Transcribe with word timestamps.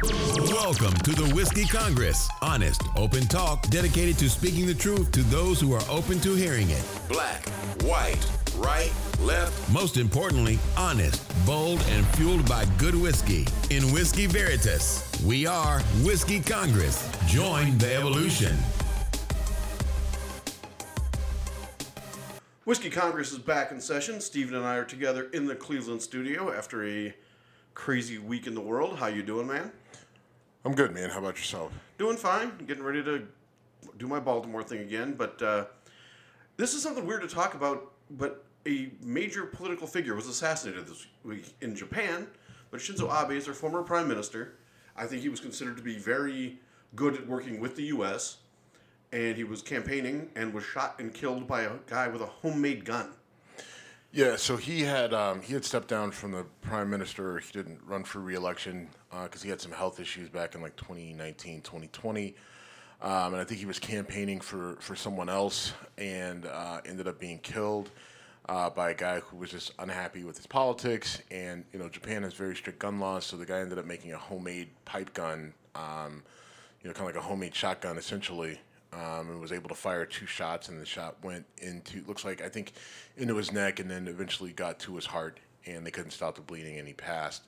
Welcome 0.00 0.94
to 0.94 1.10
the 1.10 1.28
Whiskey 1.34 1.64
Congress. 1.64 2.28
Honest, 2.40 2.82
open 2.94 3.22
talk 3.22 3.68
dedicated 3.68 4.16
to 4.18 4.30
speaking 4.30 4.64
the 4.64 4.74
truth 4.74 5.10
to 5.10 5.24
those 5.24 5.60
who 5.60 5.72
are 5.72 5.82
open 5.90 6.20
to 6.20 6.36
hearing 6.36 6.70
it. 6.70 6.84
Black, 7.08 7.48
white, 7.82 8.24
right, 8.58 8.92
left. 9.20 9.72
Most 9.72 9.96
importantly, 9.96 10.60
honest, 10.76 11.20
bold, 11.44 11.84
and 11.88 12.06
fueled 12.10 12.48
by 12.48 12.64
good 12.78 12.94
whiskey. 12.94 13.44
In 13.70 13.92
Whiskey 13.92 14.26
Veritas, 14.26 15.10
we 15.26 15.46
are 15.46 15.80
Whiskey 16.04 16.38
Congress. 16.38 17.10
Join 17.26 17.76
the 17.78 17.92
evolution. 17.92 18.56
Whiskey 22.64 22.90
Congress 22.90 23.32
is 23.32 23.38
back 23.38 23.72
in 23.72 23.80
session. 23.80 24.20
Steven 24.20 24.54
and 24.54 24.64
I 24.64 24.76
are 24.76 24.84
together 24.84 25.28
in 25.32 25.46
the 25.46 25.56
Cleveland 25.56 26.02
studio 26.02 26.52
after 26.52 26.86
a 26.86 27.12
crazy 27.74 28.18
week 28.18 28.46
in 28.46 28.54
the 28.54 28.60
world. 28.60 28.96
How 28.98 29.08
you 29.08 29.24
doing, 29.24 29.48
man? 29.48 29.72
I'm 30.68 30.74
good, 30.74 30.92
man. 30.92 31.08
How 31.08 31.20
about 31.20 31.38
yourself? 31.38 31.72
Doing 31.96 32.18
fine. 32.18 32.52
Getting 32.66 32.84
ready 32.84 33.02
to 33.02 33.26
do 33.96 34.06
my 34.06 34.20
Baltimore 34.20 34.62
thing 34.62 34.80
again, 34.80 35.14
but 35.14 35.40
uh, 35.40 35.64
this 36.58 36.74
is 36.74 36.82
something 36.82 37.06
weird 37.06 37.22
to 37.22 37.26
talk 37.26 37.54
about. 37.54 37.92
But 38.10 38.44
a 38.66 38.90
major 39.02 39.46
political 39.46 39.86
figure 39.86 40.14
was 40.14 40.26
assassinated 40.26 40.86
this 40.86 41.06
week 41.24 41.54
in 41.62 41.74
Japan. 41.74 42.26
But 42.70 42.80
Shinzo 42.80 43.08
Abe 43.10 43.38
is 43.38 43.46
their 43.46 43.54
former 43.54 43.82
prime 43.82 44.08
minister. 44.08 44.56
I 44.94 45.06
think 45.06 45.22
he 45.22 45.30
was 45.30 45.40
considered 45.40 45.78
to 45.78 45.82
be 45.82 45.96
very 45.96 46.58
good 46.94 47.14
at 47.14 47.26
working 47.26 47.60
with 47.60 47.74
the 47.74 47.84
U.S. 47.84 48.36
And 49.10 49.38
he 49.38 49.44
was 49.44 49.62
campaigning 49.62 50.28
and 50.36 50.52
was 50.52 50.64
shot 50.64 50.96
and 50.98 51.14
killed 51.14 51.48
by 51.48 51.62
a 51.62 51.76
guy 51.86 52.08
with 52.08 52.20
a 52.20 52.26
homemade 52.26 52.84
gun. 52.84 53.08
Yeah, 54.10 54.36
so 54.36 54.56
he 54.56 54.82
had 54.82 55.12
um, 55.12 55.42
he 55.42 55.52
had 55.52 55.64
stepped 55.64 55.88
down 55.88 56.12
from 56.12 56.32
the 56.32 56.44
prime 56.62 56.88
minister. 56.88 57.38
He 57.38 57.52
didn't 57.52 57.80
run 57.86 58.04
for 58.04 58.20
reelection 58.20 58.88
because 59.10 59.42
uh, 59.42 59.44
he 59.44 59.50
had 59.50 59.60
some 59.60 59.72
health 59.72 60.00
issues 60.00 60.30
back 60.30 60.54
in 60.54 60.62
like 60.62 60.76
2019, 60.76 61.60
2020. 61.60 62.34
Um, 63.00 63.34
and 63.34 63.36
I 63.36 63.44
think 63.44 63.60
he 63.60 63.66
was 63.66 63.78
campaigning 63.78 64.40
for, 64.40 64.76
for 64.80 64.96
someone 64.96 65.28
else 65.28 65.72
and 65.98 66.46
uh, 66.46 66.80
ended 66.84 67.06
up 67.06 67.20
being 67.20 67.38
killed 67.38 67.90
uh, 68.48 68.70
by 68.70 68.90
a 68.90 68.94
guy 68.94 69.20
who 69.20 69.36
was 69.36 69.50
just 69.50 69.72
unhappy 69.78 70.24
with 70.24 70.36
his 70.36 70.46
politics. 70.46 71.22
And, 71.30 71.64
you 71.72 71.78
know, 71.78 71.88
Japan 71.88 72.24
has 72.24 72.34
very 72.34 72.56
strict 72.56 72.80
gun 72.80 72.98
laws, 72.98 73.24
so 73.24 73.36
the 73.36 73.46
guy 73.46 73.60
ended 73.60 73.78
up 73.78 73.84
making 73.84 74.12
a 74.14 74.18
homemade 74.18 74.70
pipe 74.84 75.14
gun, 75.14 75.54
um, 75.76 76.24
you 76.82 76.88
know, 76.88 76.94
kind 76.94 77.08
of 77.08 77.14
like 77.14 77.24
a 77.24 77.26
homemade 77.26 77.54
shotgun 77.54 77.98
essentially 77.98 78.58
um, 78.92 79.30
and 79.30 79.40
was 79.40 79.52
able 79.52 79.68
to 79.68 79.74
fire 79.74 80.06
two 80.06 80.26
shots, 80.26 80.68
and 80.68 80.80
the 80.80 80.86
shot 80.86 81.16
went 81.22 81.44
into 81.58 82.02
looks 82.06 82.24
like 82.24 82.40
I 82.40 82.48
think 82.48 82.72
into 83.16 83.36
his 83.36 83.52
neck, 83.52 83.80
and 83.80 83.90
then 83.90 84.08
eventually 84.08 84.52
got 84.52 84.78
to 84.80 84.94
his 84.94 85.06
heart, 85.06 85.40
and 85.66 85.86
they 85.86 85.90
couldn't 85.90 86.12
stop 86.12 86.36
the 86.36 86.40
bleeding, 86.40 86.78
and 86.78 86.86
he 86.86 86.94
passed. 86.94 87.42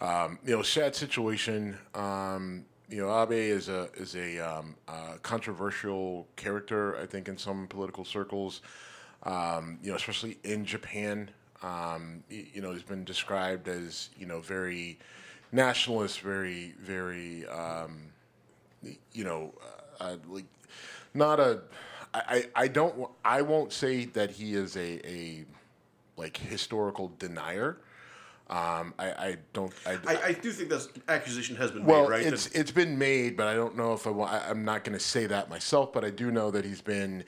Um, 0.00 0.38
you 0.44 0.56
know, 0.56 0.62
sad 0.62 0.94
situation. 0.96 1.78
Um, 1.94 2.64
you 2.88 2.98
know, 2.98 3.22
Abe 3.22 3.32
is 3.32 3.68
a 3.68 3.90
is 3.94 4.16
a, 4.16 4.38
um, 4.38 4.76
a, 4.88 5.18
controversial 5.22 6.26
character, 6.36 6.96
I 6.98 7.06
think, 7.06 7.28
in 7.28 7.36
some 7.36 7.66
political 7.66 8.04
circles. 8.04 8.62
Um, 9.24 9.78
you 9.82 9.90
know, 9.90 9.96
especially 9.96 10.38
in 10.42 10.64
Japan. 10.64 11.30
Um, 11.62 12.24
you 12.28 12.60
know, 12.60 12.72
he's 12.72 12.82
been 12.82 13.04
described 13.04 13.68
as 13.68 14.10
you 14.18 14.26
know 14.26 14.40
very 14.40 14.98
nationalist, 15.52 16.20
very 16.20 16.74
very 16.80 17.44
you 19.12 19.24
know. 19.24 19.52
Uh, 20.00 20.16
like 20.26 20.46
not 21.14 21.40
a. 21.40 21.60
I, 22.14 22.46
I 22.54 22.68
don't. 22.68 23.08
I 23.24 23.42
won't 23.42 23.72
say 23.72 24.04
that 24.06 24.30
he 24.30 24.54
is 24.54 24.76
a, 24.76 25.06
a 25.06 25.44
like 26.16 26.36
historical 26.36 27.12
denier. 27.18 27.78
Um, 28.50 28.92
I, 28.98 29.06
I 29.06 29.36
don't. 29.54 29.72
I, 29.86 29.98
I, 30.06 30.22
I, 30.26 30.32
do 30.32 30.52
think 30.52 30.68
that 30.68 30.86
accusation 31.08 31.56
has 31.56 31.70
been 31.70 31.84
well, 31.86 32.02
made, 32.02 32.10
right? 32.10 32.26
It's 32.26 32.48
it's 32.48 32.70
been 32.70 32.98
made, 32.98 33.34
but 33.34 33.46
I 33.46 33.54
don't 33.54 33.76
know 33.76 33.94
if 33.94 34.06
I. 34.06 34.10
I'm 34.46 34.64
not 34.64 34.84
going 34.84 34.92
to 34.92 35.02
say 35.02 35.26
that 35.26 35.48
myself, 35.48 35.92
but 35.92 36.04
I 36.04 36.10
do 36.10 36.30
know 36.30 36.50
that 36.50 36.64
he's 36.64 36.82
been. 36.82 37.24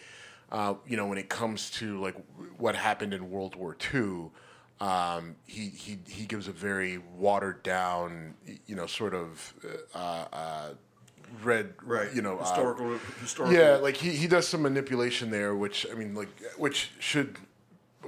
Uh, 0.52 0.74
you 0.86 0.96
know, 0.96 1.06
when 1.06 1.16
it 1.16 1.30
comes 1.30 1.70
to 1.70 1.98
like 2.00 2.14
what 2.58 2.76
happened 2.76 3.14
in 3.14 3.30
World 3.30 3.56
War 3.56 3.74
II, 3.94 4.30
um, 4.80 5.36
he 5.46 5.68
he 5.68 5.98
he 6.06 6.26
gives 6.26 6.46
a 6.46 6.52
very 6.52 6.98
watered 7.16 7.62
down, 7.62 8.34
you 8.66 8.76
know, 8.76 8.86
sort 8.86 9.14
of 9.14 9.54
uh, 9.94 10.26
uh, 10.30 10.68
read, 11.42 11.74
right? 11.82 12.12
You 12.14 12.22
know, 12.22 12.38
historical, 12.38 12.94
uh, 12.94 12.98
historical. 13.20 13.54
Yeah, 13.54 13.76
like 13.76 13.96
he, 13.96 14.10
he 14.10 14.26
does 14.26 14.46
some 14.46 14.62
manipulation 14.62 15.30
there, 15.30 15.54
which 15.54 15.86
I 15.90 15.94
mean, 15.94 16.14
like, 16.14 16.28
which 16.56 16.92
should, 16.98 17.36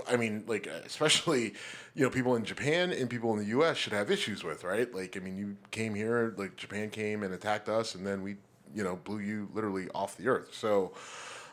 I 0.08 0.16
mean, 0.16 0.44
like, 0.46 0.66
especially, 0.66 1.54
you 1.94 2.04
know, 2.04 2.10
people 2.10 2.36
in 2.36 2.44
Japan 2.44 2.92
and 2.92 3.08
people 3.08 3.32
in 3.32 3.38
the 3.38 3.46
U.S. 3.46 3.76
should 3.76 3.92
have 3.92 4.10
issues 4.10 4.44
with, 4.44 4.64
right? 4.64 4.92
Like, 4.94 5.16
I 5.16 5.20
mean, 5.20 5.36
you 5.36 5.56
came 5.70 5.94
here, 5.94 6.34
like, 6.36 6.56
Japan 6.56 6.90
came 6.90 7.22
and 7.22 7.32
attacked 7.32 7.68
us, 7.68 7.94
and 7.94 8.06
then 8.06 8.22
we, 8.22 8.36
you 8.74 8.84
know, 8.84 8.96
blew 8.96 9.18
you 9.18 9.48
literally 9.54 9.88
off 9.94 10.16
the 10.16 10.28
earth. 10.28 10.54
So, 10.54 10.92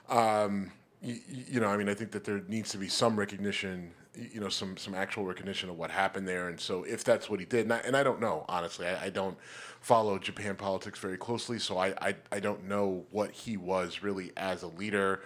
um, 0.09 0.71
you, 1.01 1.19
you 1.27 1.59
know, 1.59 1.67
I 1.67 1.77
mean, 1.77 1.89
I 1.89 1.93
think 1.93 2.11
that 2.11 2.23
there 2.23 2.41
needs 2.47 2.71
to 2.71 2.77
be 2.77 2.87
some 2.87 3.17
recognition 3.17 3.91
you 4.15 4.39
know 4.39 4.49
some 4.49 4.77
some 4.77 4.93
actual 4.93 5.25
recognition 5.25 5.69
of 5.69 5.77
what 5.77 5.91
happened 5.91 6.27
there. 6.27 6.49
And 6.49 6.59
so 6.59 6.83
if 6.83 7.03
that's 7.03 7.29
what 7.29 7.39
he 7.39 7.45
did 7.45 7.61
and 7.61 7.73
I, 7.73 7.77
and 7.79 7.97
I 7.97 8.03
don't 8.03 8.21
know 8.21 8.45
honestly 8.47 8.85
I, 8.87 9.05
I, 9.05 9.09
don't 9.09 9.37
follow 9.81 10.19
Japan 10.19 10.55
politics 10.55 10.99
very 10.99 11.17
closely. 11.17 11.59
So 11.59 11.77
I, 11.77 11.93
I, 11.99 12.15
I 12.31 12.39
don't 12.39 12.67
know 12.67 13.05
what 13.11 13.31
he 13.31 13.57
was 13.57 14.01
really 14.01 14.31
as 14.37 14.63
a 14.63 14.67
leader. 14.67 15.21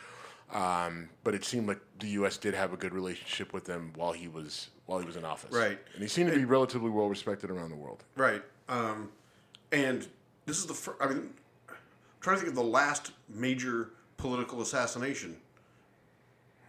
Um, 0.53 1.09
but 1.25 1.35
it 1.35 1.43
seemed 1.43 1.67
like 1.67 1.81
the 1.99 2.07
U.S. 2.09 2.37
did 2.37 2.53
have 2.53 2.71
a 2.71 2.77
good 2.77 2.93
relationship 2.93 3.51
with 3.51 3.67
him 3.67 3.91
while 3.95 4.13
he 4.13 4.29
was 4.29 4.69
while 4.85 4.97
he 4.99 5.05
was 5.05 5.17
in 5.17 5.25
office. 5.25 5.51
Right. 5.51 5.77
And 5.93 6.01
he 6.01 6.07
seemed 6.07 6.31
to 6.31 6.37
be 6.37 6.45
relatively 6.45 6.89
well 6.89 7.09
respected 7.09 7.51
around 7.51 7.69
the 7.69 7.75
world. 7.75 8.05
Right. 8.15 8.41
Um, 8.69 9.09
and 9.73 10.07
this 10.45 10.57
is 10.59 10.65
the 10.65 10.73
first 10.73 10.97
I 11.01 11.07
mean 11.07 11.33
I'm 11.69 11.75
trying 12.21 12.37
to 12.37 12.39
think 12.39 12.49
of 12.49 12.55
the 12.55 12.63
last 12.63 13.11
major 13.27 13.89
political 14.15 14.61
assassination. 14.61 15.35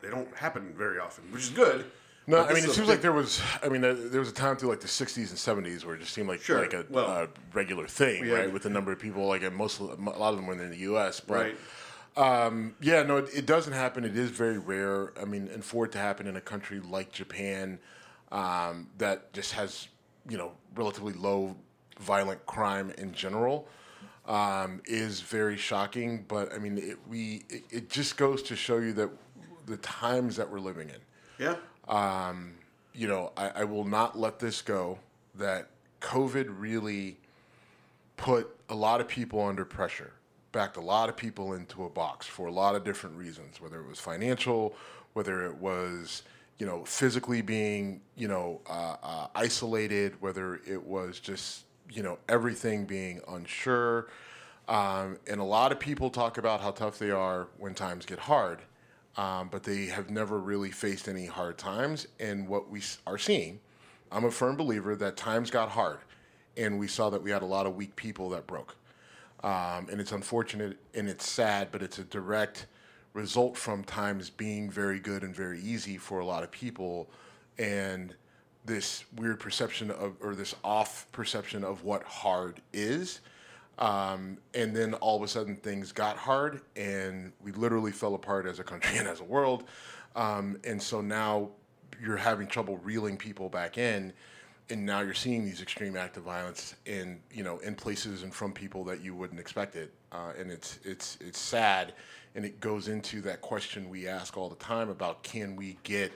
They 0.03 0.11
don't 0.11 0.37
happen 0.37 0.75
very 0.77 0.99
often 0.99 1.31
which 1.31 1.43
is 1.43 1.51
good 1.51 1.87
no, 2.29 2.45
I 2.45 2.53
mean 2.53 2.63
it 2.63 2.71
seems 2.73 2.89
like 2.89 3.01
there 3.01 3.13
was. 3.13 3.41
I 3.63 3.71
mean, 3.71 3.81
there 3.81 4.21
was 4.21 4.29
a 4.29 4.35
time 4.35 4.57
through 4.57 4.69
like 4.69 4.81
the 4.81 4.87
'60s 4.87 5.31
and 5.31 5.65
'70s 5.65 5.85
where 5.85 5.95
it 5.95 6.01
just 6.01 6.13
seemed 6.13 6.29
like 6.29 6.43
sure. 6.43 6.61
like 6.61 6.75
a 6.75 6.85
well, 6.91 7.27
regular 7.55 7.87
thing, 7.87 8.29
right? 8.29 8.53
With 8.53 8.65
the 8.65 8.71
number 8.71 8.93
of 8.93 8.99
people, 8.99 9.27
like 9.27 9.51
most, 9.53 9.81
a 9.81 9.85
lot 9.85 10.31
of 10.31 10.37
them 10.37 10.47
were 10.47 10.53
in 10.53 10.71
the 10.71 10.77
U.S. 10.77 11.21
But, 11.21 11.35
right. 11.35 11.57
Um, 12.19 12.75
yeah, 12.83 13.03
no, 13.03 13.19
it, 13.19 13.31
it, 13.33 13.47
doesn't 13.47 13.73
happen. 13.73 14.05
It 14.05 14.17
is 14.17 14.31
very 14.31 14.59
rare. 14.59 15.13
I 15.21 15.25
mean, 15.25 15.49
and 15.55 15.65
for 15.65 15.87
it 15.87 15.93
to 15.93 15.99
happen 15.99 16.27
in 16.27 16.37
a 16.37 16.41
country 16.41 16.81
like 16.81 17.13
Japan, 17.13 17.79
um, 18.31 18.89
that 18.99 19.33
just 19.33 19.53
has 19.53 19.89
you 20.29 20.37
know 20.37 20.53
relatively 20.75 21.15
low 21.15 21.57
violent 21.99 22.45
crime 22.45 22.93
in 22.99 23.13
general. 23.13 23.69
Um, 24.27 24.83
is 24.85 25.23
very 25.23 25.57
shocking, 25.57 26.27
but 26.29 26.53
I 26.53 26.59
mean, 26.59 26.77
it, 26.77 26.99
we 27.09 27.45
it, 27.49 27.63
it 27.71 27.89
just 27.89 28.19
goes 28.19 28.43
to 28.43 28.57
show 28.57 28.77
you 28.77 28.93
that 28.93 29.09
the 29.65 29.79
times 29.79 30.37
that 30.37 30.51
we're 30.51 30.61
living 30.61 30.91
in. 30.91 30.99
Yeah. 31.39 31.55
Um, 31.89 32.55
you 32.95 33.09
know, 33.09 33.33
I, 33.37 33.49
I 33.49 33.65
will 33.65 33.85
not 33.85 34.19
let 34.19 34.39
this 34.39 34.63
go. 34.63 34.99
That 35.35 35.69
COVID 36.01 36.47
really 36.59 37.17
put 38.17 38.55
a 38.69 38.75
lot 38.75 39.01
of 39.01 39.09
people 39.09 39.43
under 39.45 39.65
pressure, 39.65 40.13
backed 40.53 40.77
a 40.77 40.81
lot 40.81 41.09
of 41.09 41.17
people 41.17 41.55
into 41.55 41.85
a 41.85 41.89
box 41.89 42.27
for 42.27 42.47
a 42.47 42.53
lot 42.53 42.75
of 42.75 42.85
different 42.85 43.17
reasons, 43.17 43.61
whether 43.61 43.81
it 43.81 43.89
was 43.89 43.99
financial, 43.99 44.75
whether 45.15 45.47
it 45.47 45.57
was 45.57 46.23
you 46.59 46.67
know 46.67 46.85
physically 46.85 47.41
being 47.41 48.01
you 48.17 48.29
know 48.29 48.61
uh, 48.69 48.97
uh, 49.03 49.27
isolated, 49.35 50.15
whether 50.21 50.57
it 50.67 50.83
was 50.83 51.21
just 51.21 51.65
you 51.91 52.03
know 52.03 52.19
everything 52.29 52.85
being 52.85 53.21
unsure. 53.29 54.09
Um, 54.69 55.19
and 55.27 55.41
a 55.41 55.45
lot 55.45 55.73
of 55.73 55.81
people 55.81 56.11
talk 56.11 56.37
about 56.37 56.61
how 56.61 56.73
tough 56.73 56.99
they 56.99 57.11
are 57.11 57.49
when 57.57 57.75
times 57.75 58.05
get 58.05 58.19
hard 58.19 58.61
um, 59.19 59.49
but 59.51 59.65
they 59.65 59.87
have 59.87 60.11
never 60.11 60.39
really 60.39 60.71
faced 60.71 61.09
any 61.09 61.27
hard 61.27 61.59
times. 61.59 62.07
And 62.21 62.49
what 62.49 62.71
we 62.71 62.81
are 63.07 63.19
seeing, 63.19 63.59
I'm 64.13 64.25
a 64.25 64.31
firm 64.31 64.57
believer 64.57 64.95
that 64.97 65.17
times 65.17 65.51
got 65.51 65.69
hard, 65.71 65.99
and 66.57 66.79
we 66.79 66.87
saw 66.87 67.11
that 67.11 67.23
we 67.23 67.33
had 67.33 67.43
a 67.43 67.47
lot 67.47 67.67
of 67.67 67.75
weak 67.75 67.97
people 67.97 68.31
that 68.31 68.47
broke. 68.47 68.77
Um, 69.43 69.89
and 69.91 70.01
it's 70.01 70.13
unfortunate 70.13 70.79
and 70.95 71.09
it's 71.09 71.29
sad, 71.29 71.69
but 71.71 71.83
it's 71.83 71.99
a 71.99 72.05
direct 72.05 72.67
result 73.13 73.57
from 73.57 73.85
times 73.85 74.31
being 74.31 74.71
very 74.71 74.99
good 74.99 75.23
and 75.23 75.35
very 75.35 75.61
easy 75.61 75.97
for 75.97 76.21
a 76.21 76.25
lot 76.25 76.45
of 76.45 76.51
people, 76.51 77.11
and 77.59 78.15
this 78.65 79.05
weird 79.17 79.41
perception 79.41 79.91
of 79.91 80.15
or 80.21 80.35
this 80.35 80.55
off 80.63 81.07
perception 81.11 81.65
of 81.65 81.83
what 81.85 82.03
hard 82.05 82.61
is 82.73 83.21
um, 83.79 84.39
and 84.55 84.75
then 84.75 84.95
all 84.95 85.17
of 85.17 85.23
a 85.23 85.29
sudden 85.29 85.57
things 85.57 85.93
got 85.93 86.17
hard 86.17 86.61
and 86.77 87.33
we 87.43 87.53
literally 87.53 87.93
fell 87.93 88.15
apart 88.15 88.47
as 88.47 88.59
a 88.59 88.65
country 88.65 88.99
and 88.99 89.07
as 89.07 89.21
a 89.21 89.25
world. 89.25 89.65
Um, 90.17 90.59
and 90.65 90.83
so 90.83 91.01
now 91.01 91.51
you're 92.03 92.17
having 92.17 92.47
trouble 92.47 92.79
reeling 92.79 93.17
people 93.17 93.49
back 93.49 93.79
in. 93.79 94.13
And 94.71 94.85
now 94.85 95.01
you're 95.01 95.15
seeing 95.15 95.45
these 95.45 95.63
extreme 95.63 95.97
acts 95.97 96.19
of 96.19 96.25
violence 96.25 96.75
in 96.85 97.21
you 97.33 97.43
know 97.43 97.57
in 97.61 97.75
places 97.75 98.23
and 98.23 98.35
from 98.35 98.53
people 98.53 98.85
that 98.85 99.01
you 99.01 99.15
wouldn't 99.15 99.41
expect 99.41 99.77
it, 99.77 99.95
uh, 100.13 100.33
and 100.39 100.51
it's 100.51 100.79
it's 100.85 101.17
it's 101.23 101.39
sad, 101.39 101.95
and 102.35 102.45
it 102.45 102.61
goes 102.61 102.89
into 102.89 103.23
that 103.23 103.41
question 103.41 103.89
we 103.89 104.07
ask 104.07 104.37
all 104.37 104.51
the 104.51 104.57
time 104.57 104.91
about 104.91 105.23
can 105.23 105.57
we 105.57 105.79
get 105.85 106.13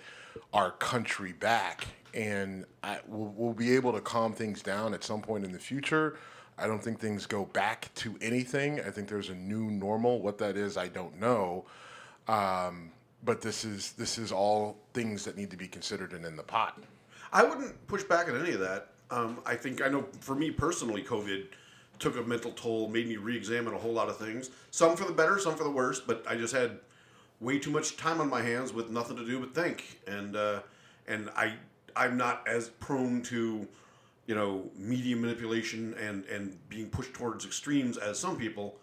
our 0.53 0.73
country 0.73 1.33
back, 1.33 1.87
and 2.13 2.67
I, 2.85 2.99
we'll, 3.07 3.33
we'll 3.35 3.55
be 3.55 3.75
able 3.75 3.95
to 3.95 4.03
calm 4.03 4.35
things 4.35 4.61
down 4.61 4.93
at 4.93 5.03
some 5.03 5.23
point 5.23 5.47
in 5.47 5.53
the 5.53 5.59
future, 5.59 6.19
I 6.59 6.67
don't 6.67 6.83
think 6.83 7.01
things 7.01 7.27
go 7.27 7.47
back 7.47 7.91
to 7.97 8.17
anything. 8.21 8.81
I 8.81 8.91
think 8.91 9.09
there's 9.09 9.31
a 9.31 9.35
new 9.35 9.71
normal. 9.71 10.21
What 10.21 10.39
that 10.39 10.57
is, 10.57 10.77
I 10.77 10.89
don't 10.89 11.19
know. 11.19 11.65
Um, 12.29 12.93
but 13.25 13.41
this 13.41 13.65
is 13.65 13.93
this 13.93 14.19
is 14.19 14.33
all 14.33 14.77
things 14.93 15.25
that 15.25 15.37
need 15.37 15.51
to 15.51 15.57
be 15.57 15.69
considered 15.69 16.13
and 16.13 16.25
in 16.25 16.37
the 16.37 16.43
pot. 16.43 16.79
I 17.33 17.45
wouldn't 17.45 17.87
push 17.87 18.05
back 18.05 18.29
on 18.29 18.41
any 18.41 18.53
of 18.53 18.61
that. 18.61 18.89
Um, 19.11 19.39
I 19.47 19.55
think 19.55 19.83
I 19.83 19.89
know 19.89 20.05
for 20.21 20.35
me 20.35 20.51
personally, 20.51 21.03
COVID 21.03 21.47
took 21.99 22.17
a 22.17 22.23
mental 22.23 22.51
toll, 22.53 22.89
made 22.89 23.09
me 23.09 23.17
re-examine 23.17 23.73
a 23.75 23.79
whole 23.79 23.93
lot 23.93 24.09
of 24.09 24.17
things. 24.17 24.51
Some 24.71 24.97
for 24.97 25.05
the 25.05 25.13
better, 25.13 25.39
some 25.39 25.55
for 25.55 25.65
the 25.65 25.71
worse. 25.71 26.01
But 26.01 26.25
I 26.29 26.37
just 26.37 26.55
had 26.55 26.79
way 27.41 27.59
too 27.59 27.71
much 27.71 27.97
time 27.97 28.21
on 28.21 28.29
my 28.29 28.43
hands 28.43 28.73
with 28.73 28.91
nothing 28.91 29.17
to 29.17 29.25
do 29.25 29.41
but 29.41 29.55
think, 29.55 30.01
and 30.07 30.37
uh, 30.37 30.61
and 31.07 31.31
I 31.37 31.55
I'm 31.95 32.17
not 32.17 32.47
as 32.47 32.69
prone 32.69 33.23
to 33.23 33.69
you 34.27 34.35
know 34.35 34.71
media 34.77 35.17
manipulation 35.17 35.95
and 36.01 36.25
and 36.27 36.57
being 36.69 36.89
pushed 36.89 37.13
towards 37.15 37.45
extremes 37.45 37.97
as 37.97 38.19
some 38.19 38.37
people, 38.37 38.79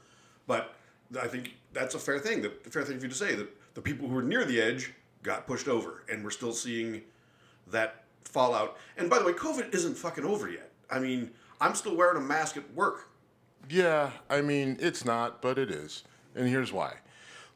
but 0.47 0.75
I 1.19 1.27
think 1.27 1.56
that's 1.74 1.95
a 1.95 2.00
fair 2.00 2.19
thing. 2.19 2.41
The 2.41 2.51
fair 2.69 2.83
thing 2.83 2.97
for 2.97 3.06
you 3.06 3.09
to 3.09 3.15
say 3.15 3.36
that 3.36 3.50
the 3.74 3.81
people 3.81 4.07
who 4.07 4.15
were 4.15 4.24
near 4.24 4.45
the 4.45 4.62
edge 4.62 4.94
got 5.24 5.47
pushed 5.47 5.68
over, 5.68 6.03
and 6.12 6.24
we're 6.24 6.30
still 6.30 6.53
seeing 6.53 7.01
that 7.68 8.03
fallout. 8.24 8.77
And 8.97 9.09
by 9.09 9.19
the 9.19 9.25
way, 9.25 9.33
COVID 9.33 9.74
isn't 9.74 9.95
fucking 9.95 10.25
over 10.25 10.50
yet. 10.50 10.71
I 10.89 11.00
mean, 11.00 11.31
I'm 11.62 11.75
still 11.75 11.95
wearing 11.95 12.18
a 12.18 12.25
mask 12.25 12.57
at 12.57 12.74
work. 12.74 13.09
Yeah, 13.69 14.12
I 14.30 14.42
mean, 14.42 14.77
it's 14.80 15.06
not, 15.06 15.42
but 15.42 15.57
it 15.57 15.69
is. 15.69 16.03
And 16.35 16.47
here's 16.47 16.71
why. 16.71 16.94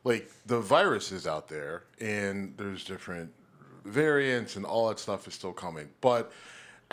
Like, 0.04 0.30
the 0.46 0.60
virus 0.60 1.12
is 1.12 1.26
out 1.26 1.48
there, 1.48 1.84
and 2.02 2.54
there's 2.58 2.84
different 2.84 3.32
variants, 3.86 4.56
and 4.56 4.66
all 4.66 4.90
that 4.90 5.00
stuff 5.00 5.28
is 5.28 5.34
still 5.34 5.54
coming. 5.54 5.90
But 6.02 6.32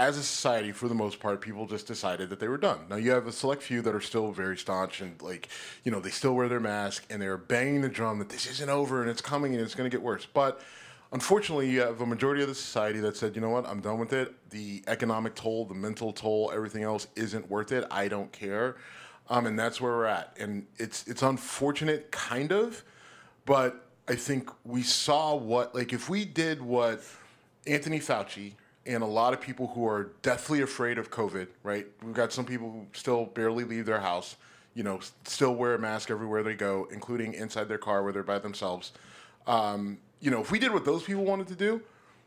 as 0.01 0.17
a 0.17 0.23
society, 0.23 0.73
for 0.73 0.89
the 0.89 0.95
most 0.95 1.21
part, 1.21 1.43
people 1.43 1.67
just 1.67 1.87
decided 1.87 2.31
that 2.31 2.41
they 2.41 2.49
were 2.49 2.57
done. 2.57 2.79
Now, 2.89 2.97
you 2.97 3.11
have 3.11 3.27
a 3.27 3.33
select 3.33 3.63
few 3.63 3.83
that 3.83 3.95
are 3.95 4.01
still 4.01 4.33
very 4.33 4.57
staunch 4.57 5.03
and, 5.03 5.21
like, 5.21 5.49
you 5.85 5.93
know, 5.93 6.01
they 6.01 6.09
still 6.09 6.35
wear 6.35 6.49
their 6.49 6.59
mask, 6.59 7.05
and 7.11 7.21
they're 7.21 7.37
banging 7.37 7.83
the 7.83 7.91
drum 7.91 8.19
that 8.19 8.31
this 8.31 8.47
isn't 8.47 8.71
over, 8.71 9.03
and 9.03 9.11
it's 9.11 9.21
coming, 9.21 9.55
and 9.55 9.63
it's 9.63 9.75
going 9.75 9.89
to 9.89 9.95
get 9.95 10.03
worse. 10.03 10.25
But 10.25 10.63
unfortunately, 11.13 11.69
you 11.69 11.81
have 11.81 12.01
a 12.01 12.07
majority 12.07 12.41
of 12.41 12.49
the 12.49 12.55
society 12.55 12.99
that 13.01 13.15
said, 13.15 13.37
you 13.37 13.43
know 13.43 13.51
what, 13.51 13.67
I'm 13.67 13.83
done 13.83 13.99
with 13.99 14.15
it. 14.15 14.35
The 14.49 14.83
economic 14.87 15.35
toll, 15.35 15.67
the 15.67 15.75
mental 15.75 16.15
toll, 16.15 16.51
everything 16.55 16.83
else 16.83 17.07
isn't 17.15 17.51
worth 17.51 17.71
it. 17.71 17.85
I 17.91 18.09
don't 18.09 18.33
care. 18.33 18.77
Um, 19.29 19.45
and 19.45 19.59
that's 19.59 19.83
where 19.83 19.93
we're 19.93 20.07
at. 20.07 20.35
And 20.41 20.67
it's 20.79 21.07
it's 21.07 21.23
unfortunate, 21.23 22.11
kind 22.11 22.53
of, 22.53 22.83
but 23.45 23.87
I 24.09 24.17
think 24.17 24.51
we 24.65 24.83
saw 24.83 25.37
what 25.37 25.73
like 25.73 25.93
if 25.93 26.09
we 26.09 26.25
did 26.25 26.61
what 26.61 27.05
Anthony 27.65 28.01
Fauci 28.01 28.55
and 28.87 29.03
a 29.03 29.07
lot 29.07 29.33
of 29.33 29.41
people 29.41 29.69
who 29.69 29.87
are 29.87 30.13
deathly 30.23 30.63
afraid 30.63 30.99
of 30.99 31.11
COVID, 31.11 31.49
right? 31.63 31.87
We've 32.03 32.15
got 32.15 32.33
some 32.33 32.45
people 32.45 32.71
who 32.71 32.87
still 32.93 33.27
barely 33.27 33.65
leave 33.65 33.87
their 33.87 34.01
house, 34.01 34.37
you 34.75 34.83
know, 34.83 35.01
still 35.25 35.55
wear 35.55 35.75
a 35.75 35.79
mask 35.79 36.11
everywhere 36.11 36.43
they 36.43 36.55
go, 36.55 36.89
including 36.91 37.35
inside 37.35 37.65
their 37.69 37.79
car 37.79 38.03
where 38.03 38.13
they're 38.13 38.23
by 38.23 38.39
themselves. 38.39 38.93
Um, 39.47 39.99
you 40.21 40.31
know, 40.31 40.41
if 40.41 40.51
we 40.51 40.59
did 40.59 40.73
what 40.73 40.85
those 40.85 41.03
people 41.03 41.25
wanted 41.25 41.49
to 41.49 41.55
do, 41.55 41.83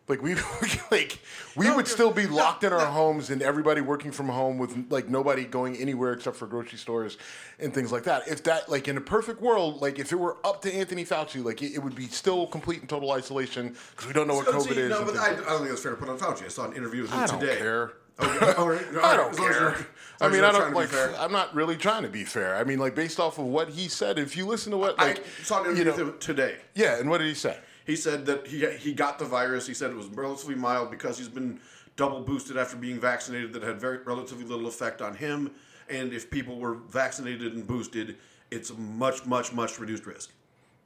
like 0.08 0.22
we 0.22 0.36
like 0.92 1.20
we 1.56 1.68
No, 1.68 1.76
would 1.78 1.88
still 1.88 2.12
be 2.12 2.28
no, 2.28 2.36
locked 2.36 2.64
in 2.64 2.74
our 2.74 2.80
no. 2.80 2.92
homes 2.92 3.30
and 3.30 3.42
everybody 3.42 3.82
working 3.82 4.12
from 4.12 4.28
home 4.28 4.58
with 4.58 4.92
like 4.92 5.08
nobody 5.10 5.46
going 5.46 5.78
anywhere 5.78 6.14
except 6.14 6.36
for 6.36 6.46
grocery 6.48 6.78
stores 6.78 7.18
and 7.60 7.74
things 7.74 7.92
like 7.92 8.04
that. 8.04 8.28
If 8.28 8.44
that 8.44 8.70
like 8.70 8.88
in 8.88 8.98
a 8.98 9.02
perfect 9.02 9.42
world, 9.42 9.82
like 9.82 10.00
if 10.00 10.12
it 10.12 10.18
were 10.18 10.38
up 10.46 10.62
to 10.64 10.74
Anthony 10.74 11.06
Fauci, 11.06 11.44
like 11.44 11.62
it, 11.62 11.74
it 11.76 11.80
would 11.80 11.96
be 11.96 12.08
still 12.08 12.48
complete 12.48 12.82
and 12.82 12.90
total 12.90 13.12
isolation 13.12 13.76
because 13.92 14.08
we 14.08 14.14
don't 14.14 14.28
know 14.28 14.36
what 14.36 14.46
So, 14.48 14.54
COVID 14.54 14.74
see, 14.74 14.80
is. 14.82 14.90
No, 14.90 15.06
but 15.06 15.16
I, 15.18 15.32
I 15.32 15.36
don't 15.36 15.60
think 15.60 15.72
it's 15.72 15.82
fair 15.82 15.92
to 15.92 15.98
put 15.98 16.10
on 16.10 16.18
Fauci. 16.20 16.46
I 16.46 16.48
saw 16.50 16.66
an 16.66 16.74
interview 16.74 17.04
with 17.04 17.12
him 17.12 17.20
I 17.20 17.28
don't 17.28 17.40
today. 17.40 17.58
care. 17.58 17.94
Oh, 18.20 18.30
okay, 18.36 18.46
all 18.54 18.66
oh, 18.66 18.68
right, 18.68 18.86
all 18.98 19.06
I 19.06 19.18
don't 19.18 19.32
as 19.32 19.40
long 19.40 19.50
as 19.50 19.58
care. 19.58 19.88
I 20.22 20.30
mean, 20.30 20.44
I 20.44 20.52
don't 20.52 20.74
like. 20.74 20.90
I'm 21.20 21.32
not 21.32 21.56
really 21.56 21.76
trying 21.78 22.04
to 22.04 22.10
be 22.10 22.24
fair. 22.24 22.56
I 22.58 22.64
mean, 22.64 22.78
like 22.78 22.94
based 22.94 23.20
off 23.20 23.40
of 23.40 23.46
what 23.46 23.70
he 23.70 23.88
said. 23.88 24.20
If 24.20 24.38
you 24.38 24.46
listen 24.46 24.72
to 24.72 24.78
what, 24.78 24.98
like, 25.00 25.20
I 25.20 25.44
saw 25.44 25.64
an 25.64 25.76
you 25.76 25.82
interview 25.82 26.04
know, 26.04 26.06
with 26.12 26.14
him 26.16 26.20
today. 26.20 26.58
yeah, 26.76 27.00
and 27.00 27.10
what 27.10 27.18
did 27.20 27.28
he 27.28 27.34
say? 27.34 27.58
He 27.86 27.96
said 27.96 28.26
that 28.28 28.48
he 28.48 28.66
he 28.78 28.94
got 28.94 29.20
the 29.20 29.26
virus. 29.26 29.68
He 29.68 29.74
said 29.74 29.92
it 29.92 29.98
was 29.98 30.08
relatively 30.08 30.56
mild 30.56 30.90
because 30.92 31.18
he's 31.18 31.28
been 31.30 31.60
double 31.96 32.22
boosted 32.22 32.58
after 32.58 32.76
being 32.78 33.00
vaccinated. 33.00 33.54
That 33.54 33.64
had 33.64 33.80
very 33.80 34.00
relatively 34.00 34.46
little 34.46 34.68
effect 34.68 35.02
on 35.02 35.16
him. 35.16 35.52
And 35.90 36.14
if 36.14 36.30
people 36.32 36.58
were 36.60 36.76
vaccinated 36.76 37.54
and 37.54 37.68
boosted, 37.68 38.18
it's 38.52 38.70
a 38.70 38.74
much 38.76 39.26
much 39.26 39.54
much 39.54 39.80
reduced 39.80 40.06
risk. 40.06 40.32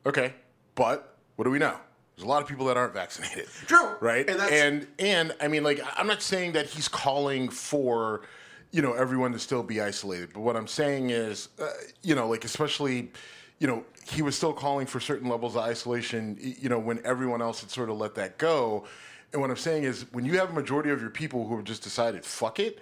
Okay, 0.05 0.33
but 0.75 1.17
what 1.35 1.45
do 1.45 1.51
we 1.51 1.59
know? 1.59 1.77
There's 2.15 2.25
a 2.25 2.29
lot 2.29 2.41
of 2.41 2.47
people 2.47 2.65
that 2.65 2.77
aren't 2.77 2.93
vaccinated. 2.93 3.47
True. 3.67 3.95
Right? 3.99 4.27
And 4.27 4.39
that's- 4.39 4.59
and 4.59 4.87
and 4.97 5.35
I 5.39 5.47
mean 5.47 5.63
like 5.63 5.81
I'm 5.95 6.07
not 6.07 6.21
saying 6.23 6.53
that 6.53 6.65
he's 6.65 6.87
calling 6.87 7.47
for 7.49 8.21
you 8.71 8.81
know 8.81 8.93
everyone 8.93 9.31
to 9.33 9.39
still 9.39 9.61
be 9.63 9.79
isolated, 9.81 10.31
but 10.33 10.39
what 10.41 10.55
I'm 10.55 10.67
saying 10.67 11.11
is 11.11 11.49
uh, 11.59 11.69
you 12.01 12.15
know 12.15 12.27
like 12.27 12.43
especially 12.43 13.11
you 13.59 13.67
know 13.67 13.83
he 14.05 14.21
was 14.21 14.35
still 14.35 14.53
calling 14.53 14.85
for 14.87 14.99
certain 14.99 15.29
levels 15.29 15.55
of 15.55 15.63
isolation 15.63 16.37
you 16.39 16.69
know 16.69 16.79
when 16.79 16.99
everyone 17.05 17.41
else 17.41 17.61
had 17.61 17.69
sort 17.69 17.89
of 17.89 17.97
let 17.97 18.15
that 18.15 18.37
go. 18.37 18.85
And 19.33 19.41
what 19.41 19.49
I'm 19.49 19.57
saying 19.57 19.83
is 19.83 20.05
when 20.13 20.23
you 20.25 20.37
have 20.39 20.51
a 20.51 20.53
majority 20.53 20.89
of 20.89 21.01
your 21.01 21.09
people 21.09 21.47
who 21.47 21.55
have 21.57 21.65
just 21.65 21.83
decided 21.83 22.23
fuck 22.23 22.59
it, 22.59 22.79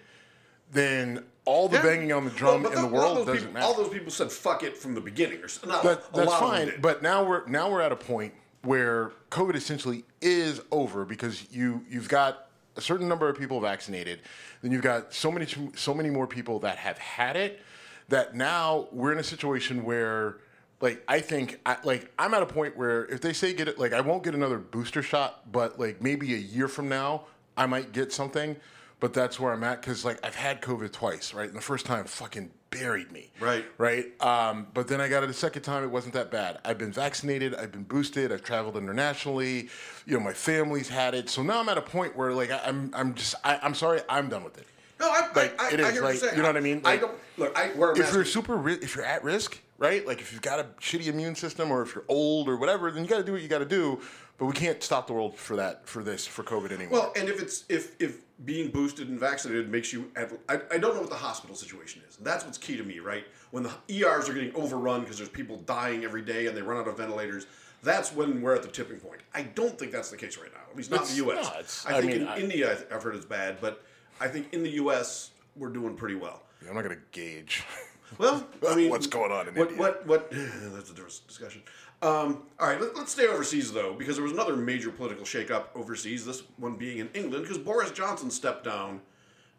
then 0.72 1.24
all 1.46 1.68
the 1.68 1.78
Yeah. 1.78 1.84
banging 1.84 2.12
on 2.12 2.26
the 2.26 2.32
drum 2.32 2.64
Well, 2.64 2.72
in 2.74 2.82
the 2.82 2.88
world 2.88 3.18
doesn't 3.26 3.36
people, 3.38 3.54
matter. 3.54 3.66
All 3.66 3.74
those 3.74 3.90
people 3.90 4.12
said 4.12 4.32
"fuck 4.32 4.64
it" 4.64 4.78
from 4.78 4.94
the 4.94 5.02
beginning, 5.02 5.40
or 5.40 5.48
not 5.68 5.84
That, 5.84 6.14
that's 6.14 6.28
lot 6.28 6.42
of 6.44 6.58
them 6.58 6.70
fine. 6.70 6.82
But 6.82 7.02
now 7.02 7.24
we're 7.24 7.46
now 7.48 7.70
we're 7.72 7.82
at 7.82 7.92
a 7.92 7.96
point 7.96 8.34
where 8.62 9.12
COVID 9.32 9.56
essentially 9.56 10.04
is 10.22 10.62
over 10.72 11.06
because 11.06 11.52
you 11.52 11.86
you've 11.90 12.10
got 12.10 12.50
a 12.78 12.82
certain 12.82 13.08
number 13.08 13.30
of 13.30 13.38
people 13.38 13.60
vaccinated, 13.62 14.22
then 14.62 14.72
you've 14.72 14.82
got 14.82 15.14
so 15.14 15.32
many 15.32 15.48
so 15.76 15.94
many 15.94 16.10
more 16.10 16.28
people 16.28 16.60
that 16.60 16.78
have 16.78 16.98
had 16.98 17.36
it 17.36 17.62
that 18.10 18.36
now 18.36 18.88
we're 18.92 19.12
in 19.12 19.18
a 19.20 19.24
situation 19.24 19.84
where 19.84 20.38
like 20.82 21.04
I 21.08 21.20
think 21.22 21.60
I, 21.66 21.78
like 21.84 22.12
I'm 22.20 22.34
at 22.34 22.42
a 22.44 22.46
point 22.46 22.76
where 22.78 23.06
if 23.06 23.22
they 23.22 23.34
say 23.34 23.54
get 23.54 23.68
it 23.68 23.80
like 23.80 23.94
I 23.94 24.02
won't 24.02 24.24
get 24.24 24.36
another 24.36 24.58
booster 24.60 25.02
shot, 25.02 25.52
but 25.52 25.80
like 25.80 26.02
maybe 26.02 26.34
a 26.34 26.38
year 26.38 26.68
from 26.68 26.90
now 26.90 27.24
I 27.58 27.66
might 27.66 27.92
get 27.92 28.12
something. 28.12 28.56
But 29.02 29.14
that's 29.14 29.40
where 29.40 29.52
I'm 29.52 29.64
at 29.64 29.82
because 29.82 30.06
like 30.06 30.20
I've 30.26 30.36
had 30.36 30.62
COVID 30.62 30.92
twice, 30.92 31.34
right? 31.34 31.48
And 31.48 31.56
the 31.56 31.62
first 31.62 31.86
time 31.86 32.06
fucking 32.06 32.50
buried 32.72 33.12
me, 33.12 33.30
Right. 33.42 33.66
right? 33.78 34.06
Um, 34.22 34.68
but 34.74 34.88
then 34.88 35.00
I 35.02 35.10
got 35.10 35.22
it 35.24 35.30
a 35.30 35.34
second 35.34 35.64
time. 35.64 35.84
It 35.84 35.92
wasn't 35.92 36.14
that 36.14 36.32
bad. 36.32 36.60
I've 36.66 36.78
been 36.78 36.94
vaccinated. 36.94 37.54
I've 37.56 37.72
been 37.74 37.84
boosted. 37.84 38.32
I've 38.32 38.42
traveled 38.44 38.78
internationally. 38.78 39.70
You 40.06 40.18
know, 40.18 40.20
my 40.22 40.34
family's 40.34 40.88
had 40.90 41.14
it. 41.14 41.30
So 41.30 41.44
now 41.44 41.60
I'm 41.60 41.70
at 41.70 41.78
a 41.78 41.82
point 41.82 42.16
where, 42.16 42.32
like, 42.34 42.52
I- 42.52 42.62
I'm, 42.66 42.90
I'm 42.94 43.14
just, 43.16 43.36
I, 43.44 43.60
I'm 43.62 43.76
sorry, 43.76 44.02
I'm 44.10 44.28
done 44.30 44.44
with 44.44 44.58
it. 44.58 44.66
no, 45.00 45.10
I'm 45.12 45.32
like, 45.36 45.62
I, 45.62 45.68
I, 45.70 45.72
it 45.74 45.80
I 45.82 45.88
is, 45.88 45.94
hear 45.94 46.02
what 46.02 46.08
like, 46.14 46.22
you're 46.22 46.30
saying. 46.30 46.36
you 46.38 46.42
know 46.42 46.50
what 46.50 46.58
I 46.58 46.62
mean? 46.62 46.82
I 46.84 46.92
Like, 46.92 47.02
don't 47.02 47.16
look. 47.38 47.58
I 47.58 47.72
wear 47.76 47.90
a 47.92 47.94
If 47.94 48.00
mask. 48.00 48.14
you're 48.14 48.26
super, 48.26 48.56
ri- 48.58 48.80
if 48.82 48.96
you're 48.96 49.06
at 49.06 49.24
risk, 49.24 49.60
right? 49.78 50.06
Like, 50.06 50.20
if 50.22 50.32
you've 50.32 50.42
got 50.42 50.60
a 50.60 50.64
shitty 50.80 51.08
immune 51.08 51.36
system, 51.36 51.72
or 51.72 51.82
if 51.82 51.96
you're 51.96 52.06
old, 52.08 52.48
or 52.50 52.58
whatever, 52.58 52.92
then 52.92 53.04
you 53.04 53.10
got 53.10 53.18
to 53.18 53.24
do 53.24 53.32
what 53.34 53.42
you 53.42 53.48
got 53.48 53.60
to 53.60 53.66
do. 53.66 54.00
But 54.38 54.48
we 54.48 54.54
can't 54.54 54.84
stop 54.84 55.08
the 55.08 55.14
world 55.14 55.36
for 55.38 55.56
that, 55.56 55.88
for 55.88 56.04
this, 56.04 56.28
for 56.28 56.44
COVID 56.44 56.72
anyway. 56.72 56.90
Well, 56.92 57.14
and 57.16 57.30
if 57.30 57.42
it's 57.42 57.64
if 57.70 57.96
if 58.02 58.20
being 58.44 58.70
boosted 58.70 59.08
and 59.08 59.18
vaccinated 59.18 59.70
makes 59.72 59.94
you, 59.94 60.12
I, 60.50 60.60
I 60.70 60.78
don't 60.78 60.94
know 60.94 61.00
what 61.00 61.10
the 61.10 61.16
hospital 61.16 61.56
situation 61.56 62.02
is. 62.10 62.18
That's 62.18 62.44
what's 62.44 62.58
key 62.58 62.76
to 62.76 62.84
me, 62.84 63.00
right? 63.00 63.24
When 63.52 63.64
the 63.64 63.72
ERs 63.90 64.28
are 64.28 64.34
getting 64.34 64.54
overrun 64.54 65.02
because 65.02 65.18
there's 65.18 65.30
people 65.30 65.56
dying 65.60 66.04
every 66.04 66.22
day 66.22 66.48
and 66.48 66.58
they 66.58 66.62
run 66.62 66.78
out 66.78 66.86
of 66.90 66.98
ventilators, 66.98 67.48
that's 67.82 68.12
when 68.14 68.42
we're 68.42 68.54
at 68.54 68.62
the 68.62 68.68
tipping 68.68 68.98
point. 69.00 69.22
I 69.34 69.44
don't 69.44 69.80
think 69.80 69.94
that's 69.94 70.10
the 70.12 70.18
case 70.18 70.38
right 70.38 70.52
now. 70.54 70.60
At 70.70 70.76
least 70.76 70.92
not 70.92 71.04
It's- 71.04 71.18
in 71.18 71.26
the 71.26 71.32
U.S. 71.32 71.46
no, 71.46 71.52
it's- 71.60 71.86
I 71.88 71.92
I 71.98 72.02
think 72.02 72.12
mean, 72.12 72.22
in 72.24 72.28
I- 72.28 72.40
India, 72.40 72.78
I 72.92 72.96
I've 72.96 73.04
heard 73.04 73.16
it's 73.16 73.24
bad, 73.26 73.60
but 73.62 73.86
I 74.20 74.28
think 74.28 74.52
in 74.54 74.64
the 74.64 74.72
U.S. 74.72 75.32
we're 75.56 75.70
doing 75.70 75.96
pretty 75.96 76.16
well. 76.16 76.44
I'm 76.68 76.76
not 76.76 76.84
going 76.84 76.98
to 76.98 77.02
gauge. 77.14 77.64
Well, 78.18 78.46
I 78.68 78.76
mean, 78.76 78.90
What's 78.90 79.08
going 79.08 79.32
on 79.32 79.48
in 79.48 79.56
what, 79.56 79.70
India? 79.70 79.80
What? 79.80 80.08
What? 80.08 80.32
That's 80.32 80.90
a 80.90 80.94
different 80.94 81.22
discussion. 81.28 81.62
Um, 82.02 82.44
all 82.60 82.68
right, 82.68 82.80
let, 82.80 82.96
let's 82.96 83.12
stay 83.12 83.28
overseas 83.28 83.72
though, 83.72 83.94
because 83.94 84.16
there 84.16 84.24
was 84.24 84.34
another 84.34 84.56
major 84.56 84.92
political 84.92 85.26
shakeup 85.26 85.66
overseas. 85.76 86.26
This 86.26 86.44
one 86.58 86.76
being 86.76 87.00
in 87.00 87.10
England, 87.14 87.44
because 87.44 87.58
Boris 87.58 87.92
Johnson 87.92 88.30
stepped 88.30 88.64
down, 88.64 89.02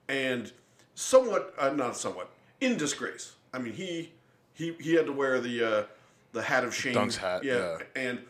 and 0.08 0.52
somewhat, 0.94 1.54
uh, 1.58 1.70
not 1.70 1.96
somewhat, 1.96 2.30
in 2.60 2.76
disgrace. 2.76 3.34
I 3.52 3.58
mean, 3.58 3.72
he 3.72 4.12
he 4.52 4.74
he 4.78 4.94
had 4.94 5.06
to 5.06 5.12
wear 5.12 5.40
the 5.40 5.64
uh, 5.64 5.84
the 6.32 6.42
hat 6.42 6.64
of 6.64 6.74
shame. 6.74 6.94
Dunk's 6.94 7.16
hat, 7.16 7.42
yeah. 7.44 7.78
and 7.94 8.20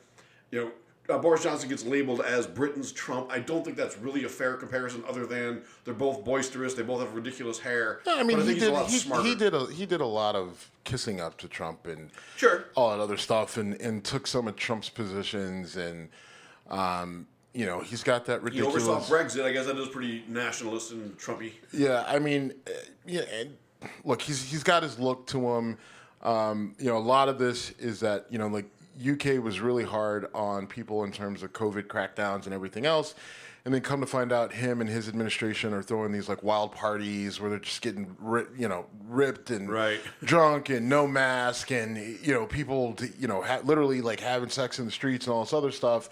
you 0.50 0.60
know. 0.60 0.70
Uh, 1.08 1.18
Boris 1.18 1.42
Johnson 1.42 1.68
gets 1.68 1.84
labeled 1.84 2.20
as 2.22 2.46
Britain's 2.46 2.92
Trump. 2.92 3.30
I 3.30 3.38
don't 3.38 3.64
think 3.64 3.76
that's 3.76 3.96
really 3.98 4.24
a 4.24 4.28
fair 4.28 4.54
comparison, 4.54 5.04
other 5.08 5.26
than 5.26 5.62
they're 5.84 5.94
both 5.94 6.24
boisterous. 6.24 6.74
They 6.74 6.82
both 6.82 7.00
have 7.00 7.14
ridiculous 7.14 7.58
hair. 7.58 8.00
I 8.06 8.22
mean, 8.22 8.38
I 8.38 8.42
he 8.42 8.54
he's 8.54 8.62
a 8.62 8.66
did. 8.66 8.72
lot 8.72 8.86
He, 8.88 9.28
he 9.30 9.34
did 9.34 9.54
a 9.54 9.66
he 9.66 9.86
did 9.86 10.00
a 10.00 10.06
lot 10.06 10.34
of 10.34 10.70
kissing 10.84 11.20
up 11.20 11.36
to 11.38 11.48
Trump 11.48 11.86
and 11.86 12.10
Sure. 12.36 12.64
all 12.74 12.90
that 12.90 13.00
other 13.00 13.16
stuff, 13.16 13.56
and 13.56 13.80
and 13.80 14.04
took 14.04 14.26
some 14.26 14.48
of 14.48 14.56
Trump's 14.56 14.88
positions, 14.88 15.76
and 15.76 16.08
um, 16.70 17.26
you 17.54 17.64
know, 17.66 17.80
he's 17.80 18.02
got 18.02 18.26
that 18.26 18.42
ridiculous. 18.42 18.82
He 18.84 18.88
oversaw 18.90 19.14
Brexit. 19.14 19.44
I 19.44 19.52
guess 19.52 19.66
that 19.66 19.76
is 19.78 19.88
pretty 19.88 20.24
nationalist 20.28 20.92
and 20.92 21.16
Trumpy. 21.18 21.52
Yeah, 21.72 22.04
I 22.06 22.18
mean, 22.18 22.52
uh, 22.66 22.70
yeah. 23.06 23.22
And 23.32 23.56
look, 24.04 24.20
he's 24.22 24.42
he's 24.50 24.62
got 24.62 24.82
his 24.82 24.98
look 24.98 25.26
to 25.28 25.48
him. 25.54 25.78
Um, 26.22 26.74
you 26.78 26.86
know, 26.86 26.96
a 26.96 26.98
lot 26.98 27.28
of 27.28 27.38
this 27.38 27.70
is 27.78 28.00
that 28.00 28.26
you 28.30 28.38
know, 28.38 28.48
like 28.48 28.66
UK 29.00 29.42
was 29.42 29.60
really 29.60 29.84
hard 29.84 30.26
on 30.34 30.66
people 30.66 31.04
in 31.04 31.12
terms 31.12 31.42
of 31.42 31.52
COVID 31.52 31.84
crackdowns 31.86 32.44
and 32.46 32.54
everything 32.54 32.86
else, 32.86 33.14
and 33.64 33.74
then 33.74 33.80
come 33.80 34.00
to 34.00 34.06
find 34.06 34.32
out 34.32 34.52
him 34.52 34.80
and 34.80 34.88
his 34.88 35.08
administration 35.08 35.72
are 35.74 35.82
throwing 35.82 36.12
these 36.12 36.28
like 36.28 36.42
wild 36.42 36.72
parties 36.72 37.40
where 37.40 37.50
they're 37.50 37.58
just 37.58 37.82
getting 37.82 38.14
ri- 38.20 38.46
you 38.56 38.68
know 38.68 38.86
ripped 39.08 39.50
and 39.50 39.68
Right. 39.70 40.00
drunk 40.24 40.70
and 40.70 40.88
no 40.88 41.06
mask 41.06 41.70
and 41.72 41.96
you 41.98 42.32
know 42.32 42.46
people 42.46 42.94
t- 42.94 43.10
you 43.18 43.26
know 43.28 43.42
ha- 43.42 43.60
literally 43.64 44.00
like 44.02 44.20
having 44.20 44.48
sex 44.50 44.78
in 44.78 44.84
the 44.86 44.92
streets 44.92 45.26
and 45.26 45.34
all 45.34 45.42
this 45.42 45.52
other 45.52 45.72
stuff 45.72 46.08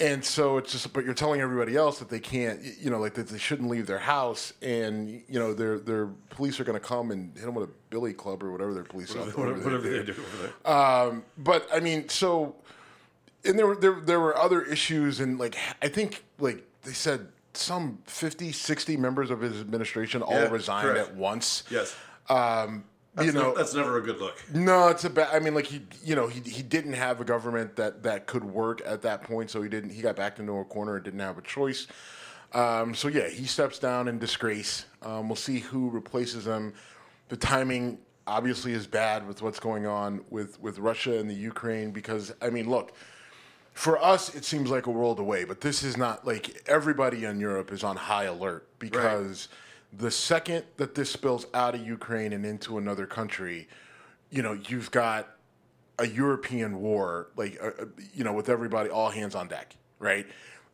and 0.00 0.24
so 0.24 0.58
it's 0.58 0.72
just 0.72 0.92
but 0.92 1.04
you're 1.04 1.14
telling 1.14 1.40
everybody 1.40 1.74
else 1.76 1.98
that 1.98 2.08
they 2.08 2.20
can't 2.20 2.60
you 2.80 2.88
know 2.90 2.98
like 3.00 3.14
that 3.14 3.28
they 3.28 3.38
shouldn't 3.38 3.68
leave 3.68 3.86
their 3.86 3.98
house 3.98 4.52
and 4.62 5.22
you 5.28 5.38
know 5.38 5.52
their 5.54 5.78
their 5.78 6.06
police 6.30 6.60
are 6.60 6.64
going 6.64 6.78
to 6.80 6.84
come 6.86 7.10
and 7.10 7.34
hit 7.36 7.44
them 7.46 7.54
with 7.54 7.68
a 7.68 7.72
billy 7.90 8.12
club 8.12 8.42
or 8.42 8.52
whatever 8.52 8.74
their 8.74 8.84
police 8.84 9.14
are 9.14 9.18
Whatever, 9.20 9.52
whatever 9.60 9.78
they 9.78 10.02
do 10.04 10.12
over 10.12 10.52
there. 10.64 10.72
um, 10.72 11.24
but 11.36 11.68
I 11.74 11.80
mean, 11.80 12.08
so 12.08 12.54
and 13.44 13.58
there 13.58 13.66
were 13.66 13.76
there, 13.76 14.00
there 14.00 14.20
were 14.20 14.36
other 14.36 14.62
issues 14.62 15.20
and 15.20 15.38
like 15.38 15.56
I 15.82 15.88
think 15.88 16.24
like 16.38 16.64
they 16.82 16.92
said 16.92 17.28
some 17.54 17.98
50, 18.06 18.52
60 18.52 18.96
members 18.96 19.30
of 19.30 19.40
his 19.40 19.60
administration 19.60 20.22
all 20.22 20.32
Yeah, 20.32 20.48
resigned 20.48 20.86
correct. 20.88 21.08
at 21.10 21.16
once. 21.16 21.64
yes. 21.70 21.96
Um, 22.28 22.84
you 23.24 23.32
know, 23.32 23.50
ne- 23.50 23.56
that's 23.56 23.74
never 23.74 23.98
a 23.98 24.02
good 24.02 24.18
look. 24.18 24.36
no, 24.52 24.88
it's 24.88 25.04
a 25.04 25.10
bad. 25.10 25.28
I 25.32 25.38
mean, 25.40 25.54
like 25.54 25.66
he, 25.66 25.82
you 26.04 26.14
know, 26.14 26.26
he 26.26 26.40
he 26.40 26.62
didn't 26.62 26.94
have 26.94 27.20
a 27.20 27.24
government 27.24 27.76
that 27.76 28.02
that 28.02 28.26
could 28.26 28.44
work 28.44 28.82
at 28.84 29.02
that 29.02 29.22
point, 29.22 29.50
so 29.50 29.62
he 29.62 29.68
didn't. 29.68 29.90
He 29.90 30.02
got 30.02 30.16
backed 30.16 30.38
into 30.38 30.52
a 30.58 30.64
corner 30.64 30.96
and 30.96 31.04
didn't 31.04 31.20
have 31.20 31.38
a 31.38 31.42
choice. 31.42 31.86
Um, 32.52 32.94
so 32.94 33.08
yeah, 33.08 33.28
he 33.28 33.44
steps 33.44 33.78
down 33.78 34.08
in 34.08 34.18
disgrace. 34.18 34.86
Um, 35.02 35.28
we'll 35.28 35.36
see 35.36 35.58
who 35.58 35.90
replaces 35.90 36.46
him. 36.46 36.72
The 37.28 37.36
timing 37.36 37.98
obviously 38.26 38.72
is 38.72 38.86
bad 38.86 39.26
with 39.26 39.42
what's 39.42 39.60
going 39.60 39.86
on 39.86 40.24
with 40.30 40.60
with 40.60 40.78
Russia 40.78 41.18
and 41.18 41.28
the 41.28 41.34
Ukraine 41.34 41.90
because 41.90 42.32
I 42.42 42.50
mean, 42.50 42.68
look. 42.68 42.92
For 43.74 43.96
us, 44.02 44.34
it 44.34 44.44
seems 44.44 44.70
like 44.70 44.86
a 44.86 44.90
world 44.90 45.20
away, 45.20 45.44
but 45.44 45.60
this 45.60 45.84
is 45.84 45.96
not 45.96 46.26
like 46.26 46.64
everybody 46.66 47.24
in 47.26 47.38
Europe 47.38 47.70
is 47.70 47.84
on 47.84 47.94
high 47.94 48.24
alert 48.24 48.66
because 48.80 49.46
the 49.92 50.10
second 50.10 50.64
that 50.76 50.94
this 50.94 51.10
spills 51.10 51.46
out 51.54 51.74
of 51.74 51.86
Ukraine 51.86 52.32
and 52.32 52.44
into 52.44 52.78
another 52.78 53.06
country, 53.06 53.68
you 54.30 54.42
know, 54.42 54.52
you've 54.68 54.90
got 54.90 55.28
a 55.98 56.06
European 56.06 56.80
war, 56.80 57.28
like, 57.36 57.58
uh, 57.62 57.66
uh, 57.66 57.84
you 58.14 58.22
know, 58.24 58.32
with 58.32 58.48
everybody, 58.48 58.90
all 58.90 59.10
hands 59.10 59.34
on 59.34 59.48
deck, 59.48 59.74
right? 59.98 60.26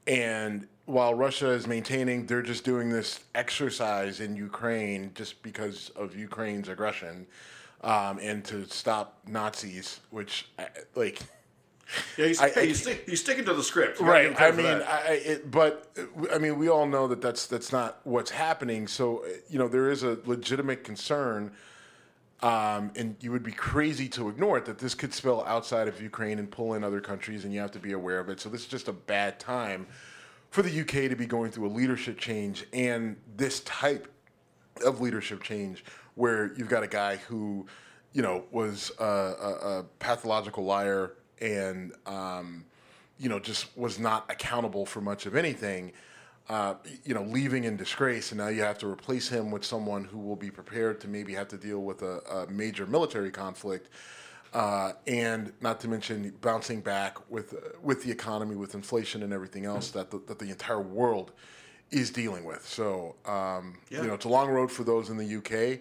And 0.07 0.69
while 0.85 1.15
Russia 1.15 1.49
is 1.51 1.67
maintaining, 1.67 2.27
they're 2.27 2.43
just 2.43 2.65
doing 2.65 2.91
this 2.91 3.21
exercise 3.35 4.21
in 4.21 4.37
Ukraine 4.37 5.13
just 5.15 5.43
because 5.43 5.91
of 5.97 6.15
Ukraine's 6.15 6.69
aggression 6.69 7.27
um, 7.83 8.19
and 8.21 8.45
to 8.47 8.67
stop 8.67 9.21
Nazis, 9.27 10.01
which, 10.11 10.49
uh, 10.59 10.65
like, 10.95 11.21
Yeah, 12.17 12.27
he's, 12.27 12.41
I- 12.41 12.67
he's, 12.67 12.83
stick, 12.83 13.05
he's 13.09 13.21
sticking 13.21 13.45
to 13.47 13.55
the 13.55 13.63
script. 13.63 14.01
You 14.01 14.07
gotta 14.07 14.23
give 14.23 14.33
him 14.33 14.37
right. 14.39 14.53
I 14.55 14.75
mean. 14.75 14.83
I, 14.87 15.13
it, 15.25 15.51
but 15.51 15.91
I 16.33 16.39
mean, 16.39 16.59
we 16.59 16.69
all 16.69 16.87
know 16.87 17.07
that 17.09 17.21
that's 17.21 17.47
that's 17.47 17.73
not 17.73 18.01
what's 18.05 18.31
happening. 18.31 18.87
So 18.89 19.25
you 19.49 19.59
know, 19.59 19.69
there 19.69 19.91
is 19.91 20.03
a 20.03 20.19
legitimate 20.25 20.85
concern, 20.85 21.53
um, 22.43 22.91
and 22.97 23.17
you 23.21 23.31
would 23.33 23.43
be 23.43 23.53
crazy 23.53 24.09
to 24.11 24.29
ignore 24.29 24.59
it 24.59 24.65
that 24.67 24.79
this 24.79 24.95
could 24.95 25.13
spill 25.15 25.45
outside 25.47 25.89
of 25.89 26.01
Ukraine 26.01 26.39
and 26.39 26.51
pull 26.51 26.75
in 26.75 26.85
other 26.85 27.01
countries, 27.01 27.45
and 27.45 27.53
you 27.53 27.61
have 27.61 27.73
to 27.73 27.79
be 27.79 27.93
aware 27.93 28.19
of 28.21 28.29
it. 28.29 28.41
So 28.41 28.49
this 28.49 28.63
is 28.63 28.67
just 28.67 28.89
a 28.89 28.93
bad 28.93 29.39
time 29.39 29.87
for 30.51 30.63
the 30.63 30.81
UK 30.81 31.11
to 31.11 31.17
be 31.17 31.27
going 31.27 31.51
through 31.51 31.67
a 31.67 31.75
leadership 31.75 32.17
change 32.19 32.65
and 32.73 33.17
this 33.37 33.59
type 33.61 34.07
of 34.87 35.01
leadership 35.01 35.43
change 35.43 35.85
where 36.15 36.53
you've 36.55 36.69
got 36.69 36.85
a 36.85 36.87
guy 36.87 37.17
who, 37.17 37.67
you 38.13 38.23
know, 38.23 38.45
was 38.53 38.93
a, 39.01 39.05
a, 39.05 39.79
a 39.81 39.85
pathological 39.99 40.65
liar 40.65 41.15
and, 41.41 41.93
um, 42.07 42.65
you 43.19 43.29
know, 43.29 43.39
just 43.39 43.77
was 43.77 43.99
not 43.99 44.25
accountable 44.31 44.87
for 44.87 45.01
much 45.01 45.27
of 45.27 45.37
anything, 45.37 45.93
uh, 46.49 46.75
you 47.05 47.15
know, 47.15 47.23
leaving 47.23 47.65
in 47.65 47.77
disgrace. 47.77 48.33
And 48.33 48.39
now 48.39 48.49
you 48.49 48.63
have 48.63 48.79
to 48.79 48.87
replace 48.89 49.29
him 49.29 49.51
with 49.51 49.65
someone 49.65 50.05
who 50.05 50.19
will 50.19 50.37
be 50.37 50.51
prepared 50.51 51.01
to 51.03 51.09
maybe 51.09 51.35
have 51.35 51.49
to 51.49 51.57
deal 51.57 51.81
with 51.83 52.03
a, 52.03 52.19
a 52.31 52.47
major 52.51 52.87
military 52.87 53.31
conflict. 53.31 53.89
Uh, 54.53 54.93
and 55.09 55.53
not 55.61 55.81
to 55.81 55.89
mention 55.89 56.33
bouncing 56.41 56.81
back 56.81 57.19
with 57.29 57.57
with 57.83 58.05
the 58.05 58.11
economy, 58.13 58.55
with 58.55 58.75
inflation 58.77 59.25
and 59.25 59.33
everything 59.33 59.65
else 59.67 59.91
that 59.91 60.13
the, 60.13 60.19
that 60.29 60.39
the 60.39 60.49
entire 60.49 60.81
world 60.81 61.33
is 61.91 62.11
dealing 62.11 62.45
with. 62.45 62.65
So 62.65 63.17
um, 63.27 63.79
Yeah. 63.91 64.03
you 64.03 64.07
know, 64.09 64.15
it's 64.15 64.27
a 64.27 64.29
long 64.29 64.49
road 64.49 64.71
for 64.71 64.85
those 64.85 65.11
in 65.11 65.17
the 65.17 65.37
UK. 65.39 65.81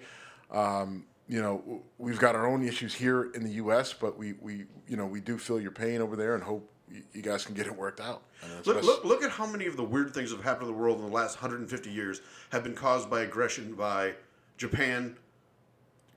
Um, 0.55 1.05
you 1.27 1.41
know, 1.41 1.83
we've 1.97 2.19
got 2.19 2.35
our 2.35 2.47
own 2.47 2.67
issues 2.67 2.93
here 2.93 3.31
in 3.33 3.43
the 3.43 3.51
U.S., 3.51 3.93
but 3.93 4.17
we, 4.17 4.33
we 4.41 4.65
you 4.87 4.97
know 4.97 5.05
we 5.05 5.21
do 5.21 5.37
feel 5.37 5.59
your 5.59 5.71
pain 5.71 6.01
over 6.01 6.15
there 6.15 6.35
and 6.35 6.43
hope 6.43 6.69
you 7.13 7.21
guys 7.21 7.45
can 7.45 7.55
get 7.55 7.65
it 7.65 7.75
worked 7.75 7.99
out. 7.99 8.23
I 8.43 8.47
mean, 8.47 8.57
it's 8.57 8.67
Look, 8.67 8.83
look, 8.83 9.05
look 9.05 9.23
at 9.23 9.31
how 9.31 9.45
many 9.45 9.65
of 9.65 9.77
the 9.77 9.83
weird 9.83 10.13
things 10.13 10.29
that 10.29 10.37
have 10.37 10.45
happened 10.45 10.69
in 10.69 10.75
the 10.75 10.79
world 10.79 10.99
in 10.99 11.05
the 11.05 11.11
last 11.11 11.41
150 11.41 11.89
years 11.89 12.21
have 12.51 12.63
been 12.63 12.75
caused 12.75 13.09
by 13.09 13.21
aggression 13.21 13.73
by 13.73 14.13
Japan, 14.57 15.17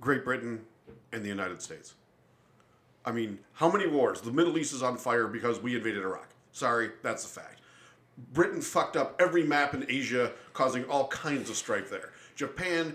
Great 0.00 0.24
Britain, 0.24 0.60
and 1.12 1.24
the 1.24 1.28
United 1.28 1.62
States. 1.62 1.94
I 3.04 3.12
mean, 3.12 3.38
how 3.54 3.70
many 3.70 3.86
wars? 3.86 4.20
The 4.20 4.32
Middle 4.32 4.58
East 4.58 4.74
is 4.74 4.82
on 4.82 4.96
fire 4.96 5.28
because 5.28 5.62
we 5.62 5.76
invaded 5.76 6.02
Iraq. 6.02 6.28
Sorry, 6.52 6.90
that's 7.02 7.24
a 7.24 7.28
fact. 7.28 7.60
Britain 8.32 8.60
fucked 8.60 8.96
up 8.96 9.14
every 9.20 9.44
map 9.44 9.74
in 9.74 9.86
Asia, 9.88 10.32
causing 10.52 10.84
all 10.84 11.06
kinds 11.08 11.48
of 11.48 11.56
strife 11.56 11.90
there. 11.90 12.10
Japan 12.34 12.94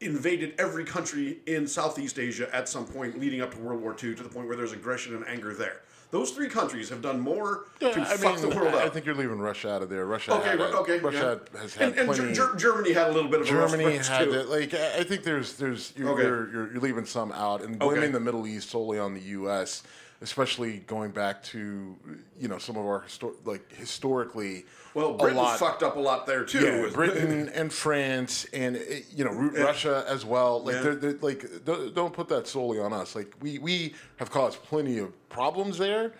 invaded 0.00 0.54
every 0.58 0.84
country 0.84 1.38
in 1.46 1.66
Southeast 1.66 2.18
Asia 2.18 2.48
at 2.54 2.68
some 2.68 2.84
point 2.84 3.18
leading 3.18 3.40
up 3.40 3.52
to 3.54 3.58
World 3.58 3.80
War 3.82 3.92
II 4.02 4.14
to 4.14 4.22
the 4.22 4.28
point 4.28 4.46
where 4.46 4.56
there's 4.56 4.72
aggression 4.72 5.14
and 5.16 5.26
anger 5.26 5.54
there. 5.54 5.80
Those 6.10 6.30
three 6.30 6.48
countries 6.48 6.88
have 6.88 7.02
done 7.02 7.20
more 7.20 7.66
to 7.80 7.90
I 7.90 8.04
fuck 8.16 8.40
mean, 8.40 8.48
the 8.48 8.56
world 8.56 8.74
I, 8.74 8.86
I 8.86 8.88
think 8.88 9.04
you're 9.04 9.14
leaving 9.14 9.38
Russia 9.40 9.70
out 9.74 9.82
of 9.82 9.90
there. 9.90 10.06
Russia, 10.06 10.32
Okay, 10.36 10.48
had 10.50 10.60
okay. 10.60 10.98
Russia 11.00 11.40
yeah. 11.52 11.60
has 11.60 11.74
had 11.74 11.88
and, 11.90 11.98
and 11.98 12.08
plenty. 12.08 12.32
Ger- 12.32 12.52
Ger- 12.52 12.56
Germany 12.56 12.92
had 12.94 13.08
a 13.08 13.12
little 13.12 13.30
bit 13.30 13.42
of 13.42 13.50
a 13.50 13.54
rough 13.54 13.70
Germany 13.72 13.98
had. 13.98 14.30
Like 14.48 14.72
I 14.72 15.00
I 15.00 15.04
think 15.04 15.22
there's 15.24 15.54
there's 15.54 15.92
you're, 15.96 16.08
Okay. 16.10 16.22
you're, 16.22 16.50
you're, 16.50 16.72
you're 16.72 16.80
leaving 16.80 17.04
some 17.04 17.30
out 17.32 17.60
and 17.62 17.78
blaming 17.78 18.04
Okay. 18.04 18.12
the 18.12 18.20
Middle 18.20 18.46
East 18.46 18.70
solely 18.70 18.98
on 18.98 19.12
the 19.12 19.20
U.S., 19.20 19.82
especially 20.20 20.78
going 20.78 21.10
back 21.12 21.42
to 21.44 21.96
you 22.38 22.48
know 22.48 22.58
some 22.58 22.76
of 22.76 22.84
our 22.84 23.02
histor- 23.02 23.34
like 23.44 23.72
historically. 23.72 24.64
Well, 24.94 25.14
Britain 25.14 25.44
fucked 25.58 25.82
up 25.82 25.96
a 25.96 26.00
lot 26.00 26.26
there 26.26 26.44
too. 26.44 26.60
Yeah, 26.64 26.88
Britain 26.92 27.48
and 27.54 27.72
France 27.72 28.46
and 28.52 28.76
uh, 28.76 28.80
you 29.14 29.24
know 29.24 29.30
Ru- 29.30 29.50
Russia 29.64 30.04
as 30.08 30.24
well. 30.24 30.62
Like 30.64 30.76
Yeah. 30.76 30.82
they're, 30.82 30.94
they're 30.96 31.18
like 31.20 31.44
don't, 31.64 31.94
don't 31.94 32.12
put 32.12 32.28
that 32.30 32.46
solely 32.48 32.80
on 32.80 32.92
us. 32.92 33.14
Like 33.14 33.32
we 33.40 33.58
we 33.58 33.94
have 34.16 34.30
caused 34.30 34.62
plenty 34.64 34.98
of 34.98 35.12
problems 35.28 35.78
there, 35.78 36.12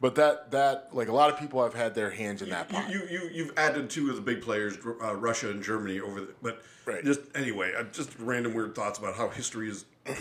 but 0.00 0.14
that 0.16 0.50
that 0.50 0.88
like 0.92 1.08
a 1.08 1.12
lot 1.14 1.30
of 1.32 1.38
people 1.38 1.62
have 1.62 1.72
had 1.74 1.94
their 1.94 2.10
hands 2.10 2.42
in 2.42 2.50
that 2.50 2.68
pot. 2.68 2.90
You, 2.90 2.98
you, 2.98 3.08
you, 3.20 3.30
you've 3.32 3.52
added 3.56 3.88
two 3.88 4.10
of 4.10 4.16
the 4.16 4.22
big 4.22 4.42
players, 4.42 4.76
uh, 5.02 5.14
Russia 5.16 5.50
and 5.50 5.62
Germany, 5.62 6.00
over 6.00 6.20
the. 6.20 6.28
But 6.42 6.62
Right. 6.84 7.04
just 7.04 7.20
anyway, 7.34 7.72
uh, 7.76 7.82
just 7.90 8.16
random 8.20 8.54
weird 8.54 8.74
thoughts 8.76 8.98
about 9.00 9.16
how 9.16 9.28
history 9.28 9.68
is 9.68 9.86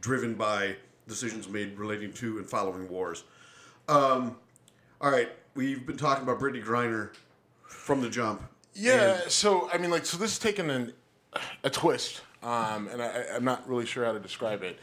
driven 0.00 0.34
by 0.34 0.76
decisions 1.08 1.48
made 1.48 1.78
relating 1.78 2.12
to 2.14 2.38
and 2.38 2.48
following 2.48 2.88
wars. 2.88 3.24
Um, 3.88 4.36
all 5.00 5.10
right, 5.10 5.30
we've 5.54 5.86
been 5.86 5.96
talking 5.96 6.22
about 6.22 6.38
Brittney 6.38 6.64
Griner 6.64 7.10
from 7.64 8.00
the 8.00 8.08
jump. 8.08 8.42
Yeah, 8.74 9.20
so 9.28 9.68
I 9.72 9.78
mean, 9.78 9.90
like, 9.90 10.06
so 10.06 10.16
this 10.16 10.32
is 10.32 10.38
taking 10.38 10.70
an, 10.70 10.92
a 11.64 11.70
twist, 11.70 12.22
um, 12.42 12.88
and 12.88 13.02
I, 13.02 13.24
I'm 13.34 13.44
not 13.44 13.68
really 13.68 13.86
sure 13.86 14.04
how 14.04 14.12
to 14.12 14.20
describe 14.20 14.62
it. 14.62 14.78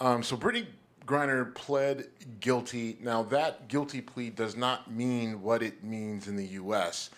Um, 0.00 0.22
so 0.22 0.36
Brittney 0.36 0.66
Griner 1.06 1.54
pled 1.54 2.08
guilty. 2.40 2.98
Now 3.00 3.22
that 3.24 3.68
guilty 3.68 4.00
plea 4.00 4.30
does 4.30 4.56
not 4.56 4.90
mean 4.90 5.42
what 5.42 5.62
it 5.62 5.82
means 5.82 6.28
in 6.28 6.36
the 6.36 6.46
U.S. 6.46 7.10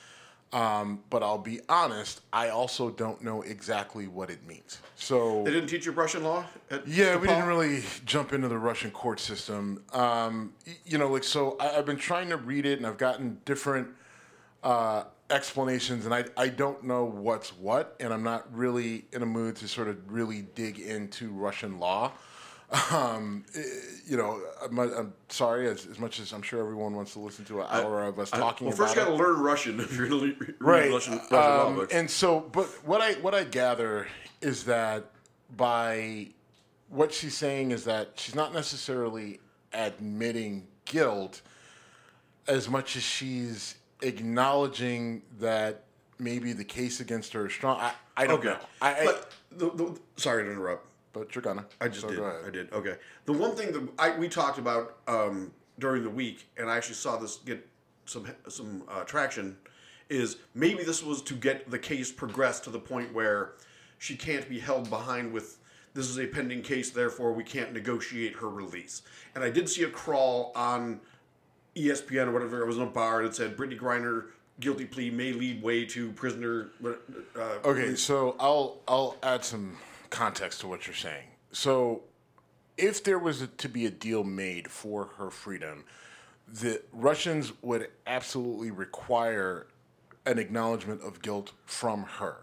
Um, 0.54 1.02
but 1.10 1.24
I'll 1.24 1.36
be 1.36 1.60
honest, 1.68 2.20
I 2.32 2.50
also 2.50 2.88
don't 2.88 3.20
know 3.22 3.42
exactly 3.42 4.06
what 4.06 4.30
it 4.30 4.46
means. 4.46 4.78
So 4.94 5.42
They 5.42 5.50
didn't 5.50 5.68
teach 5.68 5.84
you 5.84 5.90
Russian 5.90 6.22
law? 6.22 6.44
At 6.70 6.86
yeah, 6.86 7.16
we 7.16 7.26
didn't 7.26 7.46
really 7.46 7.82
jump 8.04 8.32
into 8.32 8.46
the 8.46 8.56
Russian 8.56 8.92
court 8.92 9.18
system. 9.18 9.82
Um, 9.92 10.52
you 10.86 10.96
know, 10.96 11.08
like 11.08 11.24
so, 11.24 11.56
I, 11.58 11.76
I've 11.76 11.86
been 11.86 11.96
trying 11.96 12.28
to 12.28 12.36
read 12.36 12.66
it, 12.66 12.78
and 12.78 12.86
I've 12.86 12.98
gotten 12.98 13.40
different 13.44 13.88
uh, 14.62 15.04
explanations, 15.28 16.04
and 16.04 16.14
I 16.14 16.26
I 16.36 16.50
don't 16.50 16.84
know 16.84 17.04
what's 17.04 17.50
what, 17.58 17.96
and 17.98 18.14
I'm 18.14 18.22
not 18.22 18.46
really 18.54 19.06
in 19.12 19.22
a 19.22 19.26
mood 19.26 19.56
to 19.56 19.66
sort 19.66 19.88
of 19.88 19.96
really 20.06 20.42
dig 20.54 20.78
into 20.78 21.30
Russian 21.32 21.80
law. 21.80 22.12
Um, 22.90 23.44
eh, 23.54 23.62
you 24.06 24.16
know, 24.16 24.40
I'm, 24.62 24.78
I'm 24.78 25.12
sorry, 25.28 25.68
as, 25.68 25.86
as 25.86 25.98
much 25.98 26.18
as 26.18 26.32
I'm 26.32 26.42
sure 26.42 26.60
everyone 26.60 26.94
wants 26.94 27.12
to 27.12 27.20
listen 27.20 27.44
to 27.46 27.60
an 27.60 27.66
hour 27.70 28.04
of 28.04 28.18
us 28.18 28.32
I- 28.32 28.38
talking 28.38 28.66
well, 28.66 28.76
first, 28.76 28.96
got 28.96 29.06
to 29.06 29.14
learn 29.14 29.40
Russian 29.40 29.78
if 29.80 29.96
you're 29.96 30.08
going 30.08 30.34
to 30.34 30.44
read 30.44 30.54
right. 30.58 30.90
Russian, 30.90 31.20
Russian 31.30 31.78
Um, 31.78 31.88
and 31.92 32.10
so, 32.10 32.40
but 32.40 32.66
what 32.84 33.00
I 33.00 33.12
what 33.14 33.34
I 33.34 33.44
gather 33.44 34.06
is 34.40 34.64
that 34.64 35.10
by 35.56 36.28
what 36.88 37.12
she's 37.12 37.36
saying 37.36 37.70
is 37.70 37.84
that 37.84 38.12
she's 38.16 38.34
not 38.34 38.52
necessarily 38.52 39.40
admitting 39.72 40.66
guilt 40.84 41.42
as 42.46 42.68
much 42.68 42.96
as 42.96 43.02
she's 43.02 43.76
acknowledging 44.02 45.22
that 45.40 45.84
maybe 46.18 46.52
the 46.52 46.64
case 46.64 47.00
against 47.00 47.32
her 47.32 47.46
is 47.46 47.52
strong. 47.52 47.80
I, 47.80 47.92
I 48.16 48.26
don't 48.26 48.38
okay, 48.38 48.48
know. 48.48 48.58
I, 48.80 48.94
I, 49.00 49.04
but 49.06 49.30
the, 49.50 49.70
the, 49.70 49.98
sorry 50.16 50.44
to 50.44 50.52
interrupt. 50.52 50.86
But 51.14 51.34
you're 51.34 51.42
gonna. 51.42 51.64
I 51.80 51.88
just 51.88 52.02
So 52.02 52.10
did. 52.10 52.20
I 52.20 52.50
did. 52.50 52.72
Okay. 52.72 52.96
The 53.24 53.32
one 53.32 53.54
thing 53.54 53.72
that 53.72 53.88
I, 53.98 54.18
we 54.18 54.28
talked 54.28 54.58
about 54.58 54.98
um, 55.06 55.52
during 55.78 56.02
the 56.02 56.10
week, 56.10 56.48
and 56.58 56.68
I 56.68 56.76
actually 56.76 56.96
saw 56.96 57.16
this 57.16 57.36
get 57.36 57.66
some 58.04 58.26
some 58.48 58.82
uh, 58.88 59.04
traction, 59.04 59.56
is 60.10 60.36
maybe 60.54 60.82
this 60.82 61.02
was 61.02 61.22
to 61.22 61.34
get 61.34 61.70
the 61.70 61.78
case 61.78 62.12
progressed 62.12 62.64
to 62.64 62.70
the 62.70 62.80
point 62.80 63.14
where 63.14 63.52
she 63.98 64.16
can't 64.16 64.46
be 64.48 64.58
held 64.58 64.90
behind 64.90 65.32
with 65.32 65.58
this 65.94 66.10
is 66.10 66.18
a 66.18 66.26
pending 66.26 66.62
case, 66.62 66.90
therefore 66.90 67.32
we 67.32 67.44
can't 67.44 67.72
negotiate 67.72 68.34
her 68.34 68.48
release. 68.48 69.02
And 69.36 69.44
I 69.44 69.50
did 69.50 69.68
see 69.68 69.84
a 69.84 69.88
crawl 69.88 70.50
on 70.56 71.00
ESPN 71.76 72.26
or 72.26 72.32
whatever. 72.32 72.60
It 72.60 72.66
was 72.66 72.76
in 72.76 72.82
a 72.82 72.86
bar 72.86 73.22
it 73.22 73.36
said 73.36 73.56
Brittney 73.56 73.78
Griner 73.78 74.26
guilty 74.58 74.84
plea 74.84 75.10
may 75.10 75.32
lead 75.32 75.62
way 75.62 75.84
to 75.86 76.10
prisoner. 76.12 76.70
Uh, 76.84 77.58
Okay, 77.64 77.94
so 77.94 78.34
I'll 78.40 78.80
I'll 78.88 79.16
add 79.22 79.44
some 79.44 79.76
context 80.10 80.60
to 80.60 80.68
what 80.68 80.86
you're 80.86 80.94
saying. 80.94 81.24
So, 81.52 82.02
if 82.76 83.04
there 83.04 83.18
was 83.18 83.40
a, 83.40 83.46
to 83.46 83.68
be 83.68 83.86
a 83.86 83.90
deal 83.90 84.24
made 84.24 84.68
for 84.68 85.10
her 85.16 85.30
freedom, 85.30 85.84
the 86.48 86.82
Russians 86.92 87.52
would 87.62 87.88
absolutely 88.06 88.70
require 88.70 89.66
an 90.26 90.38
acknowledgement 90.38 91.02
of 91.02 91.22
guilt 91.22 91.52
from 91.66 92.02
her. 92.04 92.38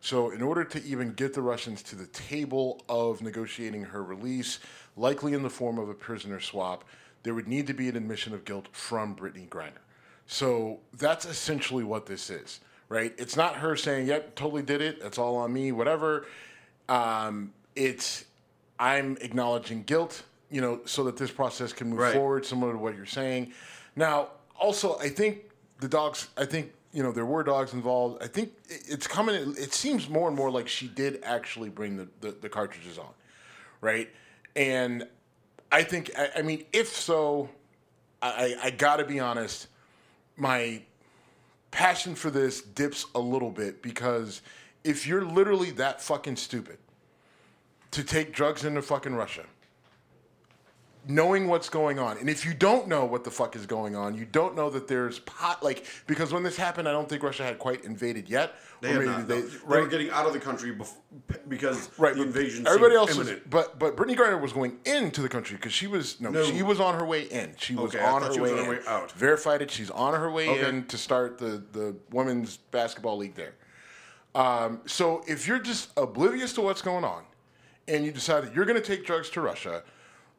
So, 0.00 0.30
in 0.30 0.42
order 0.42 0.64
to 0.64 0.82
even 0.84 1.12
get 1.12 1.34
the 1.34 1.42
Russians 1.42 1.82
to 1.84 1.96
the 1.96 2.06
table 2.06 2.82
of 2.88 3.22
negotiating 3.22 3.84
her 3.84 4.02
release, 4.02 4.58
likely 4.96 5.32
in 5.32 5.42
the 5.42 5.50
form 5.50 5.78
of 5.78 5.88
a 5.88 5.94
prisoner 5.94 6.40
swap, 6.40 6.84
there 7.22 7.34
would 7.34 7.48
need 7.48 7.66
to 7.66 7.74
be 7.74 7.88
an 7.88 7.96
admission 7.96 8.34
of 8.34 8.44
guilt 8.44 8.68
from 8.72 9.16
Brittney 9.16 9.48
Griner. 9.48 9.72
So 10.26 10.80
that's 10.92 11.24
essentially 11.24 11.84
what 11.84 12.06
this 12.06 12.30
is, 12.30 12.60
right? 12.88 13.14
It's 13.18 13.36
not 13.36 13.56
her 13.56 13.76
saying, 13.76 14.06
"Yep, 14.06 14.36
totally 14.36 14.62
did 14.62 14.80
it. 14.80 15.00
That's 15.00 15.18
all 15.18 15.36
on 15.36 15.52
me." 15.52 15.72
Whatever. 15.72 16.26
Um, 16.88 17.52
it's 17.74 18.24
I'm 18.78 19.16
acknowledging 19.20 19.82
guilt, 19.84 20.22
you 20.50 20.60
know, 20.60 20.80
so 20.84 21.04
that 21.04 21.16
this 21.16 21.30
process 21.30 21.72
can 21.72 21.90
move 21.90 21.98
Right. 22.00 22.14
forward, 22.14 22.44
similar 22.44 22.72
to 22.72 22.78
what 22.78 22.96
you're 22.96 23.06
saying. 23.06 23.52
Now, 23.96 24.28
also, 24.58 24.98
I 24.98 25.08
think 25.08 25.50
the 25.80 25.88
dogs. 25.88 26.28
I 26.36 26.44
think 26.44 26.72
you 26.92 27.02
know 27.02 27.12
there 27.12 27.26
were 27.26 27.42
dogs 27.42 27.72
involved. 27.72 28.22
I 28.22 28.26
think 28.26 28.52
it's 28.68 29.06
coming. 29.06 29.34
It 29.34 29.72
seems 29.72 30.08
more 30.08 30.28
and 30.28 30.36
more 30.36 30.50
like 30.50 30.68
she 30.68 30.88
did 30.88 31.20
actually 31.24 31.70
bring 31.70 31.96
the 31.96 32.08
the, 32.20 32.32
the 32.32 32.48
cartridges 32.48 32.98
on, 32.98 33.10
right? 33.80 34.08
And 34.56 35.06
I 35.72 35.82
think 35.82 36.10
I, 36.18 36.30
I 36.36 36.42
mean, 36.42 36.64
if 36.72 36.88
so, 36.88 37.48
I, 38.22 38.28
I, 38.62 38.66
I 38.66 38.70
got 38.70 38.96
to 38.96 39.04
be 39.04 39.20
honest. 39.20 39.68
My 40.36 40.82
passion 41.70 42.14
for 42.16 42.30
this 42.30 42.60
dips 42.60 43.06
a 43.14 43.20
little 43.20 43.50
bit 43.50 43.82
because 43.82 44.42
if 44.84 45.06
you're 45.06 45.24
literally 45.24 45.70
that 45.72 46.00
fucking 46.02 46.36
stupid 46.36 46.78
to 47.92 48.04
take 48.04 48.32
drugs 48.32 48.64
into 48.64 48.82
fucking 48.82 49.14
Russia, 49.14 49.44
knowing 51.06 51.48
what's 51.48 51.68
going 51.68 51.98
on, 51.98 52.18
and 52.18 52.28
if 52.30 52.44
you 52.46 52.54
don't 52.54 52.88
know 52.88 53.04
what 53.04 53.24
the 53.24 53.30
fuck 53.30 53.56
is 53.56 53.66
going 53.66 53.94
on, 53.96 54.14
you 54.14 54.24
don't 54.24 54.54
know 54.56 54.68
that 54.70 54.86
there's 54.88 55.18
pot 55.20 55.62
like 55.62 55.86
because 56.06 56.32
when 56.32 56.42
this 56.42 56.56
happened, 56.56 56.88
I 56.88 56.92
don't 56.92 57.08
think 57.08 57.22
Russia 57.22 57.44
had 57.44 57.58
quite 57.58 57.84
invaded 57.84 58.28
yet. 58.28 58.54
they, 58.80 58.90
Or 58.92 59.00
had 59.00 59.06
not, 59.06 59.28
they- 59.28 59.40
no. 59.40 59.46
They 59.48 59.80
were 59.80 59.86
getting 59.86 60.10
out 60.10 60.26
of 60.26 60.32
the 60.34 60.40
country 60.40 60.74
bef- 60.74 60.92
because 61.48 61.90
right, 61.98 62.14
the 62.14 62.22
invasion. 62.22 62.66
Everybody 62.66 62.94
else 62.94 63.14
was, 63.16 63.30
but 63.48 63.78
but 63.78 63.96
Brittney 63.96 64.16
Griner 64.16 64.40
was 64.40 64.52
going 64.52 64.78
into 64.84 65.22
the 65.22 65.28
country 65.28 65.56
because 65.56 65.72
she 65.72 65.86
was 65.86 66.20
no, 66.20 66.30
No. 66.30 66.44
she 66.44 66.62
was 66.62 66.80
on 66.80 66.94
her 66.98 67.04
way 67.06 67.22
in. 67.22 67.54
She 67.58 67.74
was 67.74 67.94
Okay, 67.94 68.04
on 68.04 68.22
her 68.22 68.32
she 68.32 68.40
way 68.40 68.52
was 68.52 68.60
on 68.60 68.66
her 68.66 68.70
way 68.72 68.78
out. 68.86 69.12
Verified 69.12 69.62
it. 69.62 69.70
She's 69.70 69.90
on 69.90 70.14
her 70.14 70.30
way 70.30 70.48
Okay. 70.48 70.68
in 70.68 70.84
to 70.86 70.98
start 70.98 71.38
the 71.38 71.62
the 71.72 71.94
women's 72.10 72.56
basketball 72.56 73.16
league 73.18 73.34
there. 73.34 73.54
Um, 74.34 74.80
so 74.86 75.22
if 75.26 75.46
you're 75.46 75.58
just 75.58 75.90
oblivious 75.96 76.52
to 76.54 76.60
what's 76.60 76.82
going 76.82 77.04
on, 77.04 77.22
and 77.86 78.04
you 78.04 78.10
decide 78.12 78.44
that 78.44 78.54
you're 78.54 78.64
going 78.64 78.80
to 78.80 78.86
take 78.86 79.04
drugs 79.06 79.30
to 79.30 79.40
Russia. 79.40 79.82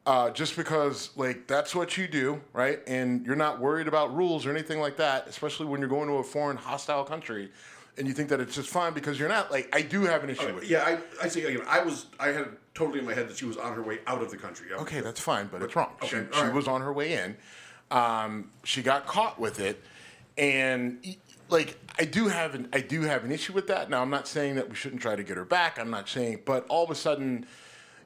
Uh, 0.04 0.30
just 0.30 0.54
because, 0.54 1.10
like, 1.16 1.48
that's 1.48 1.74
what 1.74 1.96
you 1.96 2.06
do, 2.06 2.40
right? 2.52 2.78
And 2.86 3.26
you're 3.26 3.34
not 3.34 3.58
worried 3.58 3.88
about 3.88 4.14
rules 4.14 4.46
or 4.46 4.52
anything 4.52 4.78
like 4.78 4.96
that, 4.98 5.26
especially 5.26 5.66
when 5.66 5.80
you're 5.80 5.88
going 5.88 6.06
to 6.06 6.14
a 6.18 6.22
foreign, 6.22 6.56
hostile 6.56 7.02
country, 7.02 7.50
and 7.98 8.06
you 8.06 8.12
think 8.14 8.28
that 8.28 8.38
it's 8.38 8.54
just 8.54 8.68
fine 8.68 8.92
because 8.94 9.18
you're 9.18 9.28
not. 9.28 9.50
Like, 9.50 9.68
I 9.74 9.82
do 9.82 10.02
have 10.02 10.22
an 10.22 10.30
issue 10.30 10.54
with 10.54 10.62
it. 10.62 10.70
Yeah, 10.70 10.84
I, 10.86 11.24
I 11.24 11.26
say 11.26 11.42
again. 11.42 11.66
I 11.66 11.80
was 11.82 12.06
I 12.20 12.28
had 12.28 12.50
totally 12.72 13.00
in 13.00 13.04
my 13.04 13.14
head 13.14 13.28
that 13.28 13.36
she 13.36 13.46
was 13.46 13.56
on 13.56 13.72
her 13.74 13.82
way 13.82 13.98
out 14.06 14.22
of 14.22 14.30
the 14.30 14.36
country. 14.36 14.68
I- 14.72 14.76
Okay, 14.76 15.00
that's 15.00 15.18
fine, 15.18 15.48
but 15.50 15.60
it's 15.60 15.74
wrong. 15.74 15.90
okay, 16.00 16.06
she 16.30 16.36
she 16.38 16.40
right. 16.44 16.54
was 16.54 16.68
on 16.68 16.82
her 16.82 16.92
way 16.92 17.14
in. 17.14 17.36
Um, 17.90 18.52
she 18.62 18.82
got 18.82 19.08
caught 19.08 19.40
with 19.40 19.58
it, 19.58 19.82
and 20.38 21.04
like 21.48 21.78
I 21.98 22.04
do 22.04 22.28
have 22.28 22.54
an 22.54 22.68
I 22.72 22.80
do 22.80 23.02
have 23.02 23.24
an 23.24 23.32
issue 23.32 23.52
with 23.52 23.66
that. 23.68 23.88
Now 23.90 24.02
I'm 24.02 24.10
not 24.10 24.26
saying 24.28 24.56
that 24.56 24.68
we 24.68 24.74
shouldn't 24.74 25.02
try 25.02 25.16
to 25.16 25.22
get 25.22 25.36
her 25.36 25.44
back. 25.44 25.78
I'm 25.78 25.90
not 25.90 26.08
saying, 26.08 26.40
but 26.44 26.66
all 26.68 26.84
of 26.84 26.90
a 26.90 26.94
sudden, 26.94 27.46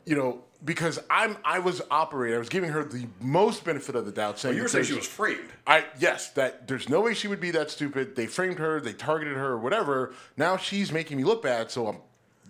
you 0.05 0.17
know, 0.17 0.43
because 0.65 0.99
I'm 1.09 1.37
I 1.45 1.59
was 1.59 1.81
operating, 1.91 2.37
I 2.37 2.39
was 2.39 2.49
giving 2.49 2.71
her 2.71 2.85
the 2.85 3.07
most 3.21 3.65
benefit 3.65 3.97
of 3.97 4.05
the 4.07 4.13
doubt, 4.13 4.39
saying 4.39 4.57
you 4.57 4.63
were 4.63 4.69
saying 4.69 4.85
she 4.85 4.95
was 4.95 5.07
framed. 5.07 5.49
I 5.67 5.87
yes, 5.99 6.31
that 6.33 6.69
there's 6.69 6.89
no 6.89 7.01
way 7.01 7.15
she 7.15 7.29
would 7.29 7.41
be 7.41 7.51
that 7.53 7.71
stupid. 7.71 8.15
They 8.17 8.27
framed 8.27 8.59
her, 8.59 8.81
they 8.81 8.93
targeted 8.93 9.37
her, 9.37 9.57
whatever. 9.59 10.13
Now 10.37 10.57
she's 10.57 10.93
making 10.93 11.17
me 11.17 11.25
look 11.25 11.43
bad, 11.43 11.71
so 11.71 11.87
I'm, 11.89 11.97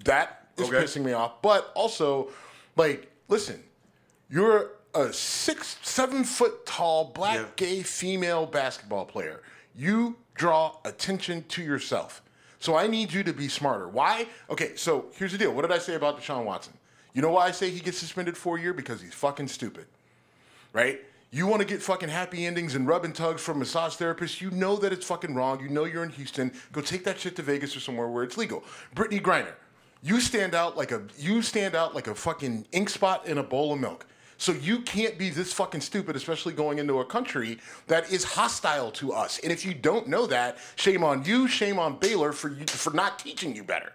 that 0.05 0.48
is 0.57 0.68
Okay. 0.68 0.76
pissing 0.83 1.05
me 1.05 1.12
off. 1.12 1.40
But 1.42 1.70
also, 1.74 2.31
like, 2.76 3.11
listen, 3.29 3.62
you're 4.29 4.72
a 4.94 5.12
six, 5.12 5.76
seven 5.83 6.24
foot 6.24 6.66
tall 6.66 7.12
black 7.14 7.37
Yeah. 7.37 7.46
gay 7.57 7.83
female 7.85 8.44
basketball 8.46 9.05
player. 9.05 9.40
You 9.76 10.16
draw 10.35 10.77
attention 10.85 11.45
to 11.49 11.62
yourself. 11.62 12.23
So 12.59 12.77
I 12.77 12.87
need 12.87 13.12
you 13.12 13.23
to 13.23 13.33
be 13.33 13.49
smarter. 13.49 13.88
Why? 13.88 14.27
Okay, 14.51 14.77
so 14.77 15.07
here's 15.14 15.33
the 15.33 15.38
deal. 15.38 15.53
What 15.53 15.62
did 15.62 15.73
I 15.73 15.79
say 15.79 15.95
about 15.95 16.21
Deshaun 16.21 16.45
Watson? 16.45 16.75
You 17.14 17.23
know 17.23 17.31
why 17.31 17.47
I 17.47 17.51
say 17.51 17.71
he 17.71 17.81
gets 17.81 17.99
suspended 17.99 18.37
for 18.37 18.57
a 18.57 18.61
year? 18.61 18.73
Because 18.73 19.01
he's 19.01 19.14
fucking 19.14 19.49
stupid 19.49 19.87
right? 20.73 21.01
You 21.33 21.47
want 21.47 21.61
to 21.61 21.66
get 21.66 21.81
fucking 21.81 22.09
happy 22.09 22.45
endings 22.45 22.75
and 22.75 22.88
rub 22.88 23.05
and 23.05 23.14
tugs 23.14 23.40
from 23.40 23.61
massage 23.61 23.95
therapists. 23.95 24.40
You 24.40 24.51
know 24.51 24.77
that 24.77 24.93
it's 24.93 25.07
fucking 25.07 25.35
wrong. 25.35 25.61
You 25.61 25.69
know 25.69 25.85
you're 25.85 26.03
in 26.03 26.11
Houston. 26.11 26.53
Go 26.73 26.81
take 26.81 27.05
that 27.05 27.21
shit 27.21 27.37
to 27.37 27.43
Vegas 27.43 27.77
or 27.77 27.81
somewhere 27.81 28.09
where 28.09 28.25
it's 28.25 28.37
legal. 28.37 28.64
Brittney 28.97 29.21
Griner, 29.21 29.53
you 30.03 30.21
stand 30.21 30.55
out 30.55 30.77
like 30.77 30.90
a 30.90 31.03
you 31.16 31.43
stand 31.43 31.77
out 31.77 31.95
like 31.95 32.09
a 32.09 32.14
fucking 32.14 32.66
ink 32.73 32.88
spot 32.88 33.27
in 33.27 33.38
a 33.38 33.43
bowl 33.43 33.73
of 33.73 33.81
milk. 33.81 34.07
So 34.40 34.53
you 34.53 34.81
can't 34.81 35.18
be 35.18 35.29
this 35.29 35.53
fucking 35.53 35.83
stupid, 35.83 36.16
especially 36.16 36.55
going 36.55 36.79
into 36.79 37.00
a 37.00 37.05
country 37.05 37.59
that 37.88 38.11
is 38.11 38.24
hostile 38.24 38.90
to 38.92 39.12
us. 39.12 39.38
And 39.40 39.53
if 39.53 39.66
you 39.66 39.74
don't 39.74 40.09
know 40.09 40.26
that, 40.29 40.57
shame 40.76 41.05
on 41.05 41.26
you. 41.26 41.46
Shame 41.46 41.79
on 41.79 41.98
Baylor 41.98 42.33
for 42.33 42.48
you 42.48 42.64
for 42.64 42.90
not 42.94 43.18
teaching 43.18 43.55
you 43.55 43.62
better 43.62 43.92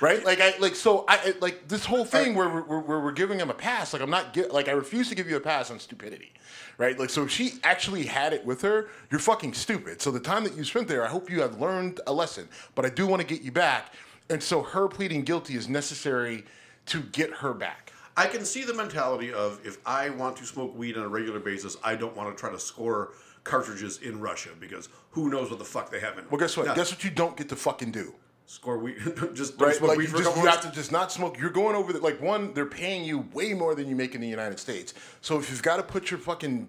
right? 0.00 0.24
Like 0.24 0.40
I 0.40 0.56
like 0.58 0.74
so 0.74 1.04
I 1.08 1.34
like 1.40 1.68
this 1.68 1.84
whole 1.84 2.04
thing 2.04 2.34
where 2.34 2.48
we're, 2.48 2.62
where 2.62 2.80
we're, 2.80 3.04
we're 3.04 3.12
giving 3.12 3.38
him 3.38 3.50
a 3.50 3.54
pass. 3.54 3.92
Like 3.92 4.02
I'm 4.02 4.10
not 4.10 4.34
gi- 4.34 4.48
like 4.48 4.68
I 4.68 4.72
refuse 4.72 5.08
to 5.08 5.14
give 5.14 5.28
you 5.28 5.36
a 5.36 5.40
pass 5.40 5.70
on 5.70 5.78
stupidity, 5.78 6.32
right? 6.78 6.98
Like 6.98 7.10
so 7.10 7.24
if 7.24 7.30
she 7.30 7.54
actually 7.62 8.04
had 8.04 8.32
it 8.32 8.44
with 8.44 8.62
her, 8.62 8.88
you're 9.10 9.20
fucking 9.20 9.54
stupid. 9.54 10.02
So 10.02 10.10
the 10.10 10.20
time 10.20 10.44
that 10.44 10.54
you 10.54 10.64
spent 10.64 10.88
there, 10.88 11.04
I 11.04 11.08
hope 11.08 11.30
you 11.30 11.40
have 11.40 11.60
learned 11.60 12.00
a 12.06 12.12
lesson. 12.12 12.48
But 12.74 12.84
I 12.84 12.90
do 12.90 13.06
want 13.06 13.22
to 13.22 13.26
get 13.26 13.42
you 13.42 13.52
back, 13.52 13.94
and 14.28 14.42
so 14.42 14.62
her 14.62 14.88
pleading 14.88 15.22
guilty 15.22 15.54
is 15.54 15.68
necessary 15.68 16.44
to 16.86 17.00
get 17.00 17.30
her 17.32 17.54
back. 17.54 17.85
I 18.16 18.26
can 18.26 18.44
see 18.44 18.64
the 18.64 18.72
mentality 18.74 19.32
of 19.32 19.60
if 19.64 19.78
I 19.84 20.08
want 20.10 20.36
to 20.38 20.44
smoke 20.46 20.76
weed 20.76 20.96
on 20.96 21.04
a 21.04 21.08
regular 21.08 21.38
basis, 21.40 21.76
I 21.84 21.96
don't 21.96 22.16
want 22.16 22.34
to 22.34 22.40
try 22.40 22.50
to 22.50 22.58
score 22.58 23.12
cartridges 23.44 23.98
in 23.98 24.20
Russia 24.20 24.50
because 24.58 24.88
who 25.10 25.28
knows 25.28 25.50
what 25.50 25.58
the 25.58 25.64
fuck 25.64 25.90
they 25.90 26.00
have 26.00 26.18
in. 26.18 26.24
Well, 26.30 26.38
guess 26.40 26.56
what? 26.56 26.66
Now, 26.66 26.74
Guess 26.74 26.92
what 26.92 27.04
you 27.04 27.10
don't 27.10 27.36
get 27.36 27.48
to 27.50 27.56
fucking 27.56 27.92
do. 27.92 28.14
score 28.46 28.78
weed. 28.78 28.96
just 29.34 29.58
don't 29.58 29.68
Right, 29.68 29.76
smoke 29.76 29.88
like 29.90 29.98
weed 29.98 30.04
you, 30.04 30.08
for 30.10 30.16
a 30.16 30.22
couple 30.22 30.38
you 30.40 30.44
months. 30.46 30.64
have 30.64 30.72
to 30.72 30.76
just 30.78 30.90
not 30.92 31.12
smoke. 31.12 31.38
You're 31.38 31.50
going 31.50 31.76
over 31.76 31.92
the 31.92 32.00
like 32.00 32.20
one. 32.20 32.54
They're 32.54 32.64
paying 32.66 33.04
you 33.04 33.26
way 33.34 33.52
more 33.54 33.74
than 33.74 33.88
you 33.88 33.94
make 33.96 34.14
in 34.14 34.20
the 34.20 34.28
United 34.28 34.58
States. 34.58 34.94
So 35.20 35.38
if 35.38 35.50
you've 35.50 35.62
got 35.62 35.76
to 35.76 35.82
put 35.82 36.10
your 36.10 36.18
fucking 36.18 36.68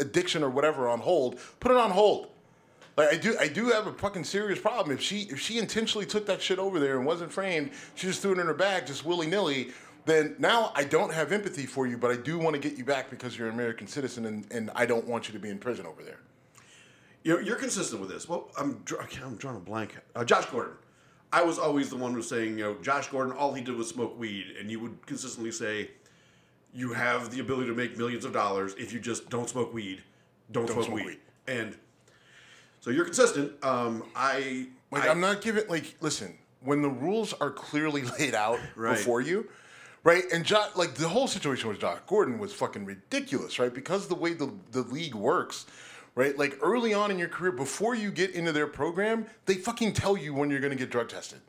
addiction 0.00 0.42
or 0.42 0.50
whatever 0.50 0.88
on 0.88 1.00
hold, 1.00 1.38
put 1.60 1.70
it 1.72 1.76
on 1.76 1.90
hold. 1.90 2.28
Like 2.96 3.12
I 3.12 3.18
do, 3.18 3.36
I 3.38 3.48
do 3.48 3.66
have 3.68 3.86
a 3.86 3.92
fucking 3.92 4.24
serious 4.24 4.58
problem. 4.58 4.96
If 4.96 5.02
she 5.02 5.22
if 5.30 5.38
she 5.38 5.58
intentionally 5.58 6.06
took 6.06 6.24
that 6.26 6.40
shit 6.40 6.58
over 6.58 6.80
there 6.80 6.96
and 6.96 7.04
wasn't 7.04 7.30
framed, 7.30 7.72
she 7.94 8.06
just 8.06 8.22
threw 8.22 8.32
it 8.32 8.38
in 8.38 8.46
her 8.46 8.54
bag 8.54 8.86
just 8.86 9.04
willy 9.04 9.26
nilly. 9.26 9.72
Then 10.06 10.36
now 10.38 10.72
I 10.74 10.84
don't 10.84 11.12
have 11.12 11.32
empathy 11.32 11.66
for 11.66 11.86
you, 11.86 11.98
but 11.98 12.10
I 12.12 12.16
do 12.16 12.38
want 12.38 12.54
to 12.54 12.60
get 12.60 12.78
you 12.78 12.84
back 12.84 13.10
because 13.10 13.36
you're 13.36 13.48
an 13.48 13.54
American 13.54 13.86
citizen 13.88 14.24
and, 14.24 14.46
and 14.52 14.70
I 14.74 14.86
don't 14.86 15.06
want 15.06 15.26
you 15.28 15.32
to 15.34 15.38
be 15.40 15.50
in 15.50 15.58
prison 15.58 15.84
over 15.84 16.02
there. 16.02 16.20
You're, 17.24 17.42
you're 17.42 17.56
consistent 17.56 18.00
with 18.00 18.08
this. 18.10 18.28
Well, 18.28 18.48
I'm 18.56 18.74
dr- 18.84 19.02
I 19.02 19.06
can't- 19.06 19.26
I'm 19.26 19.36
drawing 19.36 19.56
a 19.56 19.60
blank. 19.60 19.96
Uh, 20.14 20.24
Josh 20.24 20.46
Gordon. 20.46 20.74
I 21.32 21.42
was 21.42 21.58
always 21.58 21.90
the 21.90 21.96
one 21.96 22.12
who 22.12 22.18
was 22.18 22.28
saying, 22.28 22.56
you 22.56 22.64
know, 22.64 22.74
Josh 22.82 23.08
Gordon, 23.08 23.32
all 23.36 23.52
he 23.52 23.60
did 23.62 23.74
was 23.74 23.88
smoke 23.88 24.16
weed, 24.16 24.54
and 24.60 24.70
you 24.70 24.78
would 24.78 25.04
consistently 25.06 25.50
say, 25.50 25.90
you 26.72 26.92
have 26.92 27.32
the 27.32 27.40
ability 27.40 27.66
to 27.68 27.74
make 27.74 27.98
millions 27.98 28.24
of 28.24 28.32
dollars 28.32 28.74
if 28.78 28.92
you 28.92 29.00
just 29.00 29.28
don't 29.28 29.48
smoke 29.48 29.74
weed, 29.74 30.02
don't, 30.52 30.68
smoke, 30.70 30.84
smoke 30.84 30.96
weed. 30.98 31.06
weed. 31.06 31.18
and 31.48 31.76
so 32.80 32.90
you're 32.90 33.04
consistent. 33.04 33.52
Um, 33.64 34.04
I 34.14 34.68
Like 34.92 35.04
I, 35.04 35.08
I'm 35.08 35.20
not 35.20 35.40
giving 35.42 35.66
like 35.68 35.96
listen, 36.00 36.38
when 36.60 36.80
the 36.80 36.88
rules 36.90 37.32
are 37.32 37.50
clearly 37.50 38.02
laid 38.20 38.34
out 38.36 38.60
Right. 38.76 38.96
before 38.96 39.20
you, 39.20 39.48
right? 40.06 40.24
And 40.32 40.48
like 40.76 40.94
the 40.94 41.08
whole 41.08 41.26
situation 41.26 41.68
with 41.68 41.80
Josh 41.80 41.98
Gordon 42.06 42.38
was 42.38 42.52
fucking 42.52 42.84
ridiculous, 42.84 43.58
right? 43.58 43.74
Because 43.74 44.06
the 44.06 44.14
way 44.14 44.34
the 44.34 44.52
the 44.70 44.82
league 44.82 45.16
works, 45.16 45.66
right? 46.14 46.38
Like 46.38 46.56
early 46.62 46.94
on 46.94 47.10
in 47.10 47.18
your 47.18 47.28
career, 47.28 47.50
before 47.50 47.96
you 47.96 48.12
get 48.12 48.30
into 48.30 48.52
their 48.52 48.68
program, 48.68 49.26
they 49.46 49.54
fucking 49.54 49.94
tell 49.94 50.16
you 50.16 50.32
when 50.32 50.48
you're 50.48 50.60
going 50.60 50.70
to 50.70 50.78
get 50.78 50.90
drug 50.90 51.08
tested. 51.08 51.40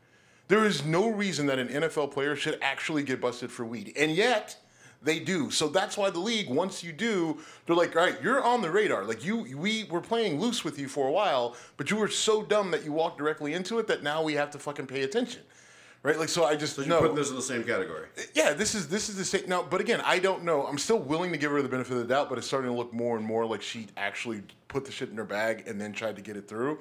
There 0.47 0.65
is 0.65 0.83
no 0.83 1.07
reason 1.09 1.45
that 1.45 1.59
an 1.59 1.67
NFL 1.67 2.11
player 2.11 2.35
should 2.35 2.57
actually 2.63 3.03
get 3.03 3.21
busted 3.21 3.51
for 3.51 3.63
weed, 3.63 3.93
and 3.95 4.11
yet 4.11 4.57
they 5.03 5.19
do. 5.19 5.51
So 5.51 5.67
that's 5.67 5.95
why 5.95 6.09
the 6.09 6.19
league, 6.19 6.49
once 6.49 6.83
you 6.83 6.91
do, 6.91 7.37
they're 7.67 7.75
like, 7.75 7.95
all 7.95 8.01
right, 8.01 8.19
you're 8.23 8.43
on 8.43 8.63
the 8.63 8.71
radar. 8.71 9.03
Like 9.03 9.23
you, 9.23 9.55
we 9.55 9.83
were 9.83 10.01
playing 10.01 10.39
loose 10.39 10.63
with 10.63 10.79
you 10.79 10.87
for 10.87 11.07
a 11.07 11.11
while, 11.11 11.55
but 11.75 11.91
you 11.91 11.97
were 11.97 12.07
so 12.07 12.41
dumb 12.41 12.71
that 12.71 12.83
you 12.83 12.91
walked 12.91 13.19
directly 13.19 13.53
into 13.53 13.77
it 13.77 13.85
that 13.85 14.01
now 14.01 14.23
we 14.23 14.33
have 14.33 14.49
to 14.51 14.57
fucking 14.57 14.87
pay 14.87 15.03
attention. 15.03 15.41
Right? 16.07 16.17
Like 16.17 16.29
so, 16.29 16.45
I 16.45 16.55
just 16.55 16.77
So 16.77 16.83
you're 16.83 16.89
know. 16.89 17.01
putting 17.01 17.17
this 17.17 17.31
in 17.31 17.35
the 17.35 17.41
same 17.41 17.65
category. 17.65 18.07
Yeah, 18.33 18.53
this 18.53 18.75
is 18.75 18.87
this 18.87 19.09
is 19.09 19.17
the 19.17 19.25
same 19.25 19.43
now. 19.45 19.63
But 19.63 19.81
again, 19.81 20.01
I 20.05 20.19
don't 20.19 20.45
know. 20.45 20.65
I'm 20.65 20.77
still 20.77 20.99
willing 20.99 21.33
to 21.33 21.37
give 21.37 21.51
her 21.51 21.61
the 21.61 21.67
benefit 21.67 21.91
of 21.91 21.99
the 21.99 22.05
doubt, 22.05 22.29
but 22.29 22.37
it's 22.37 22.47
starting 22.47 22.71
to 22.71 22.77
look 22.77 22.93
more 22.93 23.17
and 23.17 23.25
more 23.25 23.45
like 23.45 23.61
she 23.61 23.87
actually 23.97 24.43
put 24.69 24.85
the 24.85 24.91
shit 24.93 25.09
in 25.09 25.17
her 25.17 25.25
bag 25.25 25.65
and 25.67 25.81
then 25.81 25.91
tried 25.91 26.15
to 26.15 26.21
get 26.21 26.37
it 26.37 26.47
through. 26.47 26.79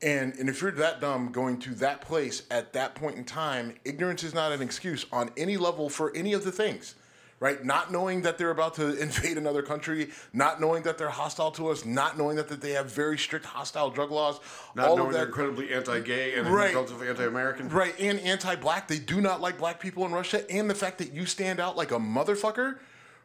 And 0.00 0.34
and 0.36 0.48
if 0.48 0.62
you're 0.62 0.70
that 0.70 1.02
dumb 1.02 1.32
going 1.32 1.58
to 1.60 1.74
that 1.74 2.00
place 2.00 2.44
at 2.50 2.72
that 2.72 2.94
point 2.94 3.18
in 3.18 3.24
time, 3.24 3.74
ignorance 3.84 4.24
is 4.24 4.32
not 4.32 4.52
an 4.52 4.62
excuse 4.62 5.04
on 5.12 5.30
any 5.36 5.58
level 5.58 5.90
for 5.90 6.10
any 6.16 6.32
of 6.32 6.42
the 6.42 6.50
things. 6.50 6.94
Right? 7.42 7.64
Not 7.64 7.90
knowing 7.90 8.22
that 8.22 8.38
they're 8.38 8.52
about 8.52 8.74
to 8.74 8.96
invade 9.02 9.36
another 9.36 9.62
country, 9.62 10.10
not 10.32 10.60
knowing 10.60 10.84
that 10.84 10.96
they're 10.96 11.10
hostile 11.10 11.50
to 11.50 11.70
us, 11.70 11.84
not 11.84 12.16
knowing 12.16 12.36
that, 12.36 12.46
that 12.46 12.60
they 12.60 12.70
have 12.70 12.92
very 12.92 13.18
strict 13.18 13.44
hostile 13.44 13.90
drug 13.90 14.12
laws, 14.12 14.38
Not 14.76 14.90
all 14.90 14.96
knowing 14.96 15.08
of 15.08 15.14
they're 15.14 15.22
that 15.22 15.28
incredibly 15.30 15.74
anti-gay 15.74 16.34
and 16.34 16.46
Right. 16.46 16.72
relatively 16.72 17.08
anti-American. 17.08 17.68
Right, 17.68 17.98
and 17.98 18.20
anti-black. 18.20 18.86
They 18.86 19.00
do 19.00 19.20
not 19.20 19.40
like 19.40 19.58
black 19.58 19.80
people 19.80 20.06
in 20.06 20.12
Russia, 20.12 20.48
and 20.48 20.70
the 20.70 20.74
fact 20.76 20.98
that 20.98 21.12
you 21.12 21.26
stand 21.26 21.58
out 21.58 21.76
like 21.76 21.90
a 21.90 21.98
motherfucker, 21.98 22.78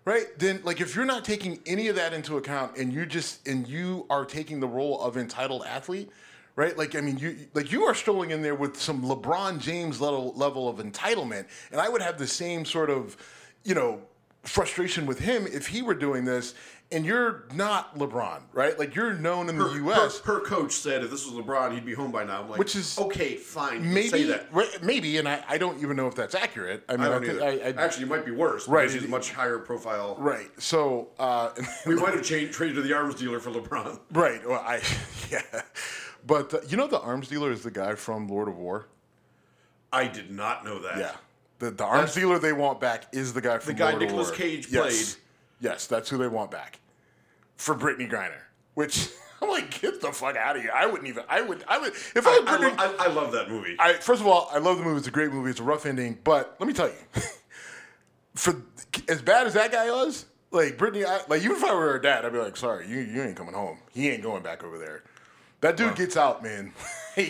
right? 0.04 0.26
Then, 0.40 0.62
like, 0.64 0.82
if 0.82 0.96
you're 0.96 1.06
not 1.06 1.24
taking 1.24 1.60
any 1.68 1.88
of 1.88 1.96
that 1.98 2.12
into 2.12 2.38
account, 2.38 2.76
and 2.76 2.92
you 2.92 3.06
just 3.06 3.48
and 3.48 3.68
you 3.68 4.08
are 4.10 4.26
taking 4.26 4.60
the 4.60 4.68
role 4.68 5.00
of 5.00 5.16
entitled 5.16 5.62
athlete, 5.64 6.10
right? 6.56 6.76
Like, 6.76 6.96
I 6.96 7.02
mean, 7.02 7.20
you 7.20 7.38
like 7.54 7.72
you 7.72 7.84
are 7.84 7.94
strolling 7.94 8.32
in 8.32 8.42
there 8.42 8.56
with 8.56 8.82
some 8.82 9.04
LeBron 9.04 9.60
James 9.60 10.02
level 10.02 10.34
level 10.36 10.68
of 10.68 10.78
entitlement, 10.78 11.46
and 11.72 11.80
I 11.80 11.88
would 11.88 12.02
have 12.02 12.18
the 12.18 12.26
same 12.26 12.66
sort 12.66 12.90
of, 12.90 13.16
you 13.64 13.76
know, 13.76 14.02
frustration 14.44 15.06
with 15.06 15.20
him 15.20 15.46
if 15.48 15.68
he 15.68 15.82
were 15.82 15.96
doing 15.96 16.26
this. 16.26 16.54
And 16.90 17.06
you're 17.06 17.44
not 17.54 17.98
LeBron, 18.00 18.44
right? 18.54 18.80
Like 18.80 18.96
you're 18.96 19.12
known 19.12 19.50
in 19.50 19.58
the 19.58 19.66
Her, 19.68 19.76
U.S. 19.80 20.20
her, 20.22 20.36
her 20.36 20.40
coach 20.40 20.72
said 20.72 21.04
if 21.04 21.12
this 21.12 21.26
was 21.30 21.34
LeBron, 21.36 21.74
he'd 21.74 21.86
be 21.86 21.94
home 21.94 22.14
by 22.14 22.24
now. 22.24 22.46
Like, 22.48 22.58
Which 22.58 22.78
is- 22.78 22.98
okay, 22.98 23.36
fine. 23.36 23.94
maybe, 23.94 24.08
say 24.08 24.24
that. 24.24 24.48
right, 24.54 24.82
maybe, 24.82 25.18
and 25.18 25.28
I, 25.28 25.44
I 25.50 25.58
don't 25.58 25.82
even 25.82 25.98
know 25.98 26.08
if 26.08 26.16
that's 26.16 26.34
accurate. 26.34 26.86
I 26.88 26.94
mean, 26.94 27.02
I 27.02 27.10
don't 27.10 27.26
think- 27.26 27.42
either. 27.42 27.66
I- 27.66 27.82
I- 27.82 27.84
Actually, 27.86 28.04
it 28.06 28.10
might 28.10 28.26
be 28.26 28.32
worse. 28.32 28.70
Right. 28.70 28.84
Because 28.84 28.94
he's 28.94 29.04
a 29.04 29.10
much 29.10 29.34
higher 29.34 29.60
profile. 29.60 30.16
Right. 30.18 30.50
So, 30.62 31.10
uh, 31.20 31.50
We 31.86 31.96
might 31.96 32.14
have 32.14 32.24
changed, 32.24 32.54
traded 32.54 32.78
to 32.78 32.82
the 32.84 32.94
arms 32.94 33.16
dealer 33.16 33.42
for 33.42 33.52
LeBron. 33.52 34.00
right. 34.14 34.48
Well, 34.48 34.64
I, 34.66 34.80
yeah. 35.30 35.42
But 36.26 36.54
uh, 36.54 36.60
you 36.70 36.78
know, 36.78 36.88
the 36.88 37.02
arms 37.02 37.28
dealer 37.28 37.52
is 37.52 37.64
the 37.64 37.72
guy 37.72 37.96
from 37.96 38.30
Lord 38.30 38.48
of 38.48 38.56
War. 38.58 38.88
I 39.92 40.08
did 40.08 40.32
not 40.32 40.64
know 40.64 40.80
that. 40.84 40.98
Yeah. 41.00 41.16
The, 41.60 41.72
the 41.72 41.84
arms 41.84 42.14
dealer 42.14 42.40
they 42.40 42.54
want 42.54 42.80
back 42.80 43.06
is 43.14 43.34
the 43.34 43.42
guy 43.42 43.58
from 43.58 43.74
the 43.74 43.80
guy 43.80 43.90
Lord 43.92 44.04
Nicolas 44.04 44.28
War. 44.28 44.38
Cage 44.38 44.68
yes. 44.70 44.82
played. 44.82 45.24
Yes, 45.60 45.88
that's 45.88 46.10
who 46.10 46.18
they 46.18 46.28
want 46.28 46.52
back 46.52 46.80
for 47.56 47.76
Brittney 47.76 48.10
Griner. 48.10 48.42
Which 48.76 49.10
I'm 49.42 49.50
like, 49.50 49.82
get 49.82 50.02
the 50.02 50.12
fuck 50.12 50.36
out 50.36 50.56
of 50.56 50.62
here. 50.62 50.72
I 50.74 50.86
wouldn't 50.86 51.08
even. 51.08 51.24
I 51.28 51.42
would. 51.42 51.64
I 51.68 51.78
would. 51.80 51.94
If 52.16 52.28
I, 52.28 52.36
I, 52.36 52.40
was 52.40 52.50
I, 52.50 52.58
Brittney, 52.58 52.78
lo- 52.78 52.96
I, 53.00 53.06
I 53.06 53.08
love 53.08 53.32
that 53.34 53.50
movie. 53.50 53.76
I, 53.80 53.94
first 53.94 54.22
of 54.22 54.28
all, 54.28 54.50
I 54.52 54.60
love 54.60 54.78
the 54.78 54.84
movie. 54.84 54.98
It's 54.98 55.08
a 55.08 55.12
great 55.12 55.32
movie. 55.32 55.50
It's 55.50 55.60
a 55.60 55.64
rough 55.64 55.86
ending, 55.86 56.18
but 56.24 56.56
let 56.60 56.68
me 56.68 56.74
tell 56.74 56.90
you, 56.90 57.22
for 58.36 58.62
as 59.08 59.22
bad 59.22 59.48
as 59.48 59.54
that 59.54 59.72
guy 59.72 59.90
was, 59.90 60.26
like 60.52 60.78
Brittney, 60.78 61.06
I, 61.06 61.22
like 61.28 61.42
even 61.44 61.58
if 61.58 61.64
I 61.64 61.74
were 61.74 61.94
her 61.94 62.00
dad, 62.00 62.26
I'd 62.26 62.34
be 62.34 62.40
like, 62.40 62.58
sorry, 62.58 62.88
you 62.88 63.00
you 63.00 63.24
ain't 63.24 63.36
coming 63.36 63.54
home. 63.54 63.80
He 63.94 64.10
ain't 64.10 64.24
going 64.24 64.44
back 64.44 64.64
over 64.64 64.78
there. 64.78 65.04
That 65.62 65.76
dude 65.76 65.96
gets 65.96 66.16
out, 66.16 66.44
man. 66.44 66.72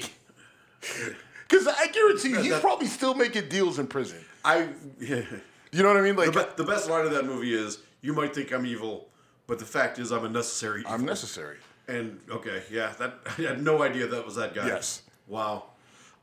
Because 1.47 1.67
I 1.67 1.87
guarantee 1.87 2.29
you, 2.29 2.41
he's 2.41 2.59
probably 2.59 2.87
still 2.87 3.13
making 3.13 3.49
deals 3.49 3.79
in 3.79 3.87
prison. 3.87 4.23
I, 4.43 4.69
yeah. 4.99 5.23
You 5.71 5.83
know 5.83 5.89
what 5.89 5.97
I 5.97 6.01
mean? 6.01 6.15
Like 6.15 6.33
the, 6.33 6.43
be- 6.43 6.63
the 6.63 6.63
best 6.63 6.89
line 6.89 7.05
of 7.05 7.11
that 7.11 7.25
movie 7.25 7.53
is, 7.53 7.79
"You 8.01 8.13
might 8.13 8.33
think 8.33 8.51
I'm 8.51 8.65
evil, 8.65 9.09
but 9.47 9.59
the 9.59 9.65
fact 9.65 9.99
is 9.99 10.11
I'm 10.11 10.25
a 10.25 10.29
necessary 10.29 10.81
evil." 10.81 10.93
I'm 10.93 11.05
necessary. 11.05 11.57
And 11.87 12.19
okay, 12.29 12.63
yeah, 12.71 12.93
that 12.99 13.19
I 13.37 13.41
had 13.41 13.61
no 13.61 13.81
idea 13.81 14.07
that 14.07 14.25
was 14.25 14.35
that 14.35 14.53
guy. 14.53 14.67
Yes. 14.67 15.03
Wow. 15.27 15.65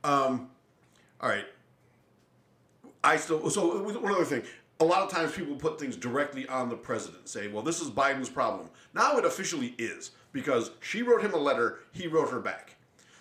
Um, 0.02 0.50
all 1.20 1.28
right. 1.28 1.46
I 3.02 3.16
still 3.16 3.48
so 3.50 3.82
one 3.82 4.12
other 4.12 4.24
thing. 4.24 4.42
A 4.80 4.84
lot 4.84 5.02
of 5.02 5.10
times 5.10 5.32
people 5.32 5.54
put 5.54 5.78
things 5.78 5.94
directly 5.94 6.48
on 6.48 6.68
the 6.68 6.76
president, 6.76 7.28
say, 7.28 7.48
"Well, 7.48 7.62
this 7.62 7.80
is 7.80 7.90
Biden's 7.90 8.30
problem." 8.30 8.70
Now 8.94 9.18
it 9.18 9.24
officially 9.24 9.74
is 9.78 10.12
because 10.32 10.70
she 10.80 11.02
wrote 11.02 11.22
him 11.22 11.32
a 11.32 11.38
letter, 11.38 11.80
he 11.92 12.06
wrote 12.06 12.30
her 12.30 12.40
back. 12.40 12.73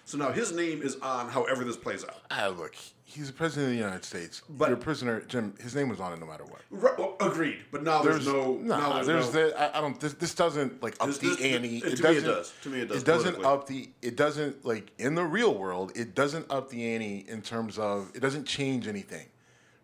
So 0.05 0.17
now 0.17 0.31
his 0.31 0.51
name 0.51 0.81
is 0.81 0.97
on 0.97 1.29
however 1.29 1.63
this 1.63 1.77
plays 1.77 2.03
out. 2.03 2.17
Ah, 2.29 2.47
look, 2.55 2.75
he's 3.05 3.27
the 3.27 3.33
president 3.33 3.67
of 3.67 3.71
the 3.77 3.83
United 3.83 4.03
States. 4.03 4.41
But- 4.49 4.69
You're 4.69 4.77
a 4.77 4.81
prisoner, 4.81 5.21
Jim. 5.21 5.53
His 5.61 5.75
name 5.75 5.87
was 5.89 5.99
on 6.01 6.11
it 6.13 6.19
no 6.19 6.25
matter 6.25 6.43
what. 6.43 6.61
Right, 6.69 6.97
well, 6.99 7.15
agreed, 7.21 7.59
but 7.71 7.83
now 7.83 8.01
there's, 8.01 8.25
no. 8.27 8.55
nah, 8.55 8.77
now 8.77 9.03
there's, 9.03 9.33
no, 9.33 9.49
the 9.49 9.59
I, 9.59 9.77
I 9.77 9.81
don't. 9.81 9.97
This, 9.99 10.13
this 10.13 10.35
doesn't 10.35 10.83
like 10.83 10.95
up 10.99 11.07
This- 11.07 11.19
the 11.19 11.29
this- 11.29 11.41
ante. 11.41 11.77
it- 11.77 11.81
to 11.81 12.03
me 12.03 12.17
it 12.17 12.21
doesn't- 12.23 12.61
To 12.63 12.69
me 12.69 12.79
it 12.81 12.85
does 12.89 13.01
It 13.01 13.05
doesn't 13.05 13.45
up 13.45 13.67
the. 13.67 13.89
It 14.01 14.15
doesn't 14.17 14.65
like 14.65 14.91
in 14.97 15.15
the 15.15 15.23
real 15.23 15.53
world. 15.53 15.91
It 15.95 16.15
doesn't 16.15 16.51
up 16.51 16.69
the 16.69 16.93
ante 16.93 17.25
in 17.27 17.41
terms 17.41 17.77
of. 17.79 18.11
It 18.13 18.19
doesn't 18.19 18.45
change 18.45 18.87
anything, 18.87 19.27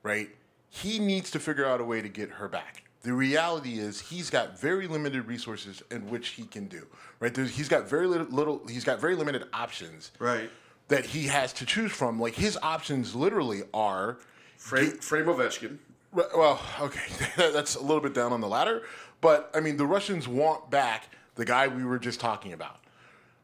right? 0.04 0.30
He 0.70 1.00
needs 1.00 1.32
to 1.32 1.40
figure 1.40 1.66
out 1.66 1.80
a 1.82 1.84
way 1.84 2.02
to 2.02 2.10
get 2.10 2.30
her 2.32 2.48
back. 2.50 2.84
The 3.02 3.14
reality 3.14 3.80
is 3.80 4.00
he's 4.02 4.30
got 4.30 4.60
very 4.60 4.88
limited 4.88 5.26
resources 5.26 5.82
in 5.90 6.10
which 6.10 6.30
he 6.30 6.44
can 6.44 6.68
do. 6.68 6.86
Right? 7.20 7.34
There's, 7.34 7.56
he's 7.56 7.70
got 7.70 7.88
very 7.90 8.08
little, 8.08 8.28
little. 8.28 8.62
He's 8.68 8.84
got 8.84 9.00
very 9.00 9.16
limited 9.16 9.44
options. 9.54 10.12
right. 10.20 10.50
That 10.90 11.06
he 11.06 11.28
has 11.28 11.54
to 11.54 11.68
choose 11.68 11.92
from. 11.92 12.20
Like 12.20 12.34
his 12.34 12.58
options 12.64 13.14
literally 13.14 13.62
are 13.76 14.18
Frame, 14.60 14.92
frame 14.98 15.26
Ovechkin. 15.26 15.78
Well, 16.12 16.60
okay, 16.82 17.00
that's 17.52 17.76
a 17.76 17.82
little 17.82 18.02
bit 18.02 18.14
down 18.14 18.34
on 18.34 18.42
the 18.42 18.48
ladder, 18.48 18.84
but 19.22 19.50
I 19.54 19.62
mean, 19.62 19.78
the 19.78 19.86
Russians 19.86 20.28
want 20.28 20.70
back 20.70 21.10
the 21.36 21.46
guy 21.46 21.68
we 21.68 21.84
were 21.86 22.00
just 22.00 22.20
talking 22.20 22.52
about, 22.52 22.80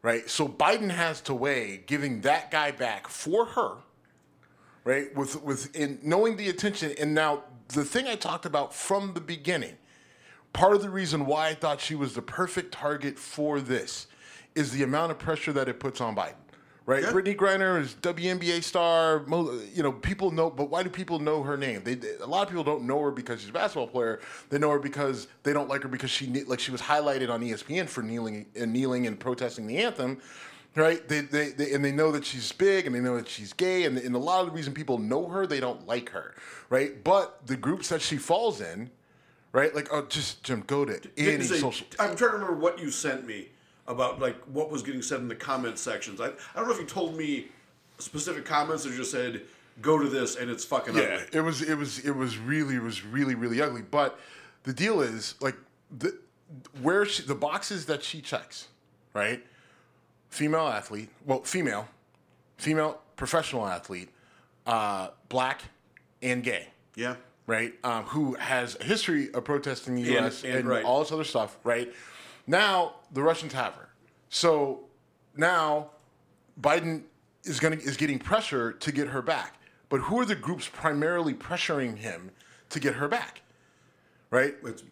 right? 0.02 0.30
So 0.30 0.48
Biden 0.48 0.90
has 0.90 1.22
to 1.22 1.34
weigh 1.34 1.84
giving 1.86 2.22
that 2.22 2.52
guy 2.52 2.72
back 2.72 3.08
for 3.08 3.46
her, 3.46 3.76
right? 4.84 5.16
With 5.16 5.42
with 5.42 5.74
in 5.76 6.00
knowing 6.04 6.36
the 6.36 6.50
attention, 6.50 6.94
and 7.00 7.14
now 7.14 7.44
the 7.70 7.84
thing 7.86 8.08
I 8.08 8.16
talked 8.16 8.46
about 8.46 8.74
from 8.74 9.14
the 9.14 9.22
beginning, 9.22 9.76
part 10.54 10.76
of 10.76 10.82
the 10.82 10.90
reason 10.90 11.26
why 11.26 11.48
I 11.50 11.54
thought 11.54 11.82
she 11.82 11.96
was 11.96 12.14
the 12.14 12.22
perfect 12.22 12.72
target 12.74 13.18
for 13.20 13.60
this 13.60 14.08
is 14.54 14.72
the 14.72 14.84
amount 14.84 15.12
of 15.12 15.20
pressure 15.20 15.52
that 15.54 15.68
it 15.68 15.80
puts 15.80 16.00
on 16.02 16.16
Biden. 16.16 16.36
Right, 16.88 17.02
Yeah. 17.02 17.12
Brittney 17.12 17.36
Griner 17.36 17.82
is 17.82 17.96
WNBA 17.96 18.64
star. 18.64 19.24
You 19.74 19.82
know, 19.82 19.92
people 19.92 20.30
know, 20.30 20.52
but 20.52 20.70
why 20.70 20.84
do 20.84 20.90
people 20.92 21.18
know 21.18 21.42
her 21.42 21.58
name? 21.58 21.82
They, 21.84 21.96
they- 21.96 22.18
a 22.22 22.28
lot 22.28 22.44
of 22.44 22.50
people 22.50 22.64
don't 22.64 22.84
know 22.84 23.02
her 23.02 23.10
because 23.10 23.40
she's 23.40 23.50
a 23.50 23.54
basketball 23.54 23.88
player. 23.88 24.20
They 24.52 24.60
know 24.60 24.70
her 24.70 24.78
because 24.78 25.28
they 25.42 25.52
don't 25.52 25.68
like 25.68 25.82
her 25.82 25.90
because 25.90 26.12
she 26.12 26.28
like 26.44 26.60
she 26.60 26.72
was 26.72 26.82
highlighted 26.82 27.32
on 27.32 27.42
ESPN 27.42 27.90
for 27.90 28.04
kneeling 28.04 28.46
and 28.56 28.72
kneeling 28.72 29.08
and 29.08 29.20
protesting 29.20 29.66
the 29.66 29.80
anthem. 29.80 30.22
Right, 30.76 31.08
they, 31.08 31.22
they, 31.22 31.50
they 31.52 31.72
and 31.72 31.86
they 31.86 31.94
know 31.94 32.12
that 32.12 32.26
she's 32.26 32.52
big 32.52 32.86
and 32.86 32.94
they 32.94 33.00
know 33.00 33.16
that 33.16 33.30
she's 33.30 33.54
gay 33.54 33.86
and, 33.86 33.98
and 33.98 34.14
a 34.14 34.20
lot 34.20 34.42
of 34.42 34.48
the 34.48 34.52
reason 34.52 34.74
people 34.74 34.98
know 34.98 35.28
her, 35.30 35.48
they 35.48 35.62
don't 35.62 35.88
like 35.88 36.10
her. 36.10 36.36
Right, 36.70 37.02
but 37.02 37.48
the 37.48 37.56
groups 37.56 37.88
that 37.90 38.02
she 38.02 38.18
falls 38.18 38.60
in, 38.60 38.92
right, 39.54 39.74
like 39.74 39.88
oh, 39.92 40.06
just 40.08 40.44
Jim, 40.44 40.64
go 40.68 40.84
to 40.84 41.00
any 41.18 41.44
say- 41.46 41.60
social. 41.60 41.88
I'm 41.98 42.16
trying 42.18 42.32
to 42.32 42.38
remember 42.38 42.56
what 42.56 42.78
you 42.78 42.92
sent 42.92 43.26
me 43.26 43.48
about 43.88 44.20
like 44.20 44.36
what 44.46 44.70
was 44.70 44.84
getting 44.84 45.02
said 45.02 45.20
in 45.22 45.30
the 45.30 45.36
comment 45.36 45.78
sections. 45.80 46.20
I, 46.20 46.26
I 46.28 46.30
don't 46.56 46.68
know 46.68 46.74
if 46.74 46.80
you 46.80 46.86
told 46.86 47.16
me 47.16 47.48
specific 48.00 48.44
comments 48.44 48.86
or 48.86 48.92
just 48.92 49.12
said 49.12 49.44
go 49.82 49.98
to 49.98 50.10
this 50.10 50.36
and 50.36 50.50
it's 50.50 50.66
fucking 50.66 50.96
Yeah, 50.96 51.20
ugly. 51.22 51.28
it 51.32 51.42
was 51.42 51.62
it 51.62 51.78
was 51.78 52.00
it 52.00 52.12
was 52.16 52.38
really 52.38 52.76
it 52.76 52.82
was 52.82 53.06
really 53.06 53.36
really 53.36 53.62
ugly. 53.62 53.82
But 53.82 54.20
the 54.64 54.74
deal 54.74 55.00
is 55.02 55.36
like 55.40 55.56
the 55.98 56.18
where 56.82 57.06
she, 57.06 57.24
the 57.24 57.36
boxes 57.36 57.86
that 57.86 58.04
she 58.04 58.20
checks, 58.20 58.68
right? 59.14 59.42
Female 60.36 60.68
athlete, 60.68 61.08
well, 61.26 61.42
female, 61.44 61.88
female 62.58 63.00
professional 63.16 63.66
athlete, 63.66 64.10
uh, 64.68 65.08
black 65.30 65.62
and 66.22 66.44
gay, 66.44 66.68
Yeah. 66.96 67.16
right? 67.48 67.74
Um, 67.86 68.04
who 68.04 68.34
has 68.34 68.76
a 68.82 68.84
history 68.84 69.34
of 69.34 69.46
protesting 69.46 69.96
the 69.96 70.02
And- 70.02 70.12
U.S. 70.12 70.44
and- 70.44 70.54
and, 70.56 70.68
right. 70.68 70.84
all 70.84 71.00
this 71.00 71.14
other 71.14 71.24
stuff, 71.24 71.58
right? 71.64 71.90
Now 72.48 72.96
the 73.14 73.24
Russians 73.24 73.54
have 73.54 73.76
her, 73.76 73.88
so 74.28 74.84
now 75.38 75.92
Biden 76.60 77.04
is 77.46 77.62
going 77.62 77.80
is 77.80 77.96
getting 77.96 78.20
pressure 78.20 78.74
to 78.74 78.92
get 78.92 79.08
her 79.08 79.22
back. 79.22 79.56
But 79.88 80.02
who 80.02 80.20
are 80.20 80.26
the 80.26 80.36
groups 80.36 80.68
primarily 80.68 81.34
pressuring 81.34 81.96
him 82.00 82.32
to 82.72 82.82
get 82.82 82.96
her 82.96 83.08
back? 83.08 83.42
Right? 84.32 84.56
It's 84.66 84.84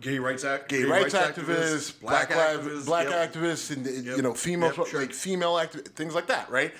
gay 0.00 0.18
rights 0.18 0.44
act, 0.44 0.68
Gay, 0.68 0.84
rights, 0.84 1.14
activists, 1.14 1.98
black 2.00 2.30
activists, 2.30 2.86
black 2.86 3.08
yep. 3.08 3.32
activists, 3.32 3.70
and 3.70 3.86
Yep. 3.86 4.16
you 4.16 4.22
know 4.22 4.34
female 4.34 4.72
Yep, 4.76 4.86
sure. 4.86 5.00
like 5.00 5.12
female 5.12 5.54
activists, 5.54 5.88
things 5.88 6.14
like 6.14 6.26
that, 6.26 6.50
right? 6.50 6.72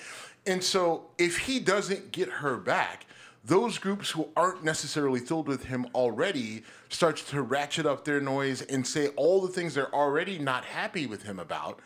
And 0.45 0.63
so 0.63 1.05
if 1.17 1.37
he 1.39 1.59
doesn't 1.59 2.11
get 2.11 2.29
her 2.29 2.57
back, 2.57 3.05
those 3.43 3.77
groups 3.77 4.11
who 4.11 4.27
aren't 4.35 4.63
necessarily 4.63 5.19
filled 5.19 5.47
with 5.47 5.65
him 5.65 5.85
already 5.93 6.63
starts 6.89 7.23
to 7.29 7.41
ratchet 7.41 7.85
up 7.85 8.05
their 8.05 8.19
noise 8.19 8.61
and 8.63 8.85
say 8.85 9.09
all 9.09 9.41
the 9.41 9.47
things 9.47 9.73
they're 9.75 9.93
already 9.93 10.39
not 10.39 10.65
happy 10.65 11.05
with 11.05 11.23
him 11.23 11.39
about, 11.39 11.79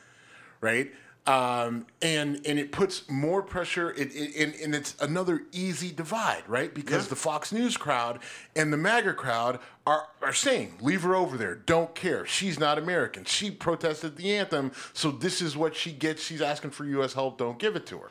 right? 0.62 0.92
Um, 1.28 1.86
and 2.02 2.42
and 2.48 2.58
it 2.58 2.72
puts 2.72 3.08
more 3.08 3.44
pressure. 3.44 3.92
It, 3.92 4.16
it, 4.16 4.36
and, 4.36 4.56
and 4.56 4.74
it's 4.74 4.96
another 5.00 5.44
easy 5.52 5.92
divide, 5.92 6.42
right? 6.48 6.74
Because 6.74 7.06
Yeah. 7.06 7.10
the 7.10 7.16
Fox 7.18 7.52
News 7.52 7.78
crowd 7.78 8.20
and 8.56 8.74
the 8.74 8.78
MAGA 8.78 9.14
crowd 9.14 9.60
are 9.86 10.08
are 10.24 10.34
saying, 10.34 10.78
"Leave 10.82 11.04
her 11.04 11.16
over 11.16 11.38
there. 11.38 11.54
Don't 11.56 11.94
care. 11.94 12.26
She's 12.26 12.58
not 12.58 12.80
American. 12.80 13.26
She 13.26 13.52
protested 13.52 14.16
the 14.16 14.36
anthem, 14.36 14.72
so 14.94 15.12
this 15.12 15.40
is 15.42 15.56
what 15.56 15.76
she 15.76 15.92
gets. 15.92 16.24
She's 16.24 16.42
asking 16.42 16.72
for 16.72 16.86
U.S. 16.86 17.14
help. 17.14 17.38
Don't 17.38 17.60
give 17.60 17.76
it 17.76 17.86
to 17.88 18.00
her." 18.00 18.10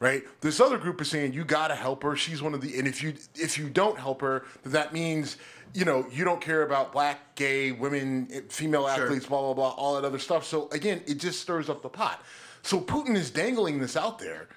Right. 0.00 0.24
This 0.40 0.58
other 0.60 0.76
group 0.76 1.00
is 1.00 1.08
saying 1.08 1.34
you 1.34 1.44
got 1.44 1.68
to 1.68 1.74
help 1.74 2.02
her. 2.02 2.16
She's 2.16 2.42
one 2.42 2.52
of 2.52 2.60
the, 2.62 2.78
and 2.78 2.88
if 2.88 3.02
you 3.02 3.14
if 3.36 3.56
you 3.58 3.68
don't 3.70 3.98
help 3.98 4.20
her, 4.22 4.44
that 4.64 4.92
means 4.92 5.36
you 5.72 5.84
know 5.84 6.04
you 6.10 6.24
don't 6.24 6.40
care 6.40 6.62
about 6.62 6.90
black, 6.92 7.34
gay, 7.36 7.70
women, 7.70 8.26
female 8.48 8.88
Sure. 8.92 9.04
athletes, 9.04 9.26
blah 9.26 9.40
blah 9.40 9.54
blah, 9.54 9.70
all 9.70 9.94
that 9.94 10.04
other 10.04 10.18
stuff. 10.18 10.44
So 10.44 10.68
again, 10.72 11.00
it 11.06 11.14
just 11.14 11.40
stirs 11.40 11.68
up 11.70 11.80
the 11.82 11.88
pot. 11.88 12.22
So 12.66 12.80
Putin 12.80 13.14
is 13.16 13.30
dangling 13.30 13.78
this 13.78 13.96
out 13.96 14.18
there 14.18 14.48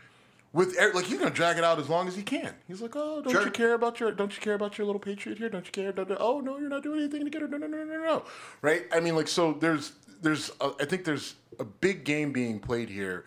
with 0.52 0.76
like 0.96 1.06
he's 1.06 1.20
gonna 1.20 1.30
drag 1.30 1.58
it 1.60 1.64
out 1.64 1.80
as 1.80 1.88
long 1.90 2.08
as 2.08 2.16
he 2.16 2.24
can. 2.24 2.54
He's 2.68 2.82
like, 2.82 2.96
oh, 2.96 3.22
don't 3.22 3.32
Sure. 3.32 3.46
you 3.46 3.52
care 3.52 3.74
about 3.76 4.00
your 4.00 4.12
don't 4.12 4.34
you 4.36 4.42
care 4.42 4.56
about 4.56 4.78
your 4.78 4.86
little 4.88 5.00
patriot 5.00 5.38
here? 5.38 5.50
Don't 5.50 5.66
you 5.66 5.72
care? 5.72 5.92
Da- 5.92 6.06
Oh 6.20 6.40
no, 6.40 6.58
you're 6.58 6.70
not 6.70 6.82
doing 6.84 7.00
anything 7.02 7.24
to 7.24 7.30
get 7.30 7.42
her. 7.42 7.48
No, 7.48 7.58
no, 7.58 7.68
no, 7.68 7.84
no, 7.84 7.98
no. 8.04 8.24
Right? 8.64 8.86
I 8.92 9.00
mean, 9.00 9.16
like, 9.16 9.28
so 9.28 9.54
there's 9.54 9.94
there's 10.22 10.50
a, 10.60 10.72
I 10.82 10.86
think 10.86 11.06
there's 11.06 11.36
a 11.60 11.64
big 11.64 12.04
game 12.04 12.32
being 12.34 12.60
played 12.60 12.90
here. 12.90 13.26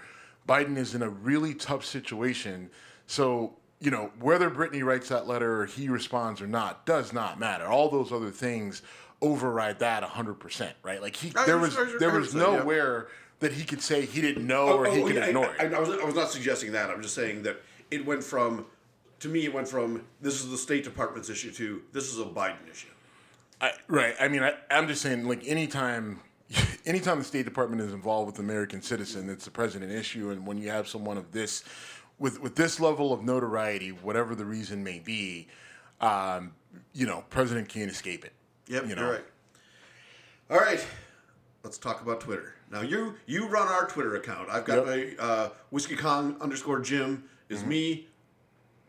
Biden 0.48 0.76
is 0.76 0.94
in 0.96 1.02
a 1.02 1.08
really 1.08 1.54
tough 1.54 1.84
situation. 1.84 2.68
So 3.06 3.54
you 3.80 3.92
know 3.92 4.10
whether 4.18 4.50
Brittney 4.50 4.82
writes 4.84 5.08
that 5.10 5.28
letter 5.28 5.60
or 5.62 5.66
he 5.66 5.88
responds 5.88 6.40
or 6.40 6.48
not 6.48 6.86
does 6.86 7.12
not 7.12 7.38
matter. 7.38 7.66
All 7.66 7.88
those 7.88 8.10
other 8.10 8.30
things 8.30 8.82
override 9.20 9.78
that 9.78 10.02
100%, 10.02 10.72
right? 10.82 11.00
Like 11.00 11.14
he 11.14 11.32
I 11.36 11.46
there 11.46 11.56
was- 11.56 11.76
was 11.76 11.78
I 11.78 11.92
was- 11.92 12.00
there 12.00 12.10
was 12.10 12.34
understand, 12.34 12.54
yeah. 12.56 12.64
Nowhere 13.42 13.50
that 13.50 13.58
he 13.58 13.64
could 13.64 13.82
say 13.82 14.06
he 14.06 14.20
didn't 14.20 14.46
know 14.46 14.78
or 14.78 14.86
he 14.86 15.02
could 15.02 15.16
yeah, 15.16 15.26
ignore 15.26 15.54
I, 15.58 15.64
it. 15.64 15.72
I, 15.72 15.76
I 15.76 15.80
was, 15.80 15.90
I 15.90 16.04
was 16.04 16.14
not 16.14 16.30
suggesting 16.30 16.72
that. 16.72 16.90
I'm 16.90 17.02
just 17.02 17.14
saying 17.14 17.42
that 17.42 17.60
it 17.90 18.06
went 18.06 18.24
from, 18.24 18.66
to 19.20 19.28
me, 19.28 19.44
it 19.44 19.52
went 19.52 19.68
from 19.68 20.04
this 20.20 20.42
is 20.42 20.50
the 20.50 20.58
State 20.58 20.84
Department's 20.84 21.28
issue 21.28 21.52
to 21.52 21.82
this 21.92 22.12
is 22.12 22.18
a 22.18 22.24
Biden 22.24 22.70
issue. 22.70 22.88
I, 23.60 23.72
right. 23.88 24.14
I 24.20 24.28
mean, 24.28 24.42
I, 24.42 24.54
I'm 24.70 24.88
just 24.88 25.02
saying, 25.02 25.28
like, 25.28 25.46
anytime, 25.46 26.20
anytime 26.86 27.18
the 27.18 27.24
State 27.24 27.44
Department 27.44 27.82
is 27.82 27.92
involved 27.92 28.26
with 28.26 28.38
American 28.38 28.82
citizen, 28.82 29.28
it's 29.28 29.46
a 29.46 29.50
president 29.50 29.92
issue. 29.92 30.30
And 30.30 30.46
when 30.46 30.58
you 30.58 30.70
have 30.70 30.88
someone 30.88 31.16
of 31.16 31.30
this, 31.32 31.64
with 32.18 32.40
with 32.40 32.54
this 32.54 32.78
level 32.78 33.12
of 33.12 33.22
notoriety, 33.22 33.90
whatever 33.90 34.34
the 34.34 34.44
reason 34.44 34.82
may 34.84 34.98
be, 34.98 35.48
um, 36.00 36.52
you 36.92 37.06
know, 37.06 37.24
president 37.30 37.68
can't 37.68 37.90
escape 37.90 38.24
it. 38.24 38.32
Yep, 38.68 38.82
you 38.84 38.88
you 38.90 38.96
know? 38.96 39.02
are 39.02 39.12
right. 39.12 39.24
All 40.50 40.58
right, 40.58 40.86
let's 41.64 41.78
talk 41.78 42.02
about 42.02 42.20
Twitter. 42.20 42.54
Now 42.72 42.80
you 42.80 43.14
you 43.26 43.46
run 43.48 43.68
our 43.68 43.86
Twitter 43.86 44.16
account. 44.16 44.48
I've 44.50 44.64
got 44.64 44.86
Yep. 44.86 45.18
my 45.18 45.22
uh, 45.24 45.48
whiskey 45.70 45.94
Kong 45.94 46.36
underscore 46.40 46.80
Jim 46.80 47.24
is 47.48 47.60
Mm-hmm. 47.60 47.68
me. 47.68 48.08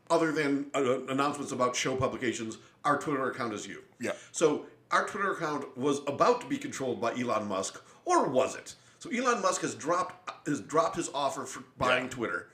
Other 0.09 0.31
than 0.31 0.67
uh, 0.75 1.05
announcements 1.05 1.51
about 1.53 1.75
show 1.75 1.95
publications, 1.95 2.57
our 2.85 2.97
Twitter 2.99 3.29
account 3.31 3.53
is 3.53 3.65
you. 3.65 3.81
Yep. 3.99 4.17
So 4.31 4.65
our 4.91 5.07
Twitter 5.07 5.31
account 5.31 5.75
was 5.77 5.99
about 6.07 6.41
to 6.41 6.47
be 6.47 6.57
controlled 6.57 7.01
by 7.01 7.13
Elon 7.13 7.47
Musk, 7.47 7.81
or 8.05 8.27
was 8.27 8.55
it? 8.55 8.75
So 8.99 9.09
Elon 9.09 9.41
Musk 9.41 9.61
has 9.61 9.75
dropped 9.75 10.29
has 10.47 10.59
dropped 10.61 10.95
his 10.97 11.09
offer 11.13 11.45
for 11.45 11.63
buying 11.77 12.05
Yeah. 12.05 12.09
Twitter. 12.09 12.47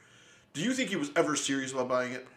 Do 0.53 0.61
you 0.61 0.73
think 0.73 0.89
he 0.89 0.95
was 0.95 1.11
ever 1.15 1.35
serious 1.35 1.71
about 1.73 1.89
buying 1.89 2.13
it? 2.13 2.27